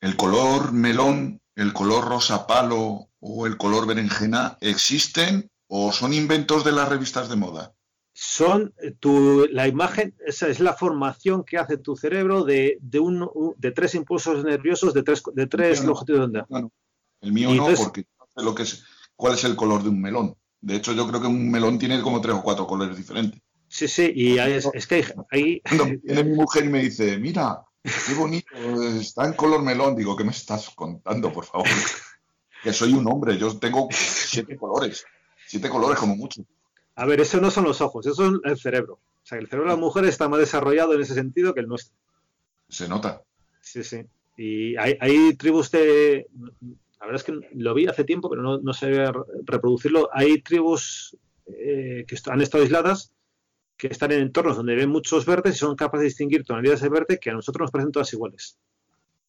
[0.00, 6.64] el color melón, el color rosa palo o el color berenjena, ¿existen o son inventos
[6.64, 7.72] de las revistas de moda?
[8.12, 13.00] Son eh, tu, la imagen, esa es la formación que hace tu cerebro de, de,
[13.00, 13.26] un,
[13.56, 16.46] de tres impulsos nerviosos de tres, de tres longitudes de onda.
[17.22, 18.84] El mío Y no, entonces- porque no sé lo que es,
[19.16, 20.36] cuál es el color de un melón.
[20.60, 23.40] De hecho, yo creo que un melón tiene como tres o cuatro colores diferentes.
[23.66, 27.16] Sí, sí, y ahí es, es que hay- Cuando viene mi mujer y me dice,
[27.18, 28.46] mira, qué bonito,
[29.00, 31.66] está en color melón, digo, ¿qué me estás contando, por favor?
[32.62, 35.04] Que soy un hombre, yo tengo siete colores,
[35.52, 36.42] siete colores como mucho.
[36.94, 38.94] A ver, eso no son los ojos, eso es el cerebro.
[38.94, 41.68] O sea, el cerebro de las mujeres está más desarrollado en ese sentido que el
[41.68, 41.94] nuestro.
[42.68, 43.22] Se nota.
[43.60, 44.02] Sí, sí.
[44.38, 46.26] Y hay, hay tribus de.
[46.98, 49.12] La verdad es que lo vi hace tiempo, pero no, no sé re-
[49.44, 50.08] reproducirlo.
[50.12, 51.16] Hay tribus
[51.46, 53.12] eh, que han estado aisladas,
[53.76, 56.88] que están en entornos donde ven muchos verdes y son capaces de distinguir tonalidades de
[56.88, 58.58] verde que a nosotros nos parecen todas iguales.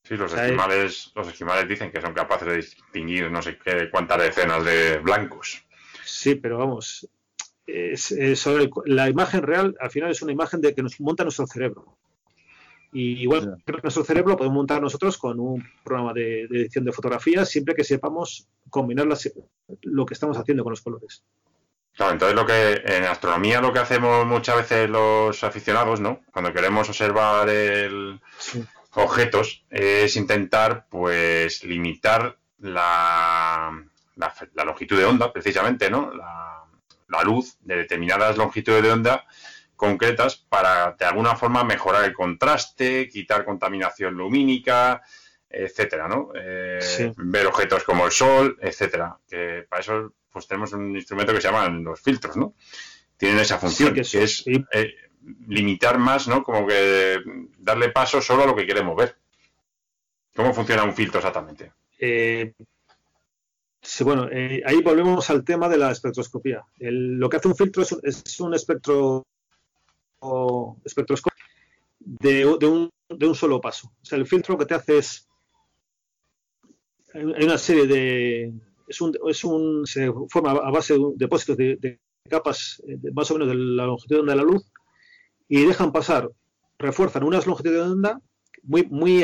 [0.04, 3.58] Sí, los O sea, esquimales, los esquimales dicen que son capaces de distinguir no sé
[3.58, 5.66] qué cuántas decenas de blancos.
[6.06, 7.08] Sí, pero vamos.
[7.66, 11.00] es- es sobre el- la imagen real, al final, es una imagen de que nos
[11.00, 11.98] monta nuestro cerebro.
[12.92, 16.84] Y igual que nuestro cerebro lo podemos montar nosotros con un programa de, de edición
[16.84, 19.32] de fotografías, siempre que sepamos combinar las-
[19.84, 21.24] lo que estamos haciendo con los colores.
[21.96, 26.20] Claro, entonces lo que en astronomía lo que hacemos muchas veces los aficionados, ¿no?
[26.34, 28.20] Cuando queremos observar el,
[28.96, 33.72] objetos es intentar pues limitar la,
[34.16, 36.14] la, la longitud de onda precisamente, ¿no?
[36.14, 36.64] La,
[37.08, 39.26] la luz de determinadas longitudes de onda
[39.76, 45.02] concretas para de alguna forma mejorar el contraste, quitar contaminación lumínica,
[45.50, 46.30] etcétera, ¿no?
[46.36, 47.12] Eh, Sí.
[47.18, 49.18] Ver objetos como el sol, etcétera.
[49.30, 52.56] Que para eso pues tenemos un instrumento que se llaman los filtros, ¿no?
[53.18, 54.96] Tienen esa función, Sí, que es eh,
[55.48, 56.44] limitar más, ¿no?
[56.44, 57.22] Como que
[57.60, 59.16] darle paso solo a lo que queremos ver.
[60.36, 61.72] ¿Cómo funciona un filtro exactamente?
[62.00, 62.54] Eh,
[63.84, 66.64] sí, bueno, eh, ahí volvemos al tema de la espectroscopía.
[66.80, 69.24] El- lo que hace un filtro es un, es un espectro
[70.22, 70.78] o
[72.00, 73.88] de, de un, de un solo paso.
[74.02, 75.28] O sea, el filtro lo que te hace es
[77.14, 78.54] hay una serie de
[78.88, 82.00] es un, es un se forma a base de depósitos de, de
[82.30, 84.64] capas eh, más o menos de la longitud de onda de la luz
[85.50, 86.30] y dejan pasar,
[86.80, 88.22] refuerzan unas longitudes de onda
[88.64, 89.24] muy, muy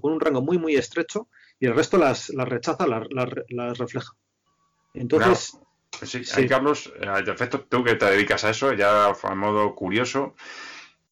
[0.00, 1.28] con un rango muy muy estrecho
[1.60, 4.12] y el resto las, las rechaza, las, las, las refleja.
[4.94, 5.52] Entonces,
[5.98, 6.40] Pues sí, Sí.
[6.40, 10.34] ahí, Carlos, eh, de efecto, tú que te dedicas a eso, ya a modo curioso,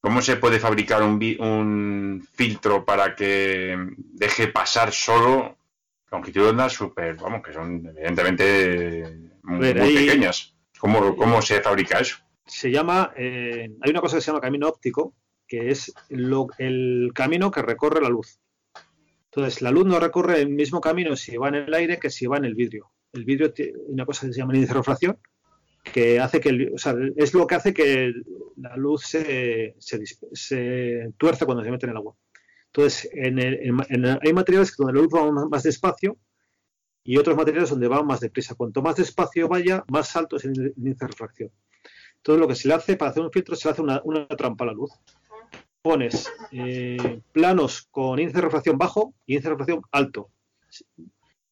[0.00, 1.18] ¿cómo se puede fabricar un,
[2.32, 5.56] filtro para que deje pasar solo
[6.10, 10.54] longitud de onda súper, vamos, que son evidentemente muy, ver, muy ahí- pequeñas?
[10.78, 12.18] ¿Cómo, ¿Cómo se fabrica eso?
[12.46, 15.12] se llama, eh, hay una cosa que se llama camino óptico,
[15.46, 18.38] que es lo- el camino que recorre la luz.
[19.38, 22.26] Entonces, la luz no recorre el mismo camino si va en el aire que si
[22.26, 22.90] va en el vidrio.
[23.12, 25.16] El vidrio tiene una cosa que se llama índice de refracción,
[25.92, 28.12] que hace que, el- o sea, es lo que hace que
[28.56, 29.76] la luz se,
[31.16, 32.16] tuerce cuando se mete en el agua.
[32.66, 36.16] Entonces, en hay materiales donde la luz va más- despacio
[37.04, 38.56] y otros materiales donde va más deprisa.
[38.56, 41.50] Cuanto más despacio vaya, más alto es el índice de refracción.
[42.16, 44.64] Entonces, lo que se le hace para hacer un filtro, se le hace una trampa
[44.64, 44.90] a la luz.
[45.88, 50.28] Pones eh, planos con índice de refracción bajo y índice de refracción alto,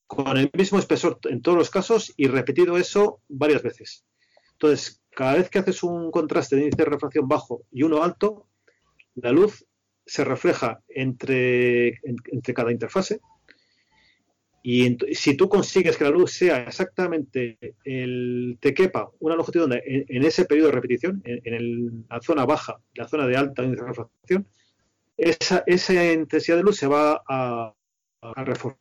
[0.06, 4.04] con el mismo espesor en todos los casos y repetido eso varias veces.
[4.52, 8.46] Entonces, cada vez que haces un contraste de índice de refracción bajo y uno alto,
[9.14, 9.64] la luz
[10.04, 13.20] se refleja entre, en- entre cada interfase.
[14.68, 19.64] Y si tú consigues que la luz sea exactamente el te quepa una longitud de
[19.64, 23.28] onda en, en ese periodo de repetición, en, en el- la zona baja, la zona
[23.28, 24.48] de alta de refracción,
[25.16, 27.72] esa, esa intensidad de luz se va a,
[28.22, 28.78] a reforzar.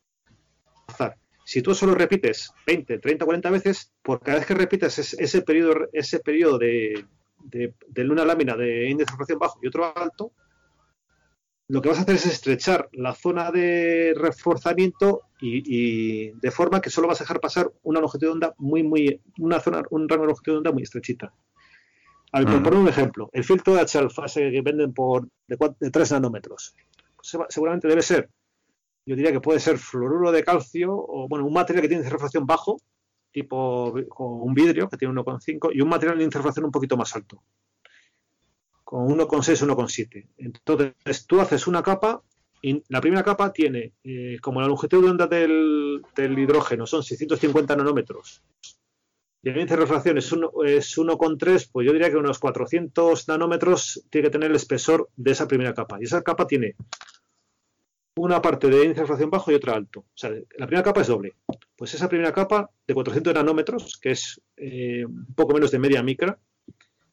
[1.44, 5.42] Si tú solo repites 20, 30, 40 veces, por cada vez que repites ese, ese
[5.42, 7.04] periodo, ese periodo de,
[7.44, 10.32] de, de una lámina de índice de refracción bajo y otro alto,
[11.68, 16.80] lo que vas a hacer es estrechar la zona de reforzamiento y, y de forma
[16.80, 20.08] que solo vas a dejar pasar una longitud de onda muy, muy, una zona, un
[20.08, 21.32] rango de longitud de onda muy estrechita.
[22.32, 25.28] A ver, por poner un ejemplo, el filtro de H alfa ese que venden por
[25.46, 26.74] de, cua- de 3 nanómetros,
[27.22, 28.28] se va- seguramente debe ser,
[29.04, 32.46] yo diría que puede ser fluoruro de calcio o bueno, un material que tiene refracción
[32.46, 32.80] bajo,
[33.32, 37.42] tipo un vidrio que tiene 1,5 y un material de refracción un poquito más alto,
[38.86, 40.28] con 1,6, 1,7.
[40.38, 42.22] Entonces tú haces una capa
[42.62, 47.74] y la primera capa tiene, eh, como la longitud de onda del, hidrógeno son 650
[47.74, 48.42] nanómetros
[49.42, 54.28] y el índice de refracción es 1,3, pues yo diría que unos 400 nanómetros tiene
[54.28, 55.98] que tener el espesor de esa primera capa.
[56.00, 56.74] Y esa capa tiene
[58.16, 60.00] una parte de índice de refracción bajo y otra alto.
[60.00, 61.34] O sea, la primera capa es doble.
[61.76, 66.02] Pues esa primera capa de 400 nanómetros, que es eh, un poco menos de media
[66.02, 66.38] micra,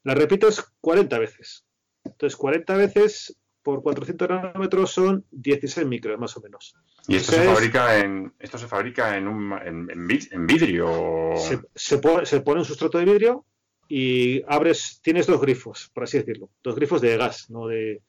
[0.04, 1.66] la repites 40 veces.
[2.04, 6.76] Entonces, 40 veces por 400 nanómetros son 16 micras, más o menos.
[7.08, 10.46] Y esto se es- fabrica en esto se fabrica en un en, en vid- en
[10.48, 11.34] vidrio.
[11.38, 13.46] se, se pone, se pone un sustrato de vidrio
[13.88, 18.02] y abres, tienes dos grifos, por así decirlo, dos grifos de gas, no de.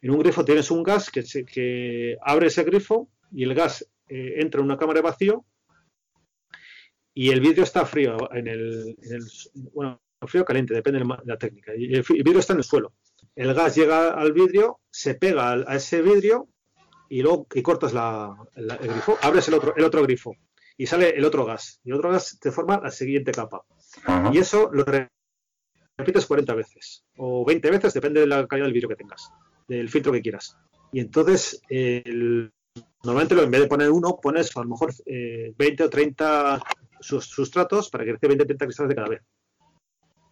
[0.00, 4.34] En un grifo tienes un gas que, que abre ese grifo y el gas eh,
[4.36, 5.44] entra en una cámara de vacío
[7.14, 9.26] y el vidrio está frío en el, en el-
[9.72, 11.72] bueno, frío o caliente, depende de la, técnica.
[11.76, 12.92] Y el, vidrio está en el suelo.
[13.36, 16.48] El gas llega al vidrio, se pega a ese vidrio
[17.08, 20.34] y luego y cortas la- la- el grifo, abres el otro, el otro grifo
[20.76, 21.80] y sale el otro gas.
[21.84, 23.62] Y el otro gas te forma la siguiente capa.
[24.04, 24.30] Ajá.
[24.34, 25.08] Y eso lo re-
[25.96, 29.30] repites 40 veces o 20 veces, depende de la calidad del vidrio que tengas,
[29.68, 30.56] del filtro que quieras.
[30.92, 32.52] Y entonces, el-
[33.04, 36.60] normalmente en vez de poner uno, pones a lo mejor eh, 20 o 30
[37.00, 39.22] sus- sustratos para que crezca 20 o 30 cristales de cada vez.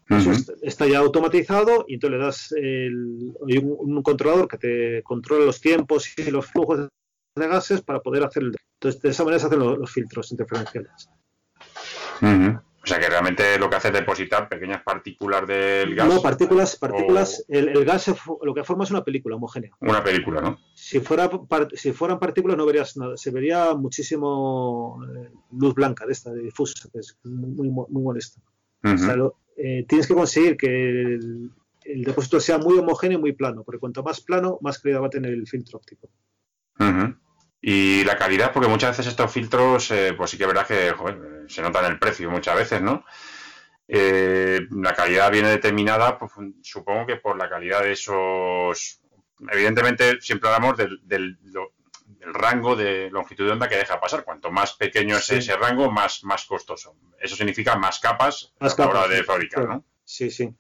[0.09, 0.39] Eso Ujú.
[0.39, 5.45] est- está ya automatizado y entonces le das el- un, un controlador que te controla
[5.47, 6.89] los tiempos y los flujos
[7.35, 8.57] de gases para poder hacer el.
[8.81, 11.09] Entonces, de esa manera se hacen los, los filtros interferenciales.
[12.23, 16.07] O sea que realmente lo que hace es depositar pequeñas partículas del gas.
[16.09, 17.45] No, partículas, o partículas.
[17.49, 18.13] El, el gas
[18.43, 19.73] lo que forma es una película homogénea.
[19.81, 20.57] Una película, ¿no?
[20.73, 26.07] Si, fuera, par- si fueran partículas no verías nada, se vería muchísimo eh, luz blanca
[26.07, 28.41] de esta, de difusa, que es muy, molesta.
[28.85, 31.51] O sea, lo- eh, tienes que conseguir que el,
[32.05, 35.11] depósito sea muy homogéneo y muy plano, porque cuanto más plano, más calidad va a
[35.11, 36.09] tener el filtro óptico.
[37.61, 40.95] Y la calidad, porque muchas veces estos filtros, eh, pues sí que es que
[41.49, 43.05] se nota en el precio muchas veces, ¿no?
[43.89, 49.01] Eh, la calidad viene determinada, pues, supongo que por la calidad de esos.
[49.51, 51.39] Evidentemente, siempre hablamos del,
[52.27, 54.25] del rango de longitud de onda que deja pasar.
[54.25, 55.37] Cuanto más pequeño es Sí.
[55.37, 56.97] ese rango, más, más costoso.
[57.21, 59.75] Eso significa más capas Más a la hora capas, de sí, fabricar, claro.
[59.79, 59.85] ¿no?
[60.05, 60.55] Sí, sí.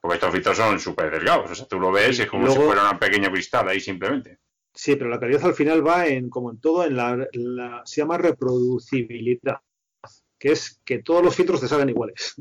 [0.00, 1.50] Porque estos filtros son súper delgados.
[1.50, 4.38] O sea, tú lo ves Y es como si fuera un pequeño cristal ahí simplemente.
[4.72, 8.00] Sí, pero la calidad al final va en, como en todo, en la, la- se
[8.00, 9.60] llama reproducibilidad,
[10.38, 12.34] que es que todos los filtros te salgan iguales.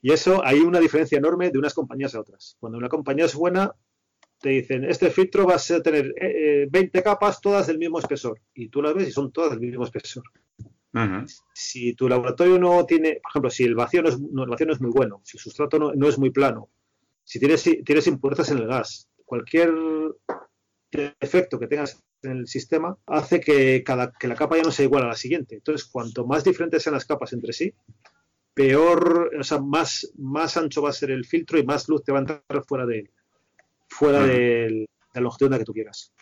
[0.00, 2.56] Y eso hay una diferencia enorme de unas compañías a otras.
[2.60, 3.74] Cuando una compañía es buena,
[4.40, 8.40] te dicen, este filtro va a tener eh, eh, 20 capas, todas del mismo espesor.
[8.54, 10.24] Y tú las ves y son todas del mismo espesor.
[11.52, 14.66] Si tu laboratorio no tiene, por ejemplo, si el vacío no es, no, el vacío
[14.66, 16.70] no es muy bueno, si el sustrato no, no es muy plano,
[17.24, 19.72] si tienes, si tienes impurezas en el gas, cualquier
[20.90, 24.86] defecto que tengas en el sistema hace que, cada, que la capa ya no sea
[24.86, 25.56] igual a la siguiente.
[25.56, 27.72] Entonces, cuanto más diferentes sean las capas entre sí,
[28.54, 32.12] peor, o sea, más, más ancho va a ser el filtro y más luz te
[32.12, 33.10] va a entrar fuera de él.
[33.88, 36.12] Fuera de la longitud de onda que tú quieras.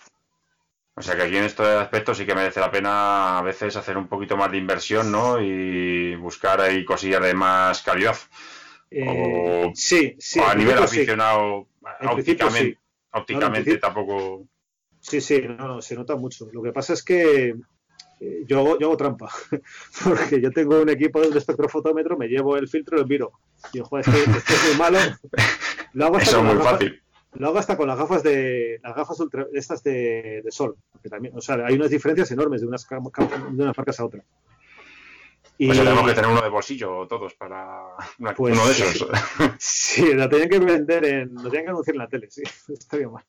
[0.95, 3.99] O sea que aquí en este aspecto sí que merece la pena a veces hacer
[3.99, 5.39] un poquito más de inversión, ¿no?
[5.41, 8.17] Y buscar ahí cosillas de más calidad.
[8.91, 10.41] Eh, O- sí, sí.
[10.41, 10.85] o a nivel sí.
[10.85, 11.69] aficionado,
[13.13, 14.47] ópticamente, tampoco.
[15.01, 16.49] Sí, sí, no, no, se nota mucho.
[16.53, 17.55] Lo que pasa es que
[18.21, 19.29] eh, yo, hago, yo hago trampa,
[20.05, 23.33] porque yo tengo un equipo de un espectrofotómetro, me llevo el filtro y lo miro.
[23.73, 24.99] Y yo, joder, es que esto es muy malo.
[25.93, 27.03] Lo hago Eso es muy fácil.
[27.39, 31.09] Lo hago hasta con las gafas de las gafas ultra, estas de, de sol, porque
[31.09, 32.97] también, o sea, hay unas diferencias enormes de unas de
[33.63, 34.25] unas marcas a otras.
[35.59, 37.83] Y Pues tenemos que tener uno de bolsillo todos para
[38.19, 39.09] una- Pues uno de esos.
[39.59, 42.43] sí, la tenían que vender en, lo tenían que anunciar en la tele, sí,
[42.73, 43.25] estaría mal.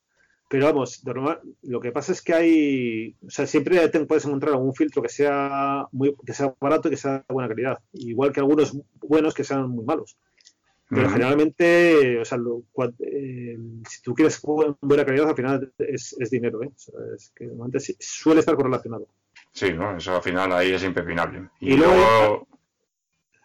[0.50, 4.56] Pero vamos, normal, lo que pasa es que hay, o sea, siempre te puedes encontrar
[4.56, 8.32] un filtro que sea muy, que sea barato y que sea de buena calidad, igual
[8.32, 10.18] que algunos buenos que sean muy malos.
[10.90, 12.64] Pero generalmente, o sea, lo-
[13.00, 13.58] eh,
[13.90, 16.68] si tú quieres bu- buena calidad, al final es, es dinero, ¿eh?
[16.74, 17.50] O sea, es que
[18.00, 19.08] suele estar correlacionado.
[19.52, 19.98] Sí, ¿no?
[19.98, 21.50] Eso al final ahí es impepinable.
[21.60, 22.48] Y, Y luego- luego,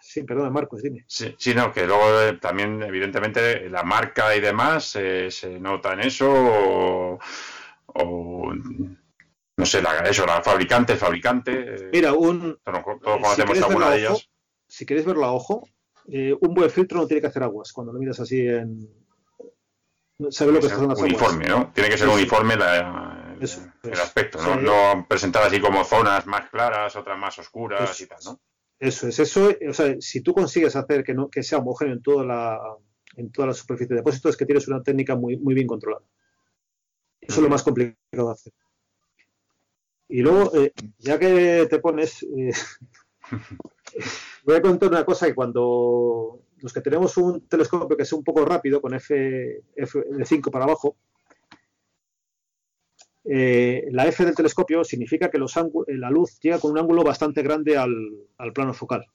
[0.00, 1.04] Sí, perdona, Marcos, dime.
[1.06, 5.92] sí, sí, no, que luego eh, también, evidentemente, la marca y demás eh, se nota
[5.94, 7.18] en eso o,
[7.86, 8.52] o,
[9.56, 11.52] no sé, la, eso, la fabricante, el fabricante.
[11.74, 14.28] eh, Mira, un, todos, si conocemos quieres alguna de ellas.
[14.66, 15.68] si queréis verlo a ojo,
[16.08, 18.88] eh, un buen filtro no tiene que hacer aguas cuando lo miras así en.
[20.30, 21.66] ¿Sabes lo que son ser las uniforme, aguas?
[21.66, 21.72] ¿no?
[21.72, 24.02] Tiene que ser Sí, uniforme la- el, Eso, el eso.
[24.02, 24.38] aspecto.
[24.42, 24.56] ¿no?
[24.60, 28.04] No presentar así como zonas más claras, otras más oscuras Eso.
[28.04, 28.40] y tal, ¿no?
[28.78, 32.02] Eso es, eso, o sea, si tú consigues hacer que no que sea homogéneo en
[32.02, 32.58] toda la
[33.16, 36.04] en toda la superficie de depósito es que tienes una técnica muy, muy bien controlada.
[37.20, 38.52] Eso es lo más complicado de hacer.
[40.08, 42.52] Y luego, eh, ya que te pones, eh,
[44.42, 48.24] voy a contar una cosa que cuando los que tenemos un telescopio que es un
[48.24, 50.96] poco rápido, con F, F de 5 para abajo,
[53.24, 55.54] eh, la F del telescopio significa que los
[55.88, 57.92] la luz llega con un ángulo bastante grande al,
[58.38, 59.06] al plano focal.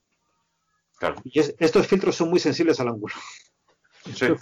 [0.99, 1.15] Claro.
[1.23, 3.13] Y es- estos filtros son muy sensibles al ángulo.
[4.15, 4.27] Sí.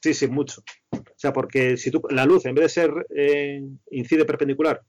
[0.00, 0.62] Sí, sí, mucho.
[0.92, 4.80] O sea, porque si tú, la luz, en vez de ser eh, incide perpendicular,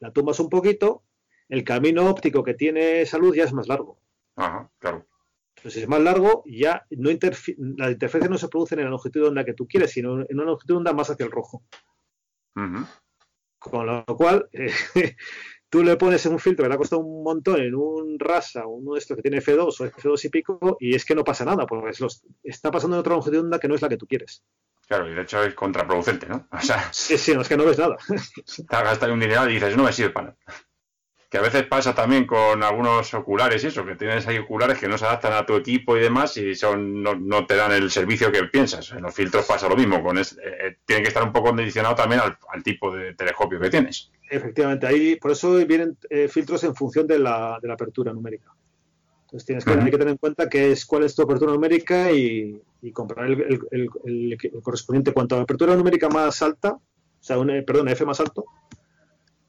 [0.00, 1.04] la tumbas un poquito,
[1.48, 4.00] el camino óptico que tiene esa luz ya es más largo.
[4.38, 5.06] Ajá, claro.
[5.56, 8.90] Entonces, si es más largo, ya no interfi- las interferencias no se producen en la
[8.92, 11.32] longitud de onda que tú quieres, sino en una longitud de onda más hacia el
[11.32, 11.64] rojo.
[13.58, 14.70] Con lo cual, eh,
[15.68, 18.92] tú le pones un filtro que le ha costado un montón en un rasa, uno
[18.94, 21.66] de estos que tiene F2 o F2 y pico, y es que no pasa nada,
[21.66, 23.96] porque es los- está pasando en otra longitud de onda que no es la que
[23.96, 24.44] tú quieres.
[24.86, 26.48] Claro, y de hecho es contraproducente, ¿no?
[26.50, 27.96] O sea, Sí, sí, no, es que no ves nada.
[28.06, 30.38] te has gastado un dinero y dices, no me sirve para nada.
[31.30, 34.88] Que a veces pasa también con algunos oculares y eso, que tienes ahí oculares que
[34.88, 37.90] no se adaptan a tu equipo y demás y son no, no te dan el
[37.90, 38.92] servicio que piensas.
[38.92, 41.48] En los filtros pasa lo mismo, con es- eh, eh, tiene que estar un poco
[41.48, 44.10] condicionado también al, al tipo de telescopio que tienes.
[44.30, 48.50] Efectivamente, ahí por eso vienen eh, filtros en función de la, de la apertura numérica.
[49.24, 52.10] Entonces tienes que, hay que tener en cuenta qué es, cuál es tu apertura numérica
[52.10, 55.12] y, y comprar el, el- el- el- el correspondiente.
[55.12, 56.80] Cuanto a apertura numérica más alta, o
[57.20, 58.46] sea, un, perdón, F más alto,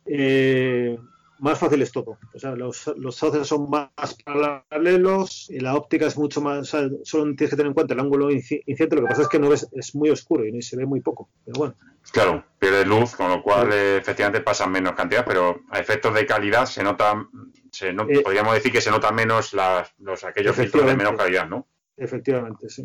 [0.05, 0.97] eh,
[1.39, 2.17] más fácil es todo.
[2.33, 3.89] O sea, los, los sauces son más
[4.25, 6.59] paralelos y la óptica es mucho más.
[6.59, 8.95] O sea, solo tienes que tener en cuenta el ángulo inci- incidente.
[8.95, 11.29] Lo que pasa es que no ves, es muy oscuro y se ve muy poco.
[11.45, 11.75] Pero bueno,
[12.11, 16.25] Claro, pierde luz, con lo cual eh, efectivamente pasan menos cantidad, pero a efectos de
[16.25, 17.27] calidad se nota,
[17.71, 21.15] se no- Eh, podríamos decir que se nota menos las, los aquellos filtros de menor
[21.17, 21.67] calidad, ¿no?
[21.97, 22.83] efectivamente, sí.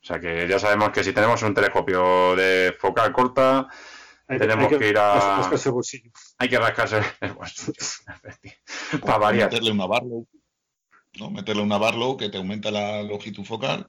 [0.00, 3.68] O sea que ya sabemos que si tenemos un telescopio de focal corta,
[4.28, 6.10] Hay, Tenemos hay que ir a- rascarse el bolsillo.
[6.38, 7.72] hay que rascarse el bolsillo,
[9.02, 9.50] O para variar.
[9.50, 10.28] Meterle una Barlow,
[11.18, 11.30] ¿no?
[11.30, 13.88] Meterle una Barlow que te aumenta la longitud focal,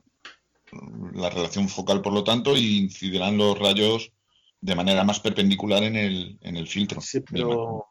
[1.13, 4.13] la relación focal, por lo tanto, y incidirán los rayos
[4.61, 7.01] de manera más perpendicular en el, en el filtro.
[7.01, 7.85] Sí, pero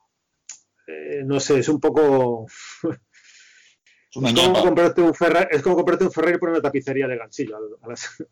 [0.87, 2.47] eh, no sé, es un poco.
[4.11, 6.63] Es una Es como comprarte un Ferrari, es como comprarte un Ferrari y poner una
[6.63, 7.57] tapicería de ganchillo.
[7.83, 8.23] a las-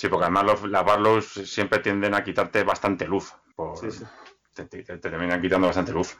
[0.00, 3.34] Sí, porque además los, las Barlows siempre tienden a quitarte bastante luz.
[3.54, 4.02] por- Sí, sí.
[4.54, 6.16] Te, te- te terminan quitando bastante luz.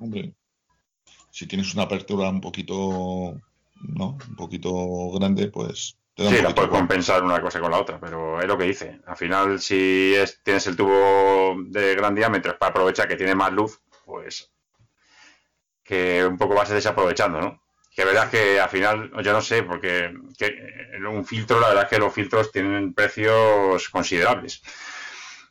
[0.00, 0.34] Hombre,
[1.30, 3.40] si tienes una apertura un poquito,
[3.82, 4.18] ¿no?
[4.30, 7.70] Un poquito grande, pues te da un Sí, la poquito puedes compensar una cosa con
[7.70, 9.00] la otra, pero es lo que dice.
[9.06, 13.36] Al final, si es, tienes el tubo de gran diámetro es para aprovechar que tiene
[13.36, 14.52] más luz, pues
[15.84, 17.62] que un poco vas desaprovechando, ¿no?
[17.96, 20.54] Que verdad es que al final, yo no sé, porque que
[20.92, 24.60] en un filtro, la verdad es que los filtros tienen precios considerables.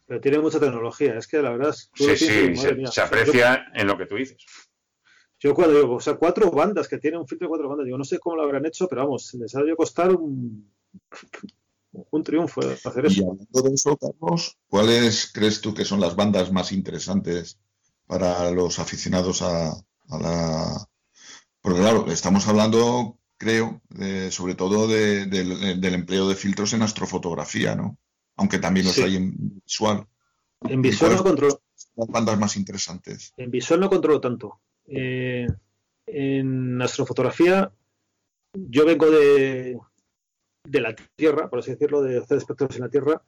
[0.05, 1.17] Pero tiene mucha tecnología.
[1.17, 4.38] Es que la verdad tú Sí, y, sí, se, aprecia en lo que tú dices.
[5.39, 7.85] Yo, yo cuando digo, o sea, cuatro bandas que tiene un filtro de cuatro bandas,
[7.85, 10.72] digo, no sé cómo lo habrán hecho, pero vamos, les ha debido costar un,
[12.11, 13.31] un triunfo hacer Y eso.
[13.31, 17.57] hablando de eso, Carlos, ¿cuáles crees tú que son las bandas más interesantes
[18.05, 20.88] para los aficionados a, a la...
[21.65, 26.83] Porque claro, estamos hablando, creo, de- sobre todo de- del, del empleo de filtros en
[26.83, 27.97] astrofotografía, ¿no?
[28.35, 29.01] Aunque también los Sí.
[29.01, 29.33] hay en
[29.65, 30.05] visual.
[30.61, 31.61] En visual no ¿Cuáles controlo,
[31.95, 33.33] las bandas más interesantes?
[33.37, 34.61] en visual no controlo tanto.
[34.85, 35.47] Eh,
[36.05, 37.71] en astrofotografía,
[38.53, 39.75] yo vengo de,
[40.65, 43.23] de la Tierra, por así decirlo, de hacer espectros en la Tierra.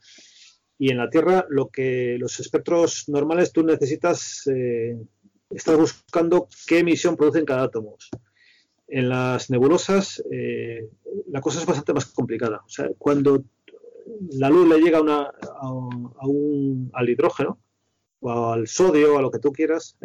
[0.78, 4.96] Y en la Tierra, lo que los espectros normales tú necesitas, eh,
[5.50, 7.98] estás buscando qué emisión producen cada átomo.
[8.88, 10.90] En las nebulosas, eh,
[11.28, 12.62] la cosa es bastante más complicada.
[12.66, 13.44] O sea, cuando
[14.32, 15.72] la luz le llega a
[16.30, 17.60] un- al hidrógeno,
[18.22, 19.98] o al sodio, a lo que tú quieras,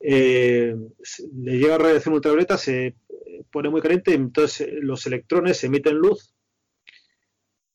[0.00, 0.74] eh,
[1.34, 2.94] le llega radiación ultravioleta, se
[3.50, 6.34] pone muy caliente entonces eh, los electrones emiten luz,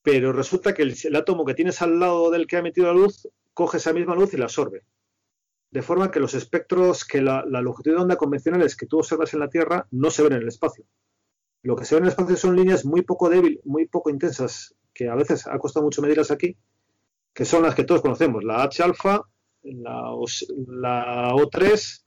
[0.01, 2.93] pero resulta que el, el átomo que tienes al lado del que ha emitido la
[2.93, 4.83] luz coge esa misma luz y la absorbe.
[5.71, 9.33] De forma que los espectros, que la, la longitud de onda convencionales que tú observas
[9.33, 10.85] en la Tierra no se ven en el espacio.
[11.63, 14.75] Lo que se ve en el espacio son líneas muy poco débiles, muy poco intensas,
[14.93, 16.55] que a veces ha costado mucho medirlas aquí,
[17.33, 19.23] que son las que todos conocemos, la H alfa,
[19.63, 22.03] la, os- la O3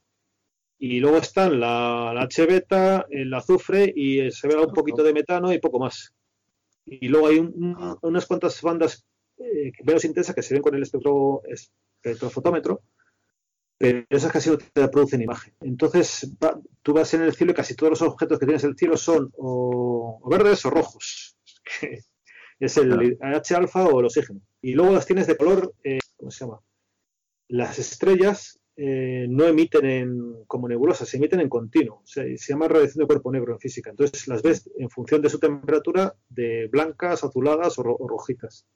[0.79, 5.13] y luego están la, la H beta, el azufre y se ve un poquito de
[5.13, 6.15] metano y poco más.
[6.87, 9.07] Y luego hay un- un- unas cuantas bandas
[9.39, 12.83] eh, menos intensas que se ven con el espectro, espectrofotómetro,
[13.81, 15.55] pero esas casi no te producen imagen.
[15.63, 18.71] Entonces va- tú vas en el cielo y casi todos los objetos que tienes en
[18.71, 21.39] el cielo son o, o verdes o rojos.
[22.61, 24.43] es el H alfa o el oxígeno.
[24.61, 26.61] Y luego las tienes de color, eh, ¿cómo se llama?
[27.49, 32.03] Las estrellas eh, no emiten en, como nebulosas, se emiten en continuo.
[32.05, 33.89] O sea, se llama radiación de cuerpo negro en física.
[33.89, 38.67] Entonces las ves en función de su temperatura de blancas, azuladas o, ro- o rojitas.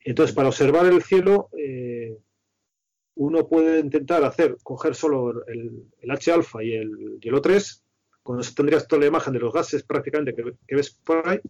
[0.00, 2.18] Entonces, para observar el cielo, eh,
[3.18, 7.82] uno puede intentar hacer, coger solo el, el H alfa y el, y el O3,
[8.22, 11.40] con eso tendrías toda la imagen de los gases prácticamente que, que ves por ahí,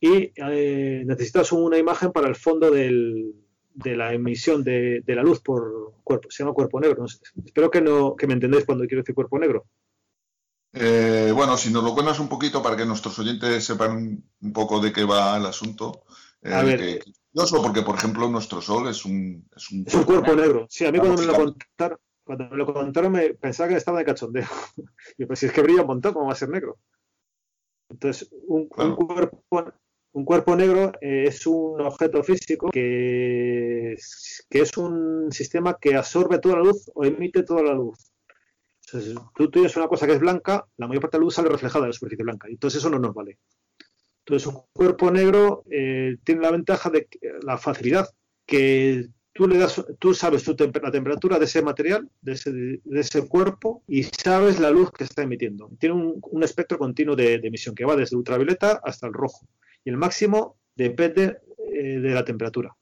[0.00, 3.32] y eh, necesitas una imagen para el fondo del-
[3.74, 7.02] de la emisión de, de la luz por cuerpo, se llama cuerpo negro.
[7.02, 7.18] no sé.
[7.44, 9.66] Espero que, no, que me entendáis cuando quiero decir cuerpo negro.
[10.72, 14.80] Eh, bueno, si nos lo cuentas un poquito para que nuestros oyentes sepan un poco
[14.80, 16.02] de qué va el asunto.
[16.42, 17.00] eh, A ver, que-
[17.38, 20.66] curioso, porque por ejemplo nuestro Sol es un, es un Es un cuerpo negro.
[20.68, 23.98] Sí, a mí cuando me lo contaron, cuando me lo contaron me pensaba que estaba
[23.98, 24.46] de cachondeo.
[25.18, 26.78] Y pues si es que brilla un montón, ¿cómo va a ser negro?
[27.90, 29.44] Entonces, un, un cuerpo,
[30.12, 35.96] un cuerpo negro eh, es un objeto físico que es, que es un sistema que
[35.96, 38.12] absorbe toda la luz o emite toda la luz.
[38.80, 41.50] Si tú tienes una cosa que es blanca, la mayor parte de la luz sale
[41.50, 42.48] reflejada de la superficie blanca.
[42.48, 43.38] Y entonces eso no nos vale.
[44.28, 48.06] Entonces, un cuerpo negro eh, tiene la ventaja de que- la facilidad
[48.44, 52.32] que tú le das, tú sabes la temperatura de ese material, de
[53.00, 55.70] ese, cuerpo, y sabes la luz que está emitiendo.
[55.78, 59.48] Tiene un, espectro continuo de, emisión que va desde ultravioleta hasta el rojo.
[59.82, 61.38] Y el máximo depende
[61.72, 62.76] eh, de la temperatura.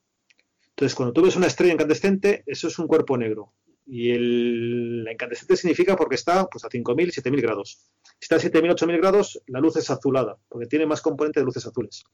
[0.71, 3.53] Entonces, cuando tú ves una estrella incandescente, eso es un cuerpo negro.
[3.89, 7.79] Y el, la incandescente significa porque está pues, a 5.000, 7.000 grados.
[8.19, 11.47] Si está a 7.000, 8.000 grados, la luz es azulada, porque tiene más componente de
[11.47, 12.05] luces azules.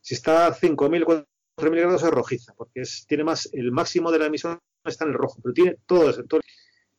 [0.00, 1.04] Si está a 5.000,
[1.56, 5.12] 4.000 grados es rojiza, porque es, tiene más, el máximo de la emisión está en
[5.12, 6.24] el rojo, pero tiene todo eso.
[6.24, 6.40] todo-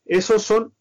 [0.05, 0.73] esos son,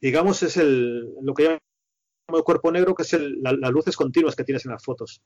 [0.00, 3.96] digamos, es el, lo que llamo el cuerpo negro, que es el- la- las luces
[3.96, 5.20] continuas que tienes en las fotos.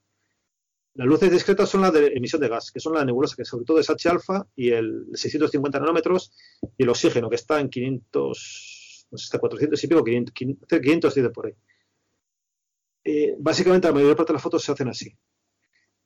[0.97, 3.65] Las luces discretas son las de emisión de gas, que son la nebulosa, que sobre
[3.65, 6.33] todo es H alfa y el 650 nanómetros,
[6.75, 10.79] y el oxígeno, que está en 500, no sé, está 400 y pico, 500, 500,
[10.81, 11.53] 510 por ahí.
[13.03, 15.15] Eh, básicamente la mayor parte de las fotos se hacen así.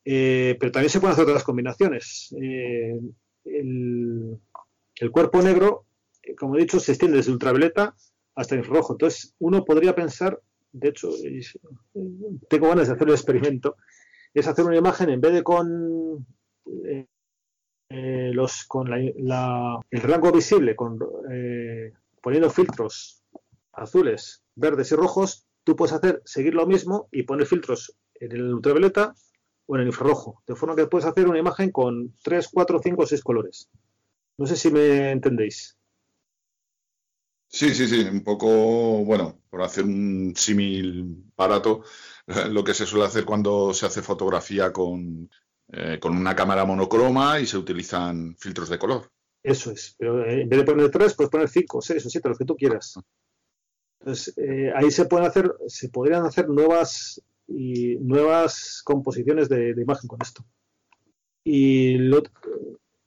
[0.04, 2.34] Eh, pero también se pueden hacer otras combinaciones.
[2.38, 3.00] Eh,
[3.46, 4.40] el,
[5.10, 5.86] cuerpo negro,
[6.36, 7.96] como he dicho, se extiende desde ultravioleta
[8.34, 8.92] hasta infrarrojo.
[8.92, 10.38] Entonces, uno podría pensar,
[10.70, 11.08] de hecho,
[12.50, 13.76] tengo ganas de hacer el experimento,
[14.34, 16.26] es hacer una imagen en vez de con
[16.86, 17.06] eh,
[17.90, 20.98] eh, los con la- el rango visible, con,
[21.30, 21.92] eh,
[22.22, 23.22] poniendo filtros
[23.72, 28.54] azules, verdes y rojos, tú puedes hacer seguir lo mismo y poner filtros en el
[28.54, 29.14] ultravioleta
[29.66, 33.02] o en el infrarrojo, de forma que puedes hacer una imagen con 3, 4, 5
[33.02, 33.68] o 6 colores.
[34.38, 35.76] No sé si me entendéis.
[37.48, 38.48] Sí, sí, sí, un poco,
[39.04, 41.82] bueno, por hacer un símil barato,
[42.50, 45.30] lo que se suele hacer cuando se hace fotografía con,
[45.68, 49.10] eh, con una cámara monocroma y se utilizan filtros de color.
[49.42, 52.28] Eso es, pero eh, en vez de poner 3, puedes poner 5, 6 o 7,
[52.28, 52.94] los que tú quieras.
[54.00, 59.82] Entonces, eh, ahí se pueden hacer, se podrían hacer nuevas y nuevas composiciones de, de
[59.82, 60.44] imagen con esto.
[61.44, 62.22] Y lo-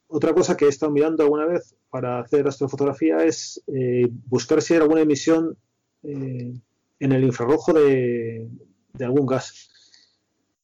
[0.08, 4.74] otra cosa que he estado mirando alguna vez para hacer astrofotografía es eh, buscar si
[4.74, 5.56] hay alguna emisión
[6.02, 6.52] eh,
[7.00, 8.48] en el infrarrojo de,
[8.96, 9.70] de algún gas.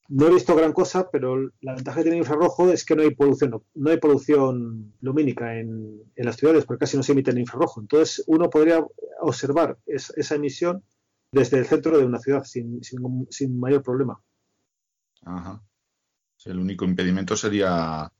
[0.08, 3.02] No he visto gran cosa, pero la ventaja que tiene el infrarrojo es que no
[3.02, 7.30] hay polución, no hay polución lumínica en, en las ciudades, porque casi no se emite
[7.30, 7.80] en infrarrojo.
[7.80, 8.84] Entonces, uno podría
[9.20, 10.82] observar es- esa emisión
[11.30, 14.20] desde el centro de una ciudad sin, sin- sin mayor problema.
[15.24, 15.62] Ajá.
[16.44, 18.12] El único impedimento sería,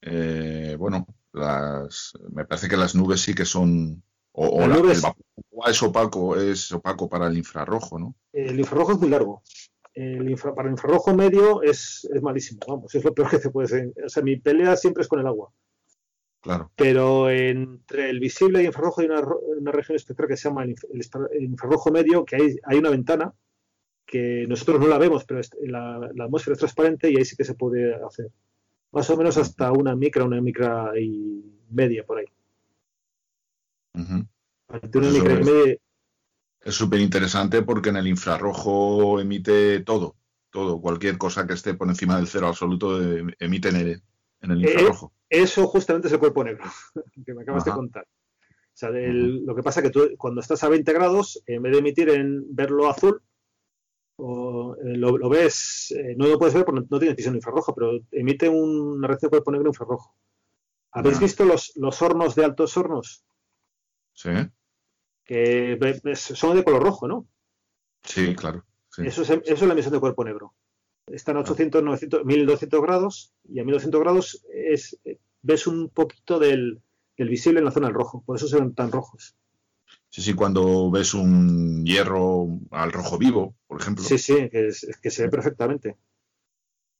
[0.00, 4.02] eh, bueno, las, me parece que las nubes sí que son,
[4.36, 5.24] o, la- el vapor
[5.68, 8.14] es opaco, es opaco para el infrarrojo, ¿no?
[8.32, 9.42] El infrarrojo es muy largo.
[9.94, 13.50] El infra- para el infrarrojo medio es, es malísimo, vamos, es lo peor que te
[13.50, 13.92] puede ser.
[14.04, 15.52] O sea, mi pelea siempre es con el agua.
[16.40, 16.70] Claro.
[16.76, 21.08] Pero entre el visible y infrarrojo hay una, región espectral que se llama el, el
[21.32, 23.32] el infrarrojo medio, que hay, hay una ventana
[24.04, 27.44] que nosotros no la vemos, pero la, la atmósfera es transparente y ahí sí que
[27.44, 28.30] se puede hacer.
[28.90, 32.26] Más o menos hasta una micra, una micra y media por ahí.
[35.08, 35.24] Eso
[36.64, 36.74] es.
[36.74, 40.16] súper interesante porque en el infrarrojo emite todo,
[40.50, 44.02] todo, cualquier cosa que esté por encima del cero absoluto eh, emite en el,
[44.40, 45.12] en el Eh, infrarrojo.
[45.28, 46.64] Eso justamente es el cuerpo negro,
[47.26, 48.06] que me acabas de contar.
[48.06, 51.62] O sea, del- lo que pasa es que tú cuando estás a 20 grados, en
[51.62, 53.22] vez de emitir en verlo azul,
[54.16, 57.34] o, eh, lo, lo ves, eh, no lo puedes ver porque no, no tienes visión
[57.34, 60.14] infrarrojo, pero emite una red de cuerpo negro infrarrojo.
[60.92, 63.24] ¿Habéis visto los, los hornos de altos hornos?
[64.14, 64.30] Sí,
[65.26, 65.78] Que
[66.14, 67.26] son de color rojo, ¿no?
[68.02, 68.64] sí, claro.
[68.90, 69.02] sí.
[69.02, 70.54] Eso, es, eso es la emisión de cuerpo negro.
[71.06, 74.98] Están a 800, 900, 1200 grados y a 1200 grados es,
[75.42, 76.82] ves un poquito del,
[77.16, 78.22] del visible en la zona del rojo.
[78.24, 79.36] Por eso se ven tan rojos.
[80.08, 84.04] Sí, sí, cuando ves un hierro al rojo vivo, por ejemplo.
[84.04, 85.96] Sí, sí, que, es- que se ve perfectamente.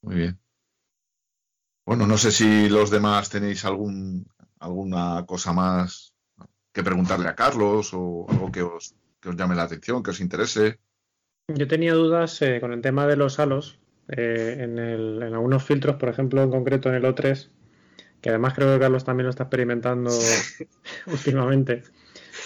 [0.01, 0.39] Muy bien.
[1.85, 4.27] Bueno, no sé si los demás tenéis algún,
[4.59, 6.14] alguna cosa más
[6.75, 8.83] que preguntarle a Carlos o algo que os,
[9.21, 10.77] que os llame la atención, que os interese.
[11.47, 13.79] Yo tenía dudas eh, con el tema de los halos
[14.09, 17.49] eh, en, el- en algunos filtros, por ejemplo, en concreto en el O3,
[18.21, 20.11] que además creo que Carlos también lo está experimentando
[21.07, 21.83] últimamente.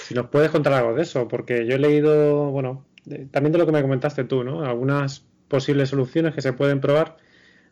[0.06, 2.86] Si nos puedes contar algo de eso, porque yo he leído, bueno,
[3.32, 4.64] también de lo que me comentaste tú, ¿no?
[4.64, 7.18] Algunas posibles soluciones que se pueden probar.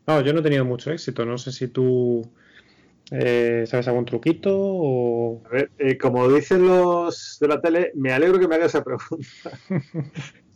[0.08, 2.32] Vamos, yo no he tenido mucho éxito, no sé si tú
[3.12, 5.44] eh, sabes algún truquito o...
[5.46, 8.84] A ver, eh, como dicen los de la tele, me alegro que me hagas esa
[8.84, 9.60] pregunta.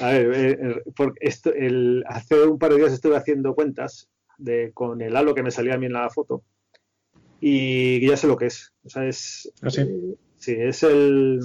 [0.00, 4.08] A ver, eh, eh, porque esto, el, hace un par de días estuve haciendo cuentas
[4.38, 6.42] de, con el halo que me salía a mí en la foto
[7.40, 8.72] y ya sé lo que es.
[8.84, 9.52] O sea, es.
[9.62, 9.82] ¿Ah, sí?
[9.82, 11.40] eh, sí, es el.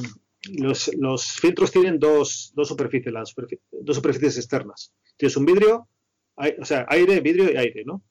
[0.57, 3.33] Los, los filtros tienen dos, dos superficies, las
[3.71, 4.91] dos superficies externas.
[5.15, 5.87] Tienes un vidrio,
[6.35, 8.01] o sea, aire, vidrio y aire, ¿no?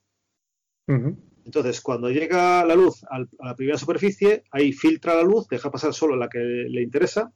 [1.51, 5.93] Entonces, cuando llega la luz a la primera superficie, ahí filtra la luz, deja pasar
[5.93, 7.33] solo la que le interesa,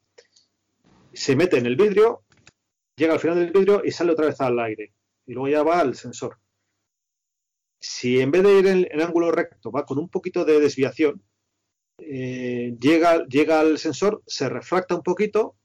[1.11, 2.23] se mete en el vidrio,
[2.95, 4.93] llega al final del vidrio y sale otra vez al aire.
[5.25, 6.39] Y luego ya va al sensor.
[7.81, 11.21] Si en vez de ir en, en ángulo recto va con un poquito de desviación,
[11.97, 15.57] eh, llega, llega al sensor, se refracta un poquito,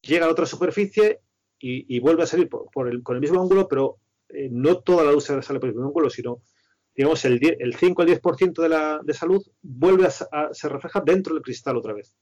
[0.00, 1.20] llega a otra superficie
[1.60, 2.68] y, vuelve a salir por,
[3.04, 3.98] con el mismo ángulo, pero
[4.28, 6.42] eh, no toda la luz sale por el mismo ángulo, sino
[6.94, 10.52] digamos, el, 10 el 5 al 10% de, la, de esa luz vuelve a, a-
[10.54, 12.14] se refleja dentro del cristal otra vez.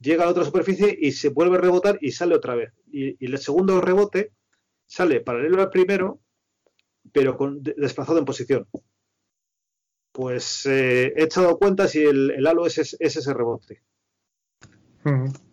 [0.00, 2.72] Llega a la otra superficie y se vuelve a rebotar y sale otra vez.
[2.90, 4.32] Y, y el segundo rebote
[4.86, 6.20] sale paralelo al primero,
[7.12, 8.66] pero con, de- desplazado en posición.
[10.12, 13.82] Pues eh, he echado cuentas y el, el halo es, es- es ese rebote.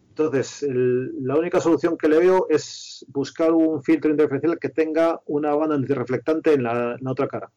[0.09, 5.21] Entonces, el- la única solución que le veo es buscar un filtro interferencial que tenga
[5.27, 7.51] una banda antirreflectante en la, en la otra cara.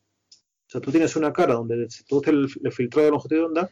[0.72, 3.42] O sea, tú tienes una cara donde se produce el, el filtrado de longitud de
[3.42, 3.70] onda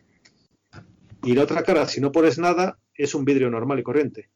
[1.22, 4.28] y la otra cara, si no pones nada, es un vidrio normal y corriente.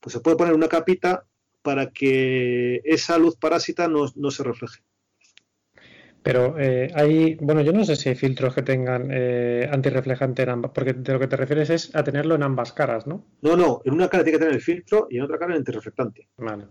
[0.00, 1.24] Pues se puede poner una capita
[1.62, 4.82] para que esa luz parásita no, no se refleje.
[6.22, 10.50] Pero eh, hay, bueno, yo no sé si hay filtros que tengan eh, antirreflejante en
[10.50, 13.24] ambas, porque de lo que te refieres es a tenerlo en ambas caras, ¿no?
[13.40, 15.60] No, no, en una cara tiene que tener el filtro y en otra cara el
[15.60, 16.28] antirreflectante.
[16.36, 16.64] Vale.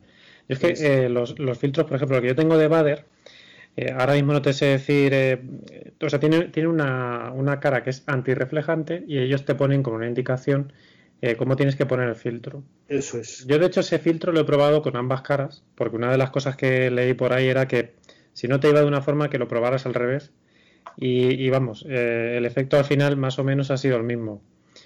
[0.47, 3.05] Yo es que eh, los, los filtros, por ejemplo, el que yo tengo de Bader,
[3.76, 5.41] eh, ahora mismo no te sé decir, eh,
[6.02, 9.98] o sea, tiene, tiene una, una cara que es antirreflejante y ellos te ponen como
[9.98, 10.74] una indicación
[11.22, 12.64] eh, cómo tienes que poner el filtro.
[12.88, 13.46] Eso es.
[13.46, 16.30] Yo, de hecho, ese filtro lo he probado con ambas caras, porque una de las
[16.30, 17.96] cosas que leí por ahí era que
[18.34, 20.32] si no te iba de una forma, que lo probaras al revés.
[20.96, 24.41] Y, y vamos, el efecto al final más o menos ha sido el mismo.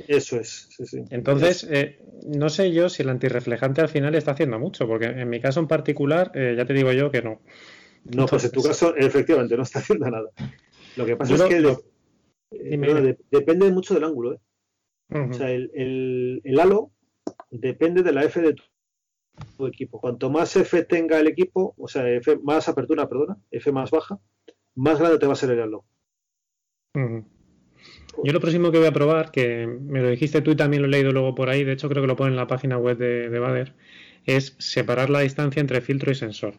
[0.08, 1.04] Eso es, sí, sí.
[1.10, 5.30] Entonces, eh, no sé yo si el antirreflejante al final está haciendo mucho, porque en
[5.30, 7.42] mi caso en particular, eh, ya te digo yo que no.
[8.06, 10.30] No, pues en tu caso, efectivamente, no está haciendo nada.
[10.96, 11.78] Lo que pasa es que
[12.52, 14.40] eh, depende mucho del ángulo.
[15.10, 15.72] O sea, el,
[16.44, 16.92] el, halo
[17.52, 20.00] depende de la F de tu, equipo.
[20.00, 24.20] Cuanto más F tenga el equipo, o sea, F más apertura, perdona, F más baja,
[24.76, 25.86] más grande te va a ser el halo.
[26.96, 30.88] Yo lo próximo que voy a probar, que me lo dijiste tú y también lo
[30.88, 32.98] he leído luego por ahí, de hecho creo que lo pone en la página web
[32.98, 33.74] de, de Bader,
[34.26, 36.56] es separar la distancia entre filtro y sensor.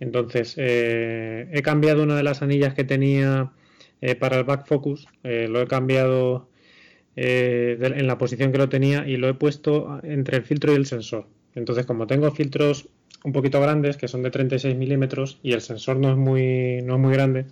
[0.00, 3.52] Entonces, eh, he cambiado una de las anillas que tenía
[4.00, 6.48] eh, para el back focus, eh, lo he cambiado
[7.20, 10.86] en la posición que lo tenía y lo he puesto entre el filtro y el
[10.86, 11.26] sensor.
[11.56, 12.88] Entonces, como tengo filtros
[13.24, 16.94] un poquito grandes, que son de 36 milímetros, y el sensor no es muy, no
[16.94, 17.46] es muy grande,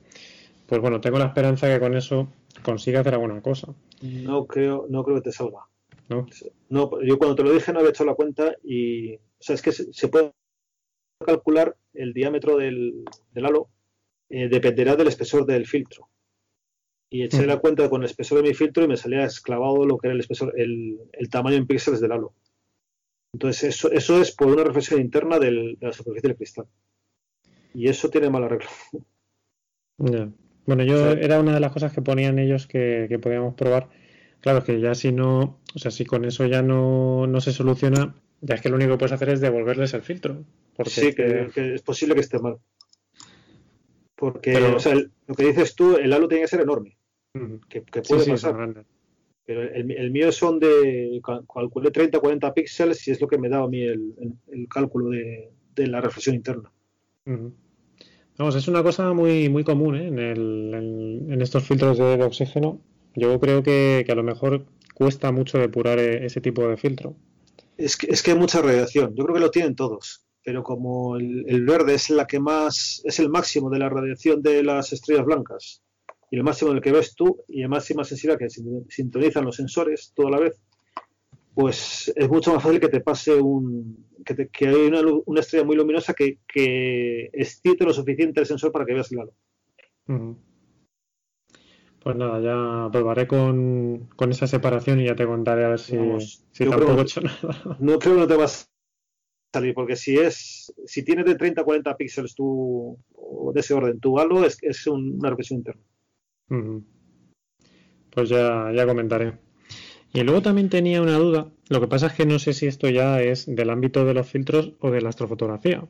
[0.66, 2.28] pues bueno, tengo la esperanza que con eso
[2.62, 3.74] consiga hacer alguna cosa.
[4.02, 5.60] No creo, no creo que te salga.
[6.08, 6.24] ¿No?
[7.02, 9.72] yo cuando te lo dije no había hecho la cuenta y, o sea, es que
[9.72, 10.32] se, puede
[11.24, 13.68] calcular el diámetro del, halo,
[14.28, 16.08] eh, dependerá del espesor del filtro.
[17.08, 19.96] Y eché la cuenta con el espesor de mi filtro y me salía esclavado lo
[19.96, 20.98] que era el espesor, el,
[21.30, 22.34] tamaño en píxeles del halo.
[23.32, 26.66] Entonces, eso, eso es por una reflexión interna de la superficie del cristal.
[27.74, 28.68] Y eso tiene mala regla.
[30.66, 33.88] Bueno, yo era una de las cosas que ponían ellos que, podíamos probar.
[34.40, 38.56] Claro, que ya si no, o sea, si con eso ya no, se soluciona, ya
[38.56, 40.44] es que lo único que puedes hacer es devolverles el filtro.
[40.76, 42.58] Porque sí, que, es posible que esté mal.
[44.14, 46.96] Porque, o sea, lo que dices tú, el halo tiene que ser enorme.
[47.68, 48.84] que, puede pasar.
[49.46, 53.66] Pero el, mío son de, calculé 30 40 píxeles y es lo que me daba
[53.66, 54.14] a mí el,
[54.68, 56.72] cálculo de, la reflexión interna.
[58.38, 60.08] Vamos, es una cosa muy, muy común ¿eh?
[60.08, 62.80] en, estos filtros de, oxígeno.
[63.14, 67.14] Yo creo que, a lo mejor cuesta mucho depurar e, ese tipo de filtro.
[67.76, 69.14] Es que, es que hay mucha radiación.
[69.14, 70.25] Yo creo que lo tienen todos.
[70.46, 74.62] Pero como el, verde es la que más es el máximo de la radiación de
[74.62, 75.82] las estrellas blancas
[76.30, 78.48] y el máximo del que ves tú y el máxima sensibilidad que
[78.88, 80.62] sintonizan los sensores toda la vez,
[81.52, 86.14] pues es mucho más fácil que te pase un, que, hay una, estrella muy luminosa
[86.14, 89.34] que, que excite lo suficiente el sensor para que veas el halo.
[92.04, 95.96] Pues nada, ya probaré con, esa separación y ya te contaré a ver si,
[96.56, 97.76] tampoco he hecho nada.
[97.80, 98.70] No creo que no te vas
[99.74, 102.98] porque si es si tienes de 30 a 40 píxeles tu,
[103.52, 105.82] de ese orden tu halo, es, es una represión interna.
[108.10, 109.34] Pues ya, ya comentaré.
[110.12, 112.88] Y luego también tenía una duda, lo que pasa es que no sé si esto
[112.88, 115.86] ya es del ámbito de los filtros o de la astrofotografía.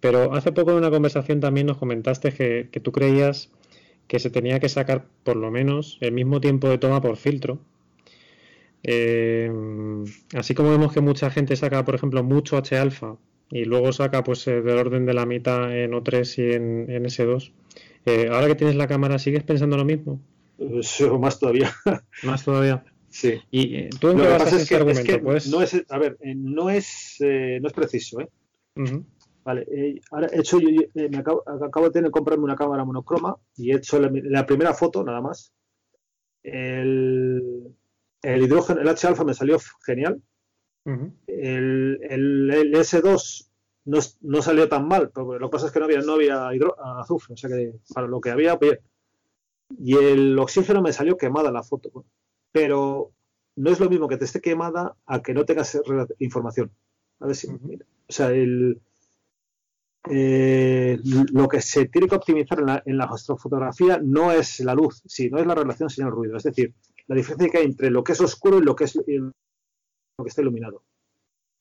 [0.00, 3.50] Pero hace poco en una conversación también nos comentaste que, tú creías
[4.06, 7.58] que se tenía que sacar por lo menos el mismo tiempo de toma por filtro.
[8.86, 9.50] Eh,
[10.34, 13.16] así como vemos que mucha gente saca, por ejemplo, mucho H alfa
[13.50, 17.52] y luego saca pues eh, del orden de la mitad en O3 y en, S2.
[18.04, 20.20] Eh, ahora que tienes la cámara, ¿sigues pensando lo mismo?
[21.18, 21.72] más todavía.
[22.22, 22.84] Más todavía.
[23.08, 23.40] Sí.
[23.50, 25.20] ¿Y tú en qué basas ese argumento?
[25.22, 25.48] pues...
[25.48, 28.28] no es, a ver, no es, eh, no es preciso, ¿eh?
[29.44, 33.70] Vale, ahora he hecho, yo, me acabo, acabo, de tener comprarme una cámara monocroma y
[33.70, 35.52] he hecho la, primera foto, nada más.
[36.42, 37.74] El,
[38.24, 40.22] el hidrógeno, el H alfa me salió genial.
[40.84, 43.48] el, el, S2
[43.86, 46.48] no, no, salió tan mal, pero lo que pasa es que no había, no había
[47.00, 48.78] azufre, o sea que para lo que había, bien.
[49.78, 52.04] Y el oxígeno me salió quemada la foto
[52.52, 53.12] pero
[53.56, 55.76] no es lo mismo que te esté quemada a que no tengas
[56.20, 56.70] información.
[57.18, 57.58] A ver si, o
[58.08, 58.80] sea, el,
[60.08, 64.74] eh, lo que se tiene que optimizar en la, en la, astrofotografía no es la
[64.74, 66.36] luz, sino es la relación señal-ruido.
[66.36, 66.74] Es decir,
[67.06, 70.28] la diferencia que hay entre lo que es oscuro y lo que, es, lo que
[70.28, 70.82] está iluminado.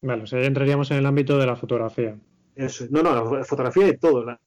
[0.01, 2.17] Vale, o sea, ya entraríamos en el ámbito de la fotografía.
[2.55, 4.25] Eso, no, no, la fotografía y todo.
[4.25, 4.39] La,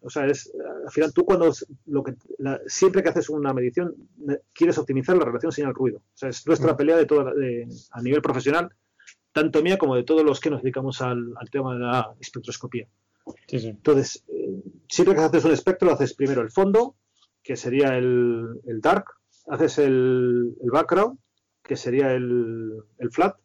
[0.00, 0.52] o sea, es,
[0.84, 1.52] al final tú cuando
[1.86, 2.14] lo que,
[2.66, 3.94] siempre que haces una medición
[4.52, 5.98] quieres optimizar la relación señal-ruido.
[5.98, 6.76] O sea, es nuestra mm.
[6.76, 7.32] pelea de toda,
[7.90, 8.70] a nivel profesional,
[9.32, 12.86] tanto mía como de todos los que nos dedicamos al, tema de la espectroscopía.
[13.48, 16.96] Entonces, eh, siempre que haces un espectro, haces primero el fondo,
[17.42, 19.06] que sería el, dark,
[19.48, 21.18] haces el, background,
[21.62, 23.36] que sería el, el flat,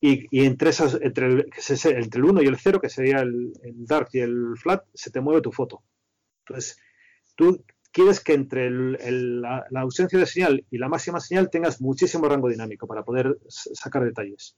[0.00, 1.50] y, entre, esas, entre, el,
[1.84, 3.52] entre el 1 y el 0, que sería el,
[3.86, 5.82] dark y el flat, se te mueve tu foto.
[6.46, 6.78] Entonces,
[7.36, 7.62] tú
[7.92, 12.86] quieres que entre la, ausencia de señal y la máxima señal tengas muchísimo rango dinámico
[12.86, 14.56] para poder sacar detalles.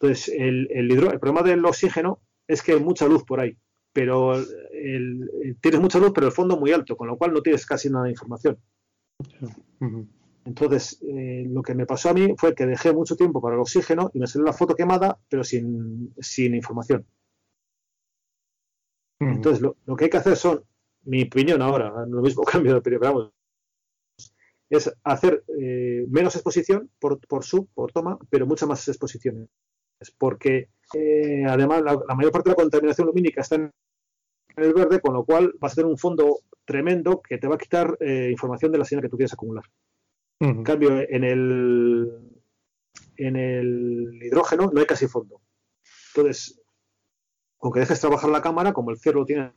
[0.00, 3.58] Entonces, el, el, el problema del oxígeno es que hay mucha luz por ahí,
[3.94, 4.34] pero
[5.60, 8.04] tienes mucha luz, pero el fondo muy alto, con lo cual no tienes casi nada
[8.04, 8.58] de información.
[10.44, 13.60] Entonces, eh, lo que me pasó a mí fue que dejé mucho tiempo para el
[13.60, 17.06] oxígeno y me salió la foto quemada, pero sin, sin información.
[19.20, 20.64] Entonces, lo, lo, que hay que hacer son,
[21.04, 23.32] mi opinión ahora, lo mismo cambio de opinión, pero vamos,
[24.68, 29.48] es hacer eh, menos exposición por, por sub, por toma, pero muchas más exposiciones.
[30.18, 33.72] Porque eh, además la, mayor parte de la contaminación lumínica está en
[34.56, 37.58] el verde, con lo cual vas a tener un fondo tremendo que te va a
[37.58, 39.64] quitar eh, información de la señal que tú quieres acumular.
[40.40, 42.12] En cambio, en el,
[43.16, 45.40] en el hidrógeno no hay casi fondo.
[46.14, 46.60] Entonces,
[47.60, 49.52] aunque dejes trabajar la cámara, como el cero lo tiene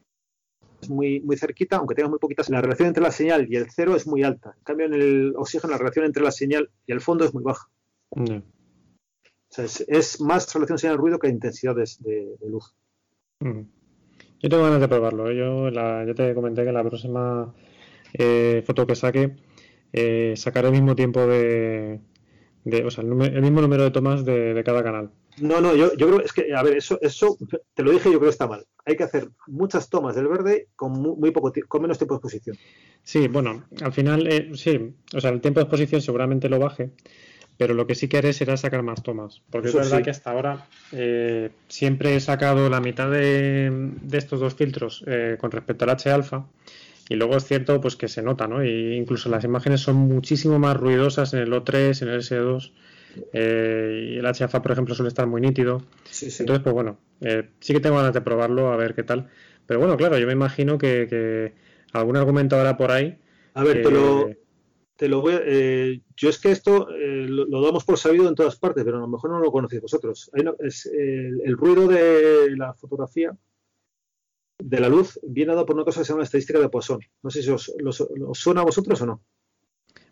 [0.88, 3.96] muy, muy cerquita, aunque tengas muy poquitas, la relación entre la señal y el cero
[3.96, 4.54] es muy alta.
[4.58, 7.44] En cambio, en el oxígeno la relación entre la señal y el fondo es muy
[7.44, 7.70] baja.
[9.50, 12.76] O sea, es, más relación señal-ruido que intensidad de, luz.
[13.40, 15.30] Yo tengo ganas de probarlo.
[15.30, 15.36] ¿eh?
[15.36, 17.54] Yo ya te comenté que la próxima
[18.14, 19.36] eh, foto que saque
[19.94, 22.00] eh, sacaré el mismo tiempo de,
[22.86, 25.12] o sea, el, mismo número de tomas de, cada canal.
[25.40, 27.38] No, no, yo, yo creo es que, a ver, eso, eso
[27.74, 28.66] te lo dije, yo creo que está mal.
[28.86, 32.58] Hay que hacer muchas tomas del verde con muy, poco con menos tiempo de exposición.
[33.04, 36.92] Sí, bueno, al final, sí, o sea, el tiempo de exposición seguramente lo baje,
[37.58, 39.42] pero lo que sí que haré será sacar más tomas.
[39.50, 44.54] Porque es verdad que hasta ahora eh, siempre he sacado la mitad de, estos dos
[44.54, 46.46] filtros eh, con respecto al H-alfa.
[47.10, 48.64] Y luego es cierto pues que se nota, ¿no?
[48.64, 52.72] Y incluso las imágenes son muchísimo más ruidosas en el O3, en el S2.
[53.34, 55.84] Eh, y el HFA, por ejemplo, suele estar muy nítido.
[56.22, 57.00] Entonces, pues bueno,
[57.60, 59.30] sí que tengo ganas de probarlo, a ver qué tal.
[59.66, 61.54] Pero bueno, claro, yo me imagino que,
[61.94, 63.18] algún argumento habrá por ahí.
[63.54, 64.30] A ver, pero
[64.98, 68.58] te lo voy eh, yo es que esto eh, lo, damos por sabido en todas
[68.58, 70.32] partes, pero a lo mejor no lo conocéis vosotros.
[70.60, 73.38] es, el, ruido de la fotografía
[74.60, 77.00] de la luz viene dado por una cosa que se llama estadística de Poisson.
[77.22, 77.72] No sé si os,
[78.34, 79.22] suena a vosotros o no.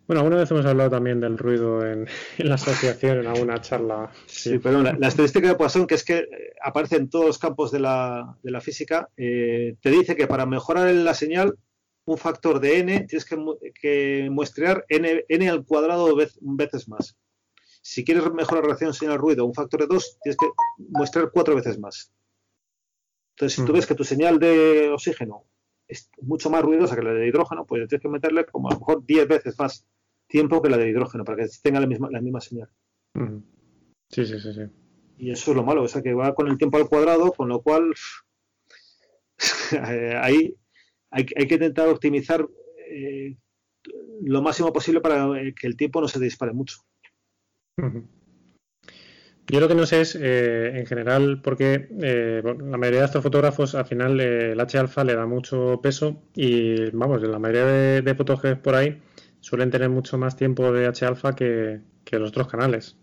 [0.07, 2.07] Bueno, alguna vez hemos hablado también del ruido en,
[2.37, 4.11] la asociación, en alguna charla.
[4.27, 6.27] Sí, pero la, estadística de Poisson, que es que eh,
[6.63, 10.93] aparece en todos los campos de la, de la física, te dice que para mejorar
[10.93, 11.57] la señal
[12.05, 17.17] un factor de n, tienes que, muestrear n, n, al cuadrado veces más.
[17.81, 21.79] Si quieres mejorar la relación señal-ruido, un factor de 2, tienes que muestrear cuatro veces
[21.79, 22.11] más.
[23.35, 25.45] Entonces, si tú ves que tu señal de oxígeno
[25.87, 28.79] es mucho más ruidosa que la de hidrógeno, pues tienes que meterle como a lo
[28.79, 29.85] mejor 10 veces más
[30.27, 32.69] tiempo que la de hidrógeno para que tenga la misma, la misma señal.
[34.09, 34.61] Sí, sí, sí, sí.
[35.17, 37.49] Y eso es lo malo, o sea que va con el tiempo al cuadrado, con
[37.49, 37.93] lo cual
[40.21, 40.55] ahí
[41.11, 42.45] hay, que intentar optimizar
[42.89, 43.35] eh,
[44.21, 46.77] lo máximo posible para que el tiempo no se dispare mucho.
[49.47, 53.21] Yo lo que no sé es, eh, en general, porque eh, la mayoría de estos
[53.21, 57.65] fotógrafos, al final, el H-alfa le da mucho peso y, vamos, la mayoría
[58.01, 59.01] de, fotógrafos por ahí
[59.41, 62.97] suelen tener mucho más tiempo de H-alfa que, los otros canales.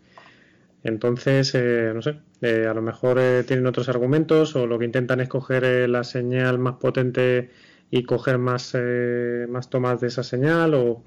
[0.83, 2.19] Entonces, no sé,
[2.67, 6.75] a lo mejor tienen otros argumentos o lo que intentan es coger la señal más
[6.75, 7.51] potente
[7.95, 11.03] y coger más, eh, más tomas de esa señal o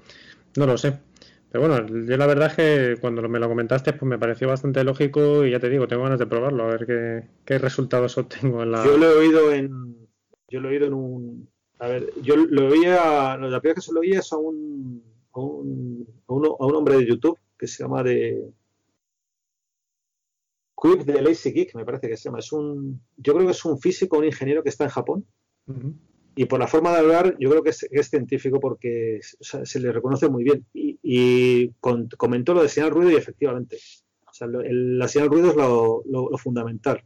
[0.55, 0.97] no lo sé.
[1.51, 4.85] Pero bueno, yo la verdad es que cuando me lo comentaste pues me pareció bastante
[4.85, 8.63] lógico y ya te digo, tengo ganas de probarlo, a ver qué, qué resultados obtengo
[8.63, 8.85] en la...
[8.85, 10.07] Yo lo he oído en...
[10.47, 11.49] Yo lo he oído en un...
[11.79, 13.35] A ver, yo lo oía...
[13.35, 15.03] La primera que se lo oía es a un,
[15.33, 18.49] a un, a un, a un hombre de YouTube que se llama de...
[20.81, 22.39] Quick de Lazy Geek, me parece que se llama.
[22.39, 25.25] Es un, yo creo que es un físico, un ingeniero que está en Japón.
[26.37, 30.29] Y por la forma de hablar, yo creo que es, científico porque se le reconoce
[30.29, 30.63] muy bien.
[30.71, 33.79] Y, comentó lo de señal ruido y efectivamente.
[34.39, 37.03] la señal ruido es lo, fundamental.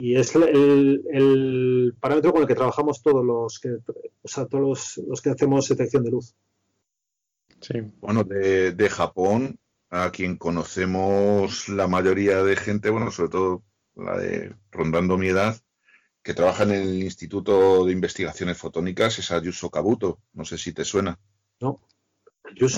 [0.00, 5.22] Y es el, parámetro con el que trabajamos todos los que, o sea, todos los,
[5.22, 6.34] que hacemos detección de luz.
[7.60, 7.74] Sí.
[8.00, 9.60] Bueno, de, de Japón,
[9.90, 13.62] a quien conocemos la mayoría de gente, bueno, sobre todo
[13.94, 15.56] la de rondando mi edad,
[16.26, 20.18] que trabaja en el Instituto de Investigaciones Fotónicas, es Ayuso Kabuto.
[20.32, 21.16] No sé si te suena.
[21.60, 21.80] No.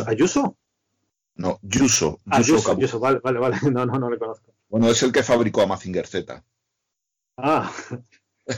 [0.06, 0.58] ¿Ayuso?
[1.34, 2.20] No, Yuso.
[2.26, 3.56] Ayuso, Ayuso, vale, vale, vale.
[3.72, 4.52] No, no, no le conozco.
[4.68, 6.44] Bueno, es el que fabricó a Mazinger Z.
[7.38, 7.72] Ah.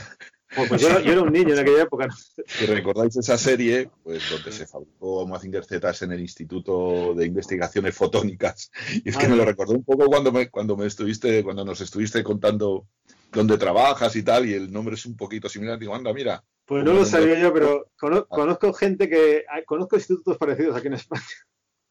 [0.69, 2.09] Pues yo, era un niño en aquella época.
[2.45, 7.95] Si recordáis esa serie, pues donde se fabricó Mazinger Z en el Instituto de Investigaciones
[7.95, 8.73] Fotónicas.
[9.05, 11.81] Y es que me lo recordó un poco cuando me, cuando me estuviste, cuando nos
[11.81, 12.89] estuviste contando
[13.32, 15.78] dónde trabajas y tal, y el nombre es un poquito similar.
[15.78, 16.43] Digo, anda, mira.
[16.65, 18.27] Pues no lo sabía yo, pero ah.
[18.28, 19.44] conozco, gente que.
[19.66, 21.24] Conozco institutos parecidos aquí en España.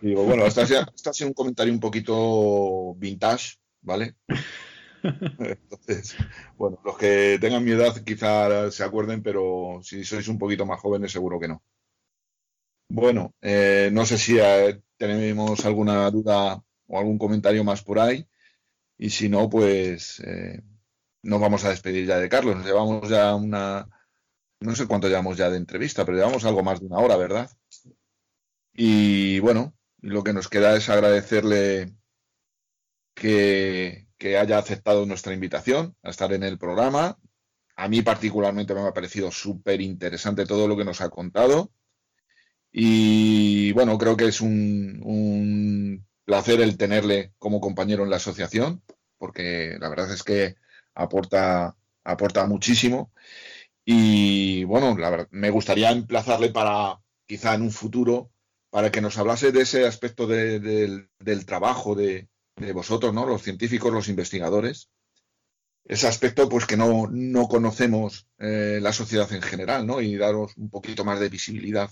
[0.00, 4.14] Digo, bueno, está ha un comentario un poquito vintage, ¿vale?
[5.02, 6.16] Entonces,
[6.56, 10.80] bueno, los que tengan mi edad quizás se acuerden, pero si sois un poquito más
[10.80, 11.62] jóvenes, seguro que no.
[12.88, 18.26] Bueno, eh, no sé si eh, tenemos alguna duda o algún comentario más por ahí.
[18.98, 20.62] Y si no, pues eh,
[21.22, 22.56] nos vamos a despedir ya de Carlos.
[22.56, 23.88] Nos llevamos ya una,
[24.60, 27.50] no sé cuánto llevamos ya de entrevista, pero llevamos algo más de una hora, ¿verdad?
[28.74, 31.94] Y bueno, lo que nos queda es agradecerle
[33.14, 37.18] que, que haya aceptado nuestra invitación a estar en el programa.
[37.76, 41.72] A mí particularmente me ha parecido súper interesante todo lo que nos ha contado.
[42.72, 48.82] Y bueno, creo que es un, placer el tenerle como compañero en la asociación,
[49.16, 50.56] porque la verdad es que
[50.94, 51.74] aporta,
[52.04, 53.10] aporta muchísimo.
[53.82, 54.94] Y bueno,
[55.30, 58.30] me gustaría emplazarle para quizá en un futuro,
[58.68, 61.08] para que nos hablase de ese aspecto del
[61.46, 62.28] trabajo de,
[62.74, 63.24] vosotros, ¿no?
[63.24, 64.90] Los científicos, los investigadores.
[65.86, 70.02] Ese aspecto, pues que no, no conocemos eh, la sociedad en general, ¿no?
[70.02, 71.90] Y daros un poquito más de visibilidad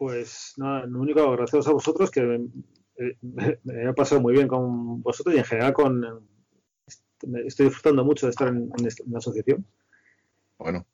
[0.00, 2.48] pues nada, lo único, gracias a vosotros, que me,
[3.64, 6.26] me, ha pasado muy bien con vosotros y en general con.
[7.44, 8.70] Estoy disfrutando mucho de estar en,
[9.10, 9.66] la asociación.
[10.58, 10.86] Bueno.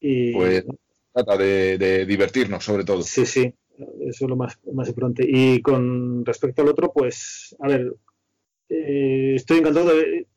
[0.00, 0.64] Y, pues
[1.12, 3.02] trata de, divertirnos, sobre todo.
[3.02, 3.52] Sí, sí,
[4.00, 5.26] eso es lo más, más importante.
[5.28, 7.94] Y con respecto al otro, pues, a ver,
[8.70, 10.28] eh, estoy encantado de,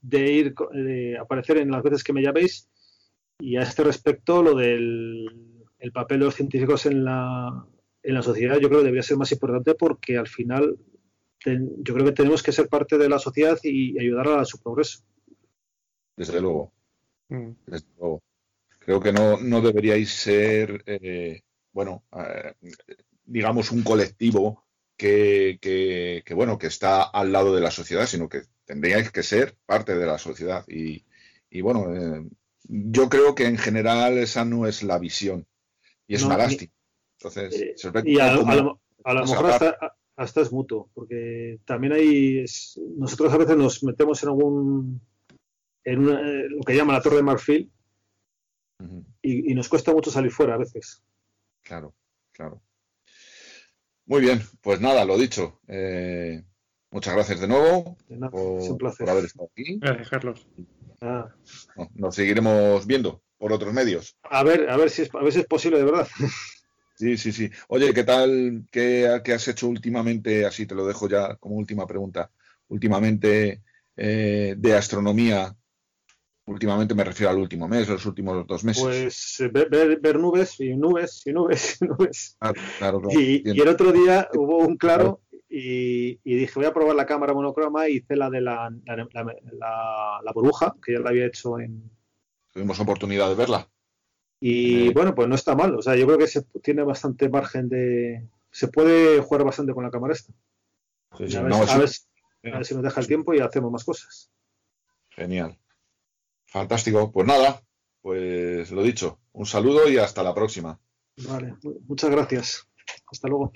[0.00, 2.70] de ir, de aparecer en las veces que me llaméis.
[3.38, 5.53] Y a este respecto, lo del
[5.84, 7.66] el papel de los científicos en la,
[8.02, 10.78] en la sociedad yo creo que debería ser más importante porque al final
[11.44, 15.00] yo creo que tenemos que ser parte de la sociedad y ayudar a su progreso.
[16.16, 16.72] Desde luego.
[17.28, 17.50] Mm.
[17.66, 18.22] Desde luego.
[18.78, 22.54] Creo que no, no deberíais ser, eh, bueno, eh,
[23.26, 24.64] digamos un colectivo
[24.96, 29.54] que, que, bueno, que está al lado de la sociedad, sino que tendríais que ser
[29.66, 30.64] parte de la sociedad.
[30.66, 31.04] Y,
[31.50, 32.26] y bueno, eh,
[32.62, 35.46] yo creo que en general esa no es la visión
[36.06, 36.72] y es una lástima.
[37.18, 38.44] Entonces, eh, y a, lo,
[39.04, 39.50] mejor
[40.16, 42.44] hasta, es mutuo, porque también hay.
[42.96, 45.00] nosotros a veces nos metemos en algún.
[45.84, 47.72] en eh, lo que llama la Torre de Marfil
[49.22, 51.02] y, nos cuesta mucho salir fuera a veces.
[51.62, 51.94] Claro,
[52.32, 52.62] claro.
[54.06, 55.60] Muy bien, pues nada, lo dicho.
[55.66, 56.44] Eh,
[56.90, 57.96] muchas gracias de nuevo
[58.30, 59.78] por, haber estado aquí.
[59.78, 60.46] Gracias, Carlos.
[61.00, 61.34] Ah.
[61.94, 64.16] nos seguiremos viendo por otros medios.
[64.22, 66.08] A ver, a ver si es, a ver si es posible de verdad.
[66.96, 67.50] Sí, sí, sí.
[67.68, 68.66] Oye, ¿qué tal?
[68.70, 70.46] ¿Qué, has hecho últimamente?
[70.46, 72.30] Así te lo dejo ya como última pregunta.
[72.68, 73.62] Últimamente
[73.96, 75.56] eh, de astronomía.
[76.46, 78.82] Últimamente me refiero al último mes, los últimos dos meses.
[78.82, 82.36] Pues eh, ver, nubes y nubes y nubes y nubes.
[82.38, 87.06] Claro, claro, y, el otro día hubo un claro y, dije voy a probar la
[87.06, 91.58] cámara monocroma y hice la de la, la, la burbuja, que ya la había hecho
[91.58, 91.90] en,
[92.54, 93.68] tuvimos oportunidad de verla.
[94.40, 95.74] Y eh, bueno, pues no está mal.
[95.74, 98.26] O sea, yo creo que se tiene bastante margen de.
[98.50, 100.32] Se puede jugar bastante con la cámara esta.
[101.10, 104.30] a, ver, si nos deja el tiempo y hacemos más cosas.
[105.10, 105.58] Genial.
[106.46, 107.10] Fantástico.
[107.10, 107.62] Pues nada,
[108.00, 109.18] pues lo dicho.
[109.32, 110.78] Un saludo y hasta la próxima.
[111.28, 111.54] Vale,
[111.86, 112.68] muchas gracias.
[113.10, 113.52] Hasta luego.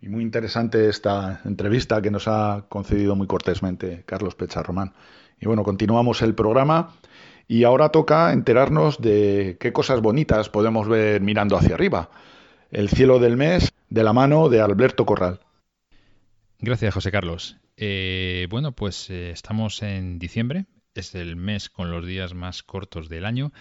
[0.00, 4.92] Y muy interesante esta entrevista que nos ha concedido muy cortésmente Carlos Pecha Román.
[5.40, 6.94] Y bueno, continuamos el programa
[7.48, 12.10] y ahora toca enterarnos de qué cosas bonitas podemos ver mirando hacia arriba.
[12.70, 15.40] El cielo del mes de la mano de Alberto Corral.
[16.58, 17.58] Gracias, José Carlos.
[17.76, 23.08] Eh, bueno, pues eh, estamos en diciembre, es el mes con los días más cortos
[23.08, 23.52] del año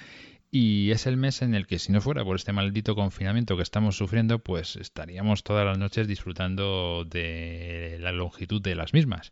[0.52, 3.64] y es el mes en el que si no fuera por este maldito confinamiento que
[3.64, 9.31] estamos sufriendo, pues estaríamos todas las noches disfrutando de la longitud de las mismas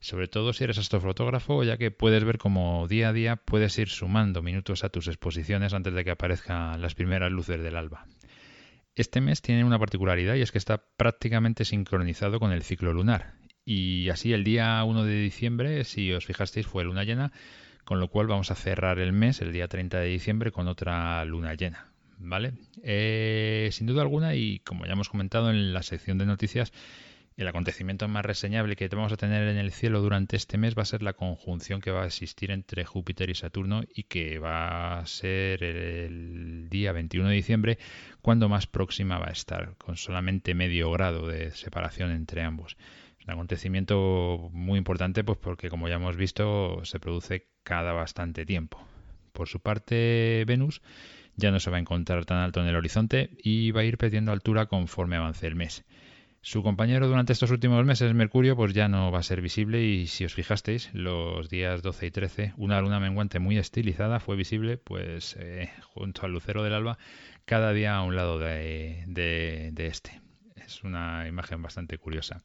[0.00, 3.88] sobre todo si eres astrofotógrafo, ya que puedes ver cómo día a día puedes ir
[3.88, 8.06] sumando minutos a tus exposiciones antes de que aparezcan las primeras luces del alba.
[8.94, 13.34] Este mes tiene una particularidad y es que está prácticamente sincronizado con el ciclo lunar.
[13.64, 17.32] Y así el día 1 de diciembre, si os fijasteis, fue luna llena,
[17.84, 21.24] con lo cual vamos a cerrar el mes, el día 30 de diciembre, con otra
[21.24, 21.92] luna llena.
[22.18, 22.54] ¿Vale?
[22.82, 26.72] Eh, sin duda alguna, y como ya hemos comentado en la sección de noticias,
[27.38, 30.82] el acontecimiento más reseñable que vamos a tener en el cielo durante este mes va
[30.82, 34.98] a ser la conjunción que va a existir entre Júpiter y Saturno y que va
[34.98, 37.78] a ser el día 21 de diciembre
[38.22, 42.76] cuando más próxima va a estar, con solamente medio grado de separación entre ambos.
[43.20, 48.46] Es un acontecimiento muy importante pues porque como ya hemos visto se produce cada bastante
[48.46, 48.84] tiempo.
[49.32, 50.82] Por su parte, Venus
[51.36, 53.96] ya no se va a encontrar tan alto en el horizonte y va a ir
[53.96, 55.84] perdiendo altura conforme avance el mes.
[56.48, 60.06] Su compañero durante estos últimos meses, Mercurio, pues ya no va a ser visible y
[60.06, 64.78] si os fijasteis, los días 12 y 13, una luna menguante muy estilizada fue visible
[64.78, 66.96] pues eh, junto al lucero del alba
[67.44, 70.22] cada día a un lado de, de este.
[70.56, 72.42] Es una imagen bastante curiosa.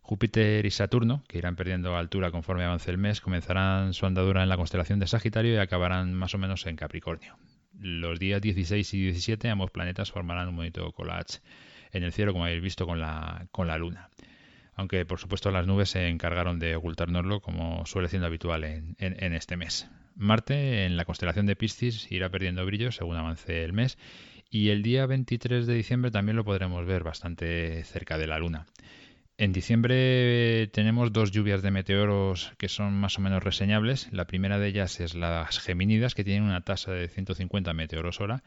[0.00, 4.48] Júpiter y Saturno, que irán perdiendo altura conforme avance el mes, comenzarán su andadura en
[4.48, 7.38] la constelación de Sagitario y acabarán más o menos en Capricornio.
[7.78, 11.38] Los días 16 y 17 ambos planetas formarán un bonito collage
[11.92, 14.10] en el cielo, como habéis visto con la, con la Luna.
[14.74, 19.32] Aunque, por supuesto, las nubes se encargaron de ocultárnoslo, como suele siendo habitual en, en,
[19.32, 19.88] este mes.
[20.14, 23.96] Marte, en la constelación de Piscis, irá perdiendo brillo según avance el mes,
[24.50, 28.66] y el día 23 de diciembre también lo podremos ver bastante cerca de la Luna.
[29.38, 34.10] En diciembre tenemos dos lluvias de meteoros que son más o menos reseñables.
[34.10, 38.42] La primera de ellas es las Geminidas, que tienen una tasa de 150 meteoros hora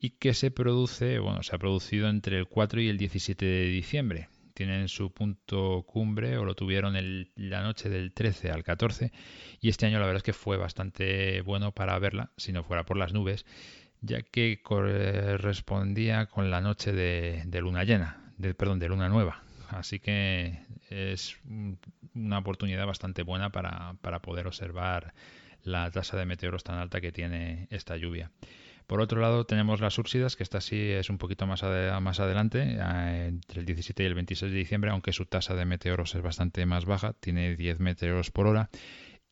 [0.00, 3.66] y que se produce, bueno, se ha producido entre el 4 y el 17 de
[3.66, 4.28] diciembre.
[4.54, 6.94] Tienen su punto cumbre o lo tuvieron
[7.36, 9.12] la noche del 13 al 14
[9.60, 12.84] y este año la verdad es que fue bastante bueno para verla, si no fuera
[12.84, 13.44] por las nubes,
[14.00, 19.42] ya que correspondía con la noche de, luna llena, de, perdón, de luna nueva.
[19.68, 20.58] Así que
[20.88, 21.38] es
[22.14, 25.14] una oportunidad bastante buena para, para poder observar
[25.62, 28.30] la tasa de meteoros tan alta que tiene esta lluvia.
[28.90, 32.76] Por otro lado, tenemos las Úpsidas, que esta sí es un poquito más, más adelante,
[33.24, 36.66] entre el 17 y el 26 de diciembre, aunque su tasa de meteoros es bastante
[36.66, 38.68] más baja, tiene 10 meteoros por hora,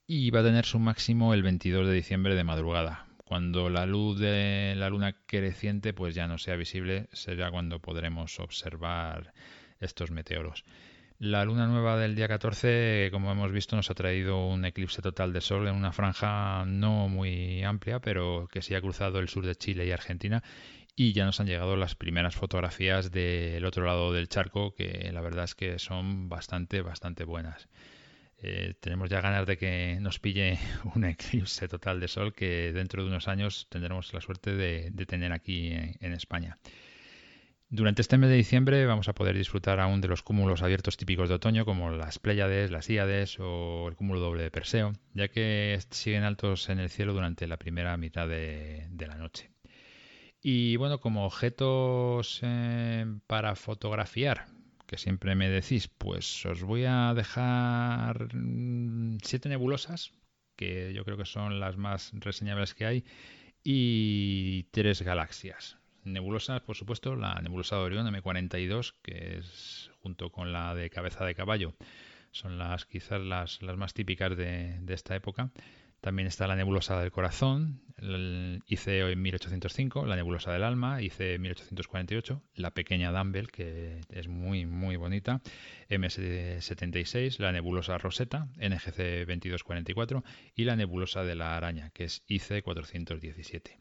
[0.06, 3.08] y va a tener su máximo el 22 de diciembre de madrugada.
[3.24, 8.38] Cuando la luz de la luna creciente pues ya no sea visible, será cuando podremos
[8.38, 9.34] observar
[9.80, 10.62] estos meteoros.
[11.20, 15.32] La luna nueva del día 14, como hemos visto, nos ha traído un eclipse total
[15.32, 19.44] de sol en una franja no muy amplia, pero que sí ha cruzado el sur
[19.44, 20.44] de Chile y Argentina.
[20.94, 25.20] Y ya nos han llegado las primeras fotografías del otro lado del charco, que la
[25.20, 27.68] verdad es que son bastante, bastante buenas.
[28.40, 30.56] Eh, tenemos ya ganas de que nos pille
[30.94, 35.32] un eclipse total de sol que dentro de unos años tendremos la suerte de, tener
[35.32, 36.58] aquí en España.
[37.70, 41.28] Durante este mes de diciembre vamos a poder disfrutar aún de los cúmulos abiertos típicos
[41.28, 45.78] de otoño, como las Pléyades, las Íades o el cúmulo doble de Perseo, ya que
[45.90, 49.50] siguen altos en el cielo durante la primera mitad de, la noche.
[50.40, 54.46] Y bueno, como objetos eh, para fotografiar,
[54.86, 60.12] que siempre me decís, pues os voy a dejar mm, siete nebulosas,
[60.56, 63.04] que yo creo que son las más reseñables que hay,
[63.62, 65.76] y tres galaxias
[66.12, 71.24] nebulosas, por supuesto, la nebulosa de Orión M42, que es junto con la de cabeza
[71.24, 71.74] de caballo,
[72.30, 75.50] son las quizás las, más típicas de, esta época.
[76.00, 77.82] También está la nebulosa del corazón,
[78.66, 84.94] IC 1805, la nebulosa del alma, IC 1848, la pequeña Dumbbell, que es muy, muy
[84.94, 85.40] bonita,
[85.90, 90.22] MS76, la nebulosa Rosetta, NGC 2244
[90.54, 93.78] y la nebulosa de la araña, que es IC 417.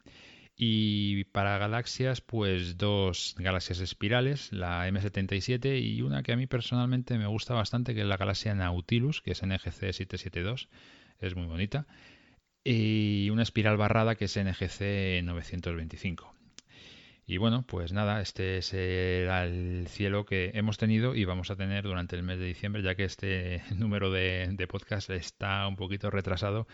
[0.60, 7.16] Y para galaxias, pues dos galaxias espirales, la M77 y una que a mí personalmente
[7.16, 10.68] me gusta bastante, que es la galaxia Nautilus, que es NGC 772,
[11.20, 11.86] es muy bonita.
[12.64, 16.34] Y una espiral barrada que es NGC 925.
[17.24, 21.84] Y bueno, pues nada, este será el cielo que hemos tenido y vamos a tener
[21.84, 26.10] durante el mes de diciembre, ya que este número de, de podcast está un poquito
[26.10, 26.66] retrasado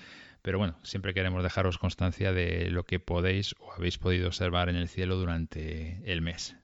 [0.44, 4.76] pero bueno, siempre queremos dejaros constancia de lo que podéis o habéis podido observar en
[4.76, 6.54] el cielo durante el mes.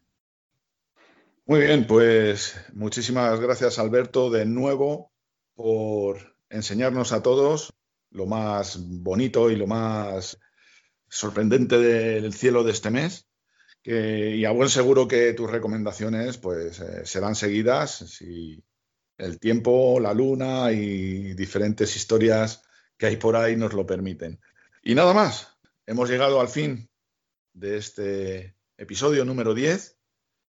[1.47, 5.11] Muy bien, pues muchísimas gracias Alberto de nuevo
[5.55, 7.73] por enseñarnos a todos
[8.11, 10.39] lo más bonito y lo más
[11.09, 13.29] sorprendente del cielo de este mes.
[13.83, 18.63] y a buen seguro que tus recomendaciones pues eh, serán seguidas si
[19.17, 22.63] el tiempo, la luna y diferentes historias
[23.01, 24.39] que hay por ahí nos lo permiten.
[24.83, 26.91] Y nada más, hemos llegado al fin
[27.55, 29.99] de este episodio número 10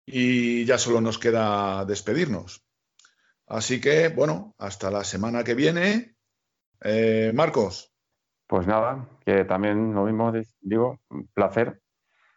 [0.05, 2.65] y ya solo nos queda despedirnos.
[3.47, 6.15] Así que, bueno, hasta la semana que viene.
[6.79, 7.93] Eh, Marcos.
[8.47, 11.81] Pues nada, que también lo mismo digo, un placer.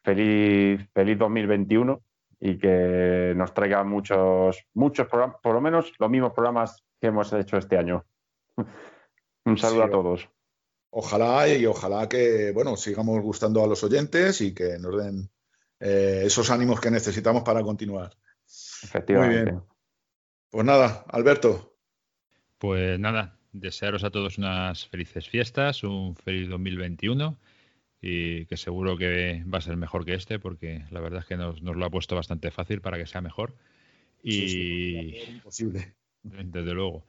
[0.02, 2.02] Feliz, feliz 2021
[2.40, 7.32] y que nos traiga muchos, muchos programas, por lo menos los mismos programas que hemos
[7.32, 8.04] hecho este año.
[9.50, 10.28] Un saludo a todos.
[10.90, 15.30] Ojalá y ojalá que, bueno, sigamos gustando a los oyentes y que nos den
[15.78, 18.16] eh, esos ánimos que necesitamos para continuar.
[18.82, 19.52] Efectivamente.
[19.52, 19.62] Muy bien.
[20.50, 21.76] Pues nada, Alberto.
[22.58, 27.38] Pues nada, desearos a todos unas felices fiestas, un feliz 2021
[28.02, 31.36] y que seguro que va a ser mejor que este porque la verdad es que
[31.36, 33.54] nos, nos lo ha puesto bastante fácil para que sea mejor.
[34.22, 35.16] Y.
[35.30, 35.94] imposible.
[36.22, 37.04] Desde luego.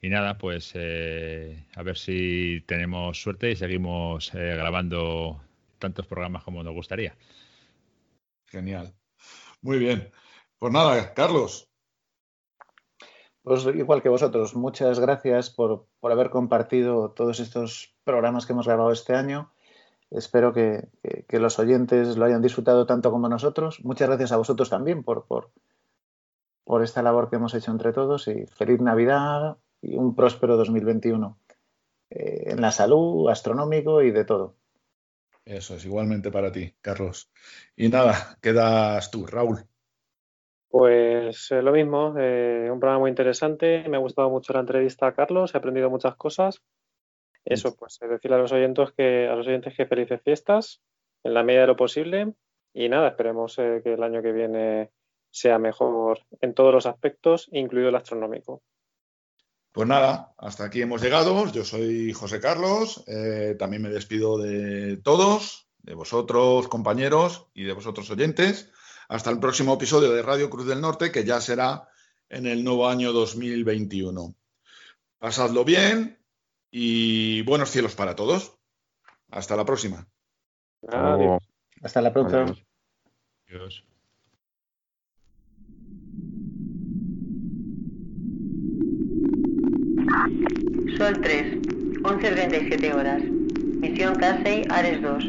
[0.00, 5.40] Y nada, pues eh, a ver si tenemos suerte y seguimos eh, grabando
[5.78, 7.16] tantos programas como nos gustaría.
[8.46, 8.94] Genial.
[9.60, 10.10] Muy bien.
[10.58, 11.68] Pues nada, Carlos.
[13.42, 18.66] Pues igual que vosotros, muchas gracias por, por haber compartido todos estos programas que hemos
[18.66, 19.52] grabado este año.
[20.10, 20.88] Espero que,
[21.28, 23.84] que, los oyentes lo hayan disfrutado tanto como nosotros.
[23.84, 25.50] Muchas gracias a vosotros también por, por,
[26.64, 31.38] por esta labor que hemos hecho entre todos y feliz Navidad y un próspero 2021
[32.10, 34.56] eh, en la salud, astronómico y de todo.
[35.44, 37.30] Eso es igualmente para ti, Carlos.
[37.76, 39.64] Y nada, quedas tú, Raúl.
[40.68, 43.88] Pues eh, lo mismo, eh, un programa muy interesante.
[43.88, 46.62] Me ha gustado mucho la entrevista a Carlos, he aprendido muchas cosas.
[47.44, 50.82] Eso, pues decirle a los oyentes que a los oyentes que felices fiestas
[51.24, 52.34] en la medida de lo posible
[52.74, 54.90] y nada, esperemos que el año que viene
[55.30, 58.62] sea mejor en todos los aspectos, incluido el astronómico.
[59.78, 61.52] Pues nada, hasta aquí hemos llegado.
[61.52, 63.04] Yo soy José Carlos.
[63.06, 68.72] Eh, también me despido de todos, de vosotros compañeros y de vosotros oyentes.
[69.08, 71.88] Hasta el próximo episodio de Radio Cruz del Norte, que ya será
[72.28, 74.34] en el nuevo año 2021.
[75.20, 76.18] Pasadlo bien
[76.72, 78.58] y buenos cielos para todos.
[79.30, 80.08] Hasta la próxima.
[80.88, 81.40] Adiós.
[81.82, 82.52] Hasta la próxima.
[83.46, 83.84] Adiós.
[90.96, 91.62] Sol 3,
[92.02, 93.22] 11.37 horas.
[93.80, 95.24] Misión Casey Ares 2.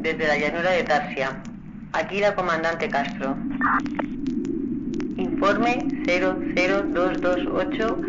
[0.00, 1.42] Desde la llanura de Tarsia.
[1.92, 3.34] Aquí la comandante Castro.
[5.16, 8.00] Informe 00228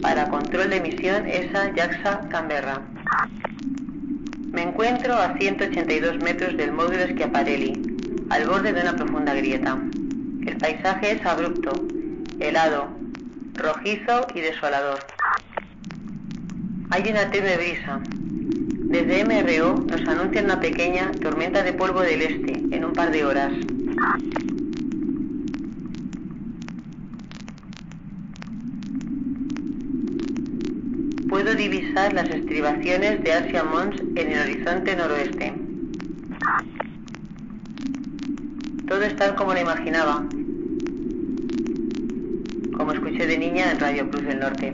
[0.00, 2.80] para control de misión ESA JAXA Canberra.
[4.50, 7.74] Me encuentro a 182 metros del módulo Schiaparelli,
[8.30, 9.78] al borde de una profunda grieta.
[10.46, 11.72] El paisaje es abrupto,
[12.40, 12.88] helado,
[13.54, 15.00] rojizo y desolador.
[16.90, 18.00] Hay una tenue brisa.
[18.88, 23.24] Desde MRO nos anuncian una pequeña tormenta de polvo del este en un par de
[23.26, 23.52] horas.
[31.28, 35.52] Puedo divisar las estribaciones de Asia Mons en el horizonte noroeste.
[38.88, 40.24] Todo es tal como lo imaginaba,
[42.74, 44.72] como escuché de niña en Radio Cruz del Norte.